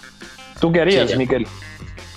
¿Tú 0.61 0.71
qué 0.71 0.81
harías, 0.81 1.15
Miquel? 1.17 1.45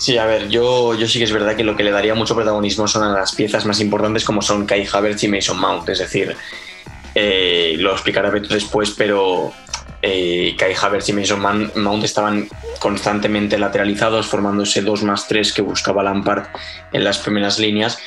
Sí, 0.02 0.18
a 0.18 0.26
ver, 0.26 0.48
yo, 0.48 0.94
yo 0.94 1.06
sí 1.06 1.20
que 1.20 1.26
es 1.26 1.32
verdad 1.32 1.54
que 1.54 1.62
lo 1.62 1.76
que 1.76 1.84
le 1.84 1.92
daría 1.92 2.16
mucho 2.16 2.34
protagonismo 2.34 2.88
son 2.88 3.04
a 3.04 3.12
las 3.12 3.36
piezas 3.36 3.64
más 3.66 3.78
importantes 3.78 4.24
como 4.24 4.42
son 4.42 4.66
Kai 4.66 4.84
Havertz 4.92 5.22
y 5.22 5.28
Mason 5.28 5.60
Mount. 5.60 5.88
Es 5.90 6.00
decir, 6.00 6.34
eh, 7.14 7.76
lo 7.78 7.92
explicará 7.92 8.28
Beto 8.28 8.52
después, 8.52 8.90
pero 8.98 9.52
eh, 10.02 10.56
Kai 10.58 10.74
Havertz 10.74 11.10
y 11.10 11.12
Mason 11.12 11.40
Mount 11.76 12.02
estaban 12.02 12.48
constantemente 12.80 13.56
lateralizados, 13.56 14.26
formando 14.26 14.64
ese 14.64 14.82
2 14.82 15.04
más 15.04 15.28
3 15.28 15.52
que 15.52 15.62
buscaba 15.62 16.02
Lampard 16.02 16.48
en 16.92 17.04
las 17.04 17.18
primeras 17.18 17.60
líneas. 17.60 18.00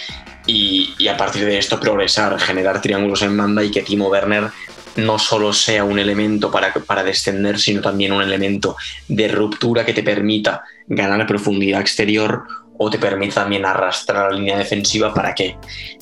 Y, 0.46 0.96
y, 0.98 1.08
a 1.08 1.16
partir 1.16 1.46
de 1.46 1.58
esto 1.58 1.80
progresar, 1.80 2.38
generar 2.42 2.82
triángulos 2.82 3.22
en 3.22 3.38
banda 3.38 3.64
y 3.64 3.72
que 3.72 3.84
Timo 3.84 4.10
Werner 4.10 4.50
no 4.96 5.20
solo 5.20 5.54
sea 5.54 5.84
un 5.84 6.00
elemento 6.00 6.52
para, 6.52 6.74
para 6.74 7.04
descender, 7.04 7.60
sino 7.60 7.82
también 7.82 8.12
un 8.12 8.22
elemento 8.22 8.76
de 9.08 9.28
ruptura 9.28 9.86
que 9.86 9.94
te 9.94 10.04
permita 10.04 10.64
ganar 10.88 11.28
profundidad 11.28 11.82
exterior 11.82 12.44
o 12.78 12.90
te 12.90 12.98
permita 12.98 13.36
también 13.36 13.66
arrastrar 13.66 14.32
la 14.32 14.38
línea 14.38 14.58
defensiva 14.58 15.14
para 15.14 15.34
que 15.34 15.58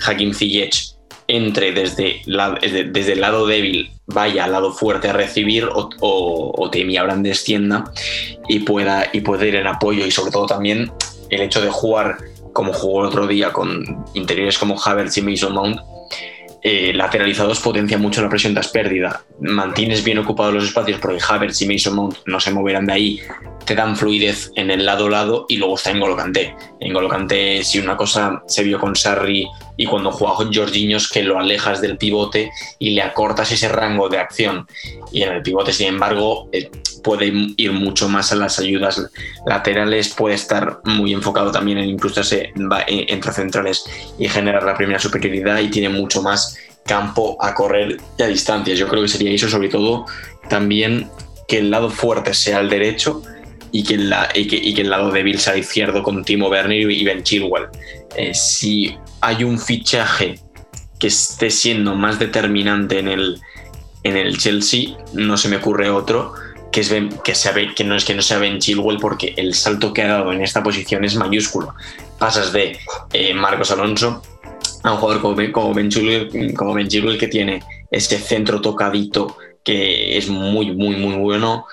Hakim 0.06 0.34
Ziyech 0.34 0.94
entre 1.28 1.72
desde, 1.72 2.22
desde 2.26 3.14
el 3.14 3.22
lado 3.22 3.48
débil, 3.48 3.92
vaya 4.08 4.44
al 4.44 4.52
lado 4.52 4.74
fuerte 4.74 5.10
a 5.10 5.14
recibir 5.14 5.66
o, 5.66 5.90
o, 6.02 6.70
Temi 6.70 6.98
Abraham 6.98 7.24
descienda 7.24 7.86
y 8.50 8.60
pueda, 8.60 9.10
y 9.14 9.22
pueda 9.22 9.46
ir 9.46 9.56
en 9.56 9.68
apoyo. 9.68 10.06
Y 10.06 10.12
sobre 10.12 10.32
todo 10.32 10.48
también 10.48 10.92
el 11.30 11.42
hecho 11.42 11.62
de 11.62 11.70
jugar 11.70 12.18
como 12.52 12.74
jugó 12.74 13.02
el 13.02 13.08
otro 13.08 13.26
día 13.26 13.52
con 13.52 14.06
interiores 14.14 14.60
como 14.60 14.80
Havertz 14.80 15.18
y 15.18 15.22
Mason 15.22 15.54
Mount 15.54 15.80
eh, 16.64 16.94
lateralizados 16.94 17.60
potencia 17.60 17.98
mucho 17.98 18.22
la 18.22 18.30
presión 18.30 18.54
tras 18.54 18.70
pérdida. 18.70 19.24
Mantienes 19.42 20.04
bien 20.04 20.20
ocupados 20.20 20.54
los 20.54 20.64
espacios 20.64 21.00
porque 21.00 21.22
Havertz 21.28 21.62
y 21.62 21.68
Mason 21.68 21.96
Mount 21.96 22.18
no 22.26 22.40
se 22.40 22.52
moverán 22.52 22.86
de 22.86 22.94
ahí, 22.94 23.20
te 23.66 23.76
dan 23.76 23.98
fluidez 23.98 24.52
en 24.56 24.72
el 24.72 24.86
lado 24.86 25.10
lado 25.10 25.46
y 25.50 25.58
luego 25.58 25.76
está 25.76 25.92
en 25.92 26.00
Golocante. 26.00 26.56
En 26.80 26.94
Golocante, 26.94 27.64
si 27.64 27.80
una 27.80 27.98
cosa 27.98 28.44
se 28.48 28.64
vio 28.64 28.80
con 28.80 28.96
Sarri 28.96 29.46
y 29.78 29.86
cuando 29.86 30.12
juega 30.12 30.36
con 30.36 30.54
Jorginho 30.54 30.98
es 30.98 31.08
que 31.08 31.24
lo 31.24 31.40
alejas 31.40 31.82
del 31.82 31.98
pivote 31.98 32.52
y 32.80 32.92
le 32.92 33.02
acortas 33.02 33.52
ese 33.52 33.70
rango 33.70 34.10
de 34.10 34.20
acción. 34.20 34.68
Y 35.12 35.24
en 35.24 35.34
el 35.34 35.42
pivote, 35.42 35.74
sin 35.74 35.88
embargo, 35.88 36.50
eh, 36.52 36.70
puede 37.04 37.32
ir 37.58 37.72
mucho 37.72 38.08
más 38.08 38.32
a 38.32 38.36
las 38.36 38.60
ayudas 38.60 39.10
laterales, 39.46 40.14
puede 40.14 40.36
estar 40.36 40.80
muy 40.84 41.14
enfocado 41.14 41.52
también 41.52 41.78
en 41.78 41.90
incrustarse 41.90 42.54
entre 42.88 43.32
centrales 43.32 43.84
y 44.18 44.28
generar 44.28 44.64
la 44.64 44.76
primera 44.76 45.00
superioridad 45.00 45.60
y 45.60 45.70
tiene 45.70 45.90
mucho 45.90 46.22
más 46.22 46.58
campo 46.86 47.38
a 47.42 47.54
correr 47.54 47.98
y 48.18 48.24
a 48.24 48.28
distancias. 48.28 48.78
Yo 48.78 48.88
creo 48.88 49.02
que 49.02 49.08
sería 49.08 49.32
eso, 49.32 49.50
sobre 49.50 49.70
todo 49.70 50.06
también 50.50 51.10
que 51.48 51.60
el 51.60 51.72
lado 51.72 51.90
fuerte 51.90 52.34
sea 52.34 52.60
el 52.60 52.70
derecho 52.70 53.22
y 53.72 53.84
que, 53.84 53.98
la, 53.98 54.30
y 54.34 54.48
que, 54.48 54.82
el 54.82 54.90
lado 54.90 55.12
débil 55.12 55.40
sea 55.40 55.54
el 55.54 55.60
izquierdo 55.60 56.04
con 56.04 56.24
Timo 56.24 56.48
Werner 56.48 56.90
y 56.90 57.04
Ben 57.04 57.24
Chilwell. 57.24 57.68
Eh, 58.16 58.34
hay 59.24 59.46
un 59.46 59.58
fichaje 59.58 60.40
que 61.00 61.08
esté 61.08 61.50
siendo 61.50 61.96
más 61.96 62.20
determinante 62.20 63.00
en 63.00 63.08
el, 63.08 63.42
en 64.04 64.18
el 64.18 64.38
Chelsea, 64.38 64.98
no 65.14 65.38
se 65.38 65.48
me 65.48 65.56
ocurre 65.56 65.90
otro 65.90 66.34
que, 66.72 66.82
es 66.82 66.94
que, 67.24 67.34
sea, 67.34 67.54
que 67.74 67.84
no 67.86 67.96
es 67.96 68.04
que 68.04 68.16
no 68.16 68.22
sea 68.22 68.40
Ben 68.40 68.60
Chilwell 68.60 68.98
porque 69.00 69.34
el 69.38 69.54
salto 69.54 69.94
que 69.94 70.02
ha 70.02 70.08
dado 70.08 70.34
en 70.34 70.42
esta 70.42 70.62
posición 70.62 71.06
es 71.06 71.16
mayúsculo. 71.16 71.74
Pasas 72.18 72.52
de 72.52 72.78
eh, 73.14 73.34
Marcos 73.34 73.72
Alonso 73.72 74.22
a 74.84 74.92
un 74.92 74.98
jugador 74.98 75.22
como 75.22 75.36
Ben, 75.36 75.52
como 75.52 75.74
ben, 75.74 75.90
como 76.56 76.74
ben 76.74 76.88
Chilwell 76.90 77.18
que 77.18 77.28
tiene 77.28 77.64
ese 77.92 78.18
centro 78.18 78.60
tocadito 78.60 79.38
que 79.64 80.18
es 80.18 80.28
muy, 80.28 80.76
muy, 80.76 80.98
muy 80.98 81.16
bueno 81.16 81.66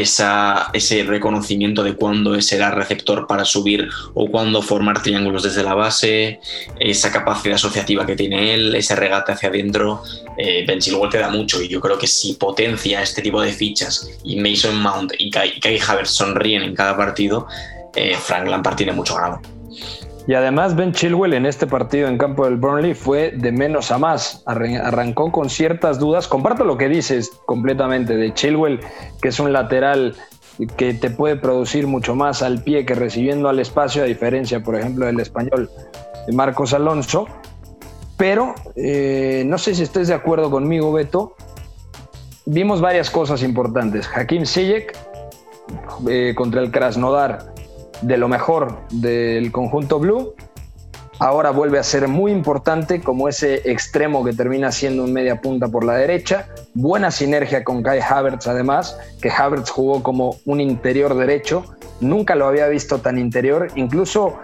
ese 0.00 1.02
reconocimiento 1.04 1.82
de 1.82 1.94
cuándo 1.94 2.40
será 2.40 2.70
receptor 2.70 3.26
para 3.26 3.44
subir 3.44 3.88
o 4.14 4.28
cuándo 4.28 4.62
formar 4.62 5.02
triángulos 5.02 5.42
desde 5.42 5.62
la 5.62 5.74
base, 5.74 6.40
esa 6.78 7.10
capacidad 7.12 7.54
asociativa 7.54 8.06
que 8.06 8.16
tiene 8.16 8.54
él, 8.54 8.74
ese 8.74 8.96
regate 8.96 9.32
hacia 9.32 9.48
adentro. 9.48 10.02
Eh, 10.38 10.64
ben 10.66 10.80
Chilwell 10.80 11.10
te 11.10 11.18
da 11.18 11.30
mucho 11.30 11.62
y 11.62 11.68
yo 11.68 11.80
creo 11.80 11.98
que 11.98 12.06
si 12.06 12.34
potencia 12.34 13.02
este 13.02 13.22
tipo 13.22 13.40
de 13.40 13.52
fichas 13.52 14.10
y 14.24 14.36
Mason 14.36 14.76
Mount 14.76 15.12
y 15.18 15.30
Kai, 15.30 15.58
Kai 15.60 15.78
Havertz 15.78 16.10
sonríen 16.10 16.62
en 16.62 16.74
cada 16.74 16.96
partido, 16.96 17.46
eh, 17.94 18.16
Frank 18.20 18.46
Lampard 18.48 18.76
tiene 18.76 18.92
mucho 18.92 19.16
grado. 19.16 19.55
Y 20.26 20.34
además 20.34 20.74
Ben 20.74 20.92
Chilwell 20.92 21.34
en 21.34 21.46
este 21.46 21.66
partido 21.66 22.08
en 22.08 22.18
campo 22.18 22.44
del 22.44 22.56
Burnley 22.56 22.94
fue 22.94 23.30
de 23.30 23.52
menos 23.52 23.92
a 23.92 23.98
más. 23.98 24.42
Arrancó 24.46 25.30
con 25.30 25.48
ciertas 25.48 26.00
dudas. 26.00 26.26
Comparto 26.26 26.64
lo 26.64 26.76
que 26.76 26.88
dices 26.88 27.30
completamente 27.46 28.16
de 28.16 28.34
Chilwell, 28.34 28.80
que 29.22 29.28
es 29.28 29.38
un 29.38 29.52
lateral 29.52 30.16
que 30.76 30.94
te 30.94 31.10
puede 31.10 31.36
producir 31.36 31.86
mucho 31.86 32.16
más 32.16 32.42
al 32.42 32.62
pie 32.62 32.84
que 32.84 32.94
recibiendo 32.94 33.48
al 33.48 33.60
espacio, 33.60 34.02
a 34.02 34.06
diferencia, 34.06 34.62
por 34.62 34.74
ejemplo, 34.74 35.06
del 35.06 35.20
español 35.20 35.70
Marcos 36.32 36.72
Alonso. 36.72 37.26
Pero 38.16 38.54
eh, 38.74 39.44
no 39.46 39.58
sé 39.58 39.74
si 39.74 39.84
estés 39.84 40.08
de 40.08 40.14
acuerdo 40.14 40.50
conmigo, 40.50 40.92
Beto. 40.92 41.36
Vimos 42.46 42.80
varias 42.80 43.10
cosas 43.10 43.42
importantes. 43.42 44.08
Hakim 44.12 44.44
Ziyech 44.44 44.96
eh, 46.08 46.32
contra 46.36 46.62
el 46.62 46.70
Krasnodar 46.70 47.55
de 48.02 48.16
lo 48.16 48.28
mejor 48.28 48.78
del 48.90 49.52
conjunto 49.52 49.98
blue. 49.98 50.34
Ahora 51.18 51.50
vuelve 51.50 51.78
a 51.78 51.82
ser 51.82 52.08
muy 52.08 52.30
importante 52.30 53.00
como 53.00 53.26
ese 53.28 53.70
extremo 53.70 54.22
que 54.22 54.34
termina 54.34 54.70
siendo 54.70 55.02
un 55.02 55.14
media 55.14 55.40
punta 55.40 55.66
por 55.68 55.82
la 55.82 55.94
derecha. 55.94 56.48
Buena 56.74 57.10
sinergia 57.10 57.64
con 57.64 57.82
Kai 57.82 58.00
Havertz 58.00 58.46
además, 58.46 58.98
que 59.22 59.30
Havertz 59.30 59.70
jugó 59.70 60.02
como 60.02 60.36
un 60.44 60.60
interior 60.60 61.16
derecho. 61.16 61.64
Nunca 62.00 62.34
lo 62.34 62.46
había 62.46 62.68
visto 62.68 62.98
tan 62.98 63.16
interior. 63.16 63.68
Incluso 63.76 64.38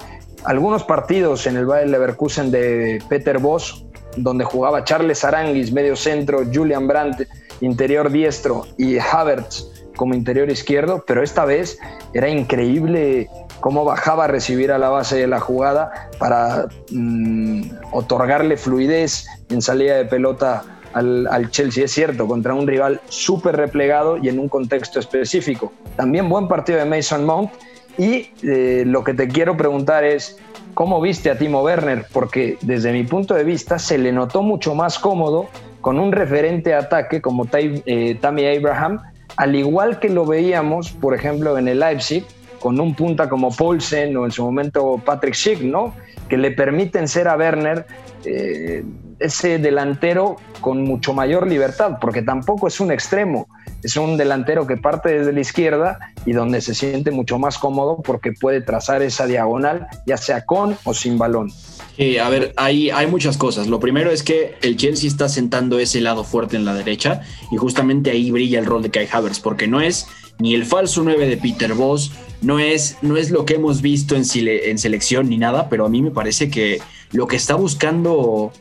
algunos 0.44 0.82
partidos 0.84 1.46
en 1.46 1.58
el 1.58 1.66
Bayer 1.66 1.90
Leverkusen 1.90 2.50
de 2.50 3.02
Peter 3.06 3.38
Bosch, 3.38 3.84
donde 4.16 4.44
jugaba 4.44 4.82
Charles 4.84 5.24
Aranguis, 5.24 5.72
medio 5.72 5.94
centro, 5.94 6.42
Julian 6.52 6.86
Brandt, 6.86 7.28
interior 7.60 8.10
diestro 8.10 8.66
y 8.78 8.98
Havertz 8.98 9.81
como 9.96 10.14
interior 10.14 10.50
izquierdo, 10.50 11.04
pero 11.06 11.22
esta 11.22 11.44
vez 11.44 11.78
era 12.14 12.28
increíble 12.28 13.28
cómo 13.60 13.84
bajaba 13.84 14.24
a 14.24 14.26
recibir 14.26 14.72
a 14.72 14.78
la 14.78 14.88
base 14.88 15.16
de 15.16 15.26
la 15.26 15.40
jugada 15.40 16.10
para 16.18 16.66
mm, 16.90 17.62
otorgarle 17.92 18.56
fluidez 18.56 19.26
en 19.48 19.62
salida 19.62 19.96
de 19.96 20.04
pelota 20.04 20.64
al, 20.92 21.50
Chelsea. 21.50 21.84
Es 21.84 21.92
cierto, 21.92 22.26
contra 22.26 22.54
un 22.54 22.66
rival 22.66 23.00
súper 23.08 23.56
replegado 23.56 24.18
y 24.18 24.28
en 24.28 24.38
un 24.38 24.48
contexto 24.48 24.98
específico. 24.98 25.72
También 25.96 26.28
buen 26.28 26.48
partido 26.48 26.78
de 26.78 26.84
Mason 26.84 27.24
Mount. 27.24 27.50
Y 27.98 28.30
eh, 28.42 28.84
lo 28.86 29.04
que 29.04 29.12
te 29.12 29.28
quiero 29.28 29.56
preguntar 29.56 30.02
es, 30.04 30.38
¿cómo 30.74 31.00
viste 31.00 31.30
a 31.30 31.36
Timo 31.36 31.62
Werner? 31.62 32.06
Porque 32.12 32.56
desde 32.62 32.92
mi 32.92 33.04
punto 33.04 33.34
de 33.34 33.44
vista 33.44 33.78
se 33.78 33.98
le 33.98 34.12
notó 34.12 34.42
mucho 34.42 34.74
más 34.74 34.98
cómodo 34.98 35.48
con 35.82 35.98
un 35.98 36.12
referente 36.12 36.74
ataque 36.74 37.20
como 37.20 37.46
eh, 37.52 38.16
Tammy 38.20 38.46
Abraham, 38.46 39.02
al 39.36 39.54
igual 39.54 39.98
que 39.98 40.08
lo 40.08 40.26
veíamos, 40.26 40.90
por 40.92 41.14
ejemplo, 41.14 41.56
en 41.58 41.68
el 41.68 41.80
Leipzig, 41.80 42.24
con 42.60 42.78
un 42.80 42.94
punta 42.94 43.28
como 43.28 43.50
Paulsen 43.50 44.16
o 44.16 44.24
en 44.24 44.30
su 44.30 44.44
momento 44.44 45.00
Patrick 45.04 45.34
Schick, 45.34 45.60
¿no? 45.62 45.94
Que 46.28 46.36
le 46.36 46.52
permiten 46.52 47.08
ser 47.08 47.28
a 47.28 47.36
Werner 47.36 47.86
eh, 48.24 48.84
ese 49.18 49.58
delantero 49.58 50.36
con 50.60 50.82
mucho 50.82 51.12
mayor 51.12 51.46
libertad, 51.46 51.98
porque 52.00 52.22
tampoco 52.22 52.68
es 52.68 52.78
un 52.80 52.92
extremo, 52.92 53.48
es 53.82 53.96
un 53.96 54.16
delantero 54.16 54.66
que 54.66 54.76
parte 54.76 55.18
desde 55.18 55.32
la 55.32 55.40
izquierda 55.40 56.12
y 56.24 56.32
donde 56.32 56.60
se 56.60 56.74
siente 56.74 57.10
mucho 57.10 57.38
más 57.38 57.58
cómodo 57.58 58.00
porque 58.02 58.32
puede 58.32 58.60
trazar 58.60 59.02
esa 59.02 59.26
diagonal, 59.26 59.86
ya 60.06 60.16
sea 60.16 60.44
con 60.44 60.76
o 60.84 60.94
sin 60.94 61.18
balón. 61.18 61.52
a 62.20 62.28
ver, 62.28 62.52
hay, 62.56 62.90
hay 62.90 63.06
muchas 63.06 63.36
cosas. 63.36 63.66
Lo 63.66 63.80
primero 63.80 64.10
es 64.10 64.22
que 64.22 64.56
el 64.62 64.76
Chelsea 64.76 65.08
está 65.08 65.28
sentando 65.28 65.78
ese 65.78 66.00
lado 66.00 66.24
fuerte 66.24 66.56
en 66.56 66.64
la 66.64 66.74
derecha 66.74 67.22
y 67.50 67.56
justamente 67.56 68.10
ahí 68.10 68.30
brilla 68.30 68.58
el 68.58 68.66
rol 68.66 68.82
de 68.82 68.90
Kai 68.90 69.08
Havertz, 69.10 69.40
porque 69.40 69.66
no 69.66 69.80
es 69.80 70.06
ni 70.38 70.54
el 70.54 70.64
falso 70.64 71.02
9 71.04 71.28
de 71.28 71.36
Peter 71.36 71.74
Voss, 71.74 72.12
no 72.40 72.58
es, 72.58 72.96
no 73.02 73.16
es 73.16 73.30
lo 73.30 73.44
que 73.44 73.54
hemos 73.54 73.82
visto 73.82 74.16
en, 74.16 74.24
en, 74.34 74.78
selección 74.78 75.28
ni 75.28 75.38
nada, 75.38 75.68
pero 75.68 75.86
a 75.86 75.88
mí 75.88 76.02
me 76.02 76.10
parece 76.10 76.50
que 76.50 76.80
lo 77.12 77.26
que 77.26 77.36
está 77.36 77.54
buscando 77.54 78.52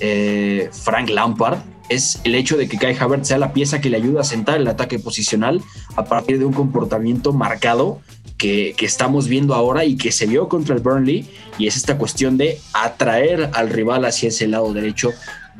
eh, 0.00 0.68
Frank 0.72 1.08
Lampard 1.08 1.58
es 1.90 2.20
el 2.24 2.34
hecho 2.34 2.56
de 2.56 2.68
que 2.68 2.78
Kai 2.78 2.96
Havertz 2.98 3.28
sea 3.28 3.38
la 3.38 3.52
pieza 3.52 3.80
que 3.80 3.90
le 3.90 3.98
ayuda 3.98 4.22
a 4.22 4.24
sentar 4.24 4.58
el 4.58 4.68
ataque 4.68 4.98
posicional 4.98 5.60
a 5.96 6.04
partir 6.04 6.38
de 6.38 6.46
un 6.46 6.52
comportamiento 6.52 7.32
marcado 7.32 8.00
que, 8.38 8.74
que, 8.76 8.86
estamos 8.86 9.28
viendo 9.28 9.54
ahora 9.54 9.84
y 9.84 9.96
que 9.96 10.12
se 10.12 10.26
vio 10.26 10.48
contra 10.48 10.74
el 10.74 10.80
Burnley 10.80 11.28
y 11.58 11.66
es 11.66 11.76
esta 11.76 11.98
cuestión 11.98 12.38
de 12.38 12.58
atraer 12.72 13.50
al 13.52 13.68
rival 13.68 14.06
hacia 14.06 14.28
ese 14.28 14.46
lado 14.46 14.72
derecho 14.72 15.10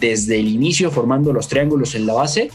desde 0.00 0.40
el 0.40 0.48
inicio 0.48 0.90
formando 0.90 1.32
los 1.32 1.48
triángulos 1.48 1.94
en 1.94 2.06
la 2.06 2.14
base. 2.14 2.50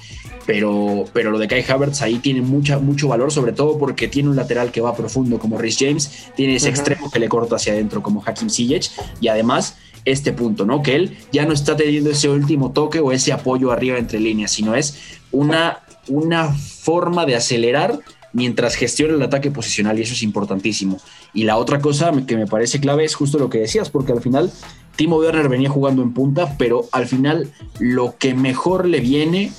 Pero, 0.46 1.06
pero 1.12 1.32
lo 1.32 1.40
de 1.40 1.48
Kai 1.48 1.66
Havertz 1.68 2.04
ahí 2.04 2.20
tiene 2.20 2.42
mucha, 2.42 2.78
mucho 2.78 3.08
valor, 3.08 3.32
sobre 3.32 3.52
todo 3.52 3.80
porque 3.80 4.08
tiene 4.08 4.30
un 4.30 4.36
lateral 4.36 4.72
que 4.72 4.80
va 4.80 4.96
profundo 4.96 5.40
como 5.40 5.58
Rhys 5.58 5.78
James, 5.80 6.28
tiene 6.36 6.58
ese 6.58 6.70
extremo 6.70 7.10
que 7.10 7.18
le 7.18 7.28
corta 7.28 7.56
hacia 7.56 7.74
adentro 7.74 8.04
como 8.04 8.22
Hakim 8.24 8.52
Ziyech 8.52 8.92
y 9.20 9.28
además 9.28 9.76
este 10.06 10.32
punto, 10.32 10.66
¿no? 10.66 10.82
Que 10.82 10.96
él 10.96 11.18
ya 11.32 11.46
no 11.46 11.54
está 11.54 11.76
teniendo 11.76 12.12
ese 12.12 12.30
último 12.30 12.72
toque 12.72 13.00
o 13.00 13.12
ese 13.12 13.34
apoyo 13.34 13.72
arriba 13.72 13.98
entre 13.98 14.20
líneas, 14.20 14.52
sino 14.52 14.76
es 14.76 14.98
una, 15.32 15.80
una 16.08 16.54
forma 16.54 17.26
de 17.26 17.36
acelerar 17.36 18.00
mientras 18.32 18.76
gestiona 18.76 19.14
el 19.14 19.22
ataque 19.24 19.50
posicional 19.50 19.98
y 19.98 20.04
eso 20.04 20.14
es 20.14 20.22
importantísimo. 20.22 21.00
Y 21.34 21.44
la 21.44 21.58
otra 21.58 21.80
cosa 21.80 22.12
que 22.28 22.36
me 22.36 22.48
parece 22.48 22.80
clave 22.80 23.06
es 23.06 23.16
justo 23.16 23.40
lo 23.40 23.50
que 23.50 23.60
decías, 23.60 23.90
porque 23.90 24.12
al 24.12 24.22
final 24.22 24.52
Timo 24.96 25.18
Werner 25.18 25.50
venía 25.50 25.70
jugando 25.70 26.02
en 26.02 26.14
punta, 26.14 26.56
pero 26.58 26.88
al 26.92 27.08
final 27.08 27.52
lo 27.80 28.18
que 28.18 28.34
mejor 28.34 28.88
le 28.88 29.00
viene 29.00 29.52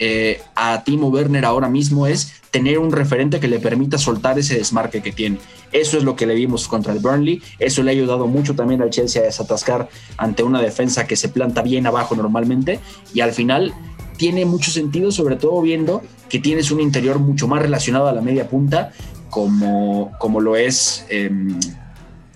eh, 0.00 0.40
a 0.56 0.82
Timo 0.82 1.08
Werner 1.08 1.44
ahora 1.44 1.68
mismo 1.68 2.06
es 2.08 2.42
tener 2.50 2.78
un 2.78 2.92
referente 2.92 3.38
que 3.38 3.48
le 3.48 3.60
permita 3.60 3.98
soltar 3.98 4.38
ese 4.38 4.56
desmarque 4.56 5.00
que 5.00 5.12
tiene. 5.12 5.38
Eso 5.74 5.98
es 5.98 6.04
lo 6.04 6.14
que 6.14 6.24
le 6.24 6.36
vimos 6.36 6.68
contra 6.68 6.92
el 6.92 7.00
Burnley. 7.00 7.42
Eso 7.58 7.82
le 7.82 7.90
ha 7.90 7.92
ayudado 7.92 8.28
mucho 8.28 8.54
también 8.54 8.80
al 8.80 8.90
Chelsea 8.90 9.20
a 9.20 9.24
desatascar 9.24 9.88
ante 10.16 10.44
una 10.44 10.62
defensa 10.62 11.06
que 11.06 11.16
se 11.16 11.28
planta 11.28 11.62
bien 11.62 11.86
abajo 11.86 12.14
normalmente. 12.14 12.78
Y 13.12 13.20
al 13.20 13.32
final 13.32 13.74
tiene 14.16 14.44
mucho 14.44 14.70
sentido, 14.70 15.10
sobre 15.10 15.34
todo 15.34 15.60
viendo 15.60 16.00
que 16.28 16.38
tienes 16.38 16.70
un 16.70 16.80
interior 16.80 17.18
mucho 17.18 17.48
más 17.48 17.60
relacionado 17.60 18.06
a 18.06 18.12
la 18.12 18.20
media 18.20 18.48
punta, 18.48 18.92
como, 19.30 20.12
como 20.20 20.40
lo 20.40 20.54
es 20.54 21.04
em, 21.08 21.58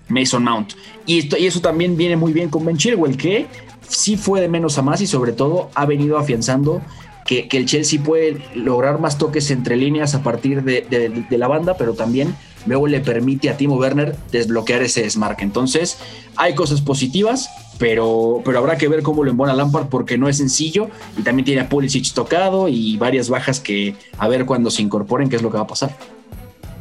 Mason 0.09 0.43
Mount. 0.43 0.73
Y, 1.07 1.21
esto, 1.21 1.39
y 1.39 1.47
eso 1.47 1.61
también 1.61 1.97
viene 1.97 2.17
muy 2.17 2.33
bien 2.33 2.51
con 2.51 2.65
Ben 2.65 2.77
Chilwell, 2.77 3.17
que 3.17 3.47
sí 3.89 4.17
fue 4.17 4.41
de 4.41 4.49
menos 4.49 4.79
a 4.79 4.83
más 4.83 5.01
y 5.01 5.07
sobre 5.07 5.33
todo 5.33 5.71
ha 5.77 5.87
venido 5.87 6.19
afianzando 6.19 6.83
que, 7.29 7.47
el 7.53 7.67
Chelsea 7.67 8.03
puede 8.03 8.43
lograr 8.55 9.01
más 9.01 9.19
toques 9.19 9.51
entre 9.51 9.77
líneas 9.77 10.15
a 10.15 10.23
partir 10.23 10.65
de, 10.65 11.27
la 11.31 11.47
banda, 11.47 11.77
pero 11.77 11.93
también 11.93 12.35
luego 12.69 12.87
le 12.87 13.01
permite 13.01 13.51
a 13.51 13.57
Timo 13.57 13.77
Werner 13.77 14.15
desbloquear 14.31 14.83
ese 14.83 15.03
desmarque. 15.03 15.43
Entonces, 15.43 15.99
hay 16.37 16.55
cosas 16.55 16.81
positivas, 16.81 17.51
pero, 17.79 18.43
pero 18.45 18.59
habrá 18.59 18.77
que 18.77 18.89
ver 18.89 19.03
cómo 19.03 19.25
lo 19.25 19.31
embona 19.31 19.55
Lampard 19.55 19.89
porque 19.89 20.19
no 20.19 20.29
es 20.29 20.37
sencillo 20.37 20.89
y 21.17 21.23
también 21.23 21.45
tiene 21.45 21.63
a 21.63 21.69
Pulisic 21.69 22.13
tocado 22.13 22.69
y 22.69 22.97
varias 22.97 23.29
bajas 23.29 23.59
que 23.61 23.97
a 24.19 24.29
ver 24.29 24.47
cuando 24.47 24.71
se 24.71 24.83
incorporen 24.83 25.29
qué 25.29 25.37
es 25.37 25.43
lo 25.43 25.51
que 25.51 25.57
va 25.57 25.65
a 25.65 25.67
pasar. 25.67 25.97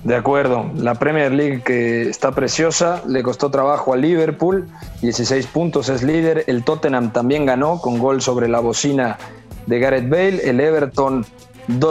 De 0.03 0.15
acuerdo, 0.15 0.69
la 0.75 0.95
Premier 0.95 1.31
League 1.31 1.63
que 1.63 2.09
está 2.09 2.31
preciosa, 2.31 3.01
le 3.07 3.23
costó 3.23 3.49
trabajo 3.49 3.93
a 3.93 3.97
Liverpool, 3.97 4.67
16 5.01 5.47
puntos 5.47 5.89
es 5.89 6.03
líder, 6.03 6.43
el 6.47 6.63
Tottenham 6.63 7.11
también 7.11 7.45
ganó 7.45 7.81
con 7.81 7.97
gol 7.97 8.21
sobre 8.21 8.47
la 8.47 8.59
bocina 8.59 9.17
de 9.67 9.79
Gareth 9.79 10.09
Bale. 10.09 10.49
El 10.49 10.59
Everton, 10.59 11.25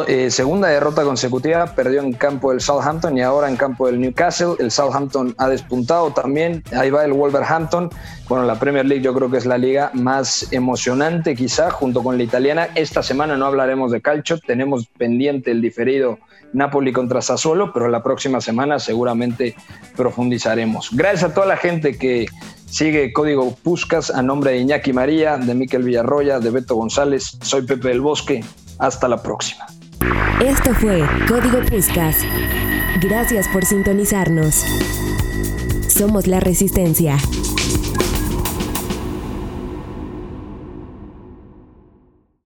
eh, 0.07 0.31
segunda 0.31 0.69
derrota 0.69 1.03
consecutiva, 1.05 1.67
perdió 1.67 2.01
en 2.01 2.13
campo 2.15 2.51
del 2.51 2.61
Southampton 2.61 3.19
y 3.19 3.23
ahora 3.23 3.49
en 3.49 3.57
campo 3.57 3.87
del 3.87 4.01
Newcastle. 4.01 4.55
El 4.59 4.71
Southampton 4.71 5.35
ha 5.37 5.49
despuntado 5.49 6.13
también. 6.13 6.63
Ahí 6.73 6.91
va 6.91 7.05
el 7.05 7.13
Wolverhampton. 7.13 7.91
Bueno, 8.29 8.45
la 8.45 8.59
Premier 8.59 8.87
League 8.87 9.05
yo 9.05 9.13
creo 9.15 9.31
que 9.31 9.37
es 9.37 9.47
la 9.47 9.59
liga 9.59 9.91
más 9.93 10.51
emocionante 10.53 11.37
quizá 11.37 11.71
junto 11.71 12.03
con 12.03 12.17
la 12.17 12.25
italiana. 12.25 12.69
Esta 12.75 13.03
semana 13.03 13.37
no 13.37 13.47
hablaremos 13.47 13.93
de 13.93 14.01
calcio, 14.01 14.39
tenemos 14.39 14.87
pendiente 14.99 15.51
el 15.51 15.61
diferido 15.61 16.19
Napoli 16.53 16.93
contra 16.93 17.23
Sassuolo, 17.23 17.73
pero 17.73 17.89
la 17.89 18.03
próxima 18.03 18.41
semana 18.41 18.79
seguramente 18.79 19.55
profundizaremos. 19.97 20.91
Gracias 20.93 21.31
a 21.31 21.35
toda 21.35 21.47
la 21.47 21.57
gente 21.57 21.97
que 21.99 22.27
Sigue 22.67 23.13
Código 23.13 23.55
Puscas 23.63 24.11
a 24.11 24.23
nombre 24.23 24.51
de 24.51 24.59
Iñaki 24.59 24.93
María, 24.93 25.39
de 25.39 25.55
Miquel 25.55 25.85
Villarroya, 25.85 26.41
de 26.41 26.51
Beto 26.51 26.75
González. 26.75 27.39
Soy 27.41 27.63
Pepe 27.63 27.89
del 27.89 28.01
Bosque. 28.01 28.45
Hasta 28.79 29.09
la 29.09 29.23
próxima. 29.23 29.67
Esto 30.45 30.75
fue 30.75 31.03
Código 31.29 31.65
Puscas. 31.71 32.19
Gracias 33.01 33.49
por 33.49 33.65
sintonizarnos. 33.65 34.65
Somos 35.89 36.27
la 36.27 36.41
Resistencia. 36.41 37.17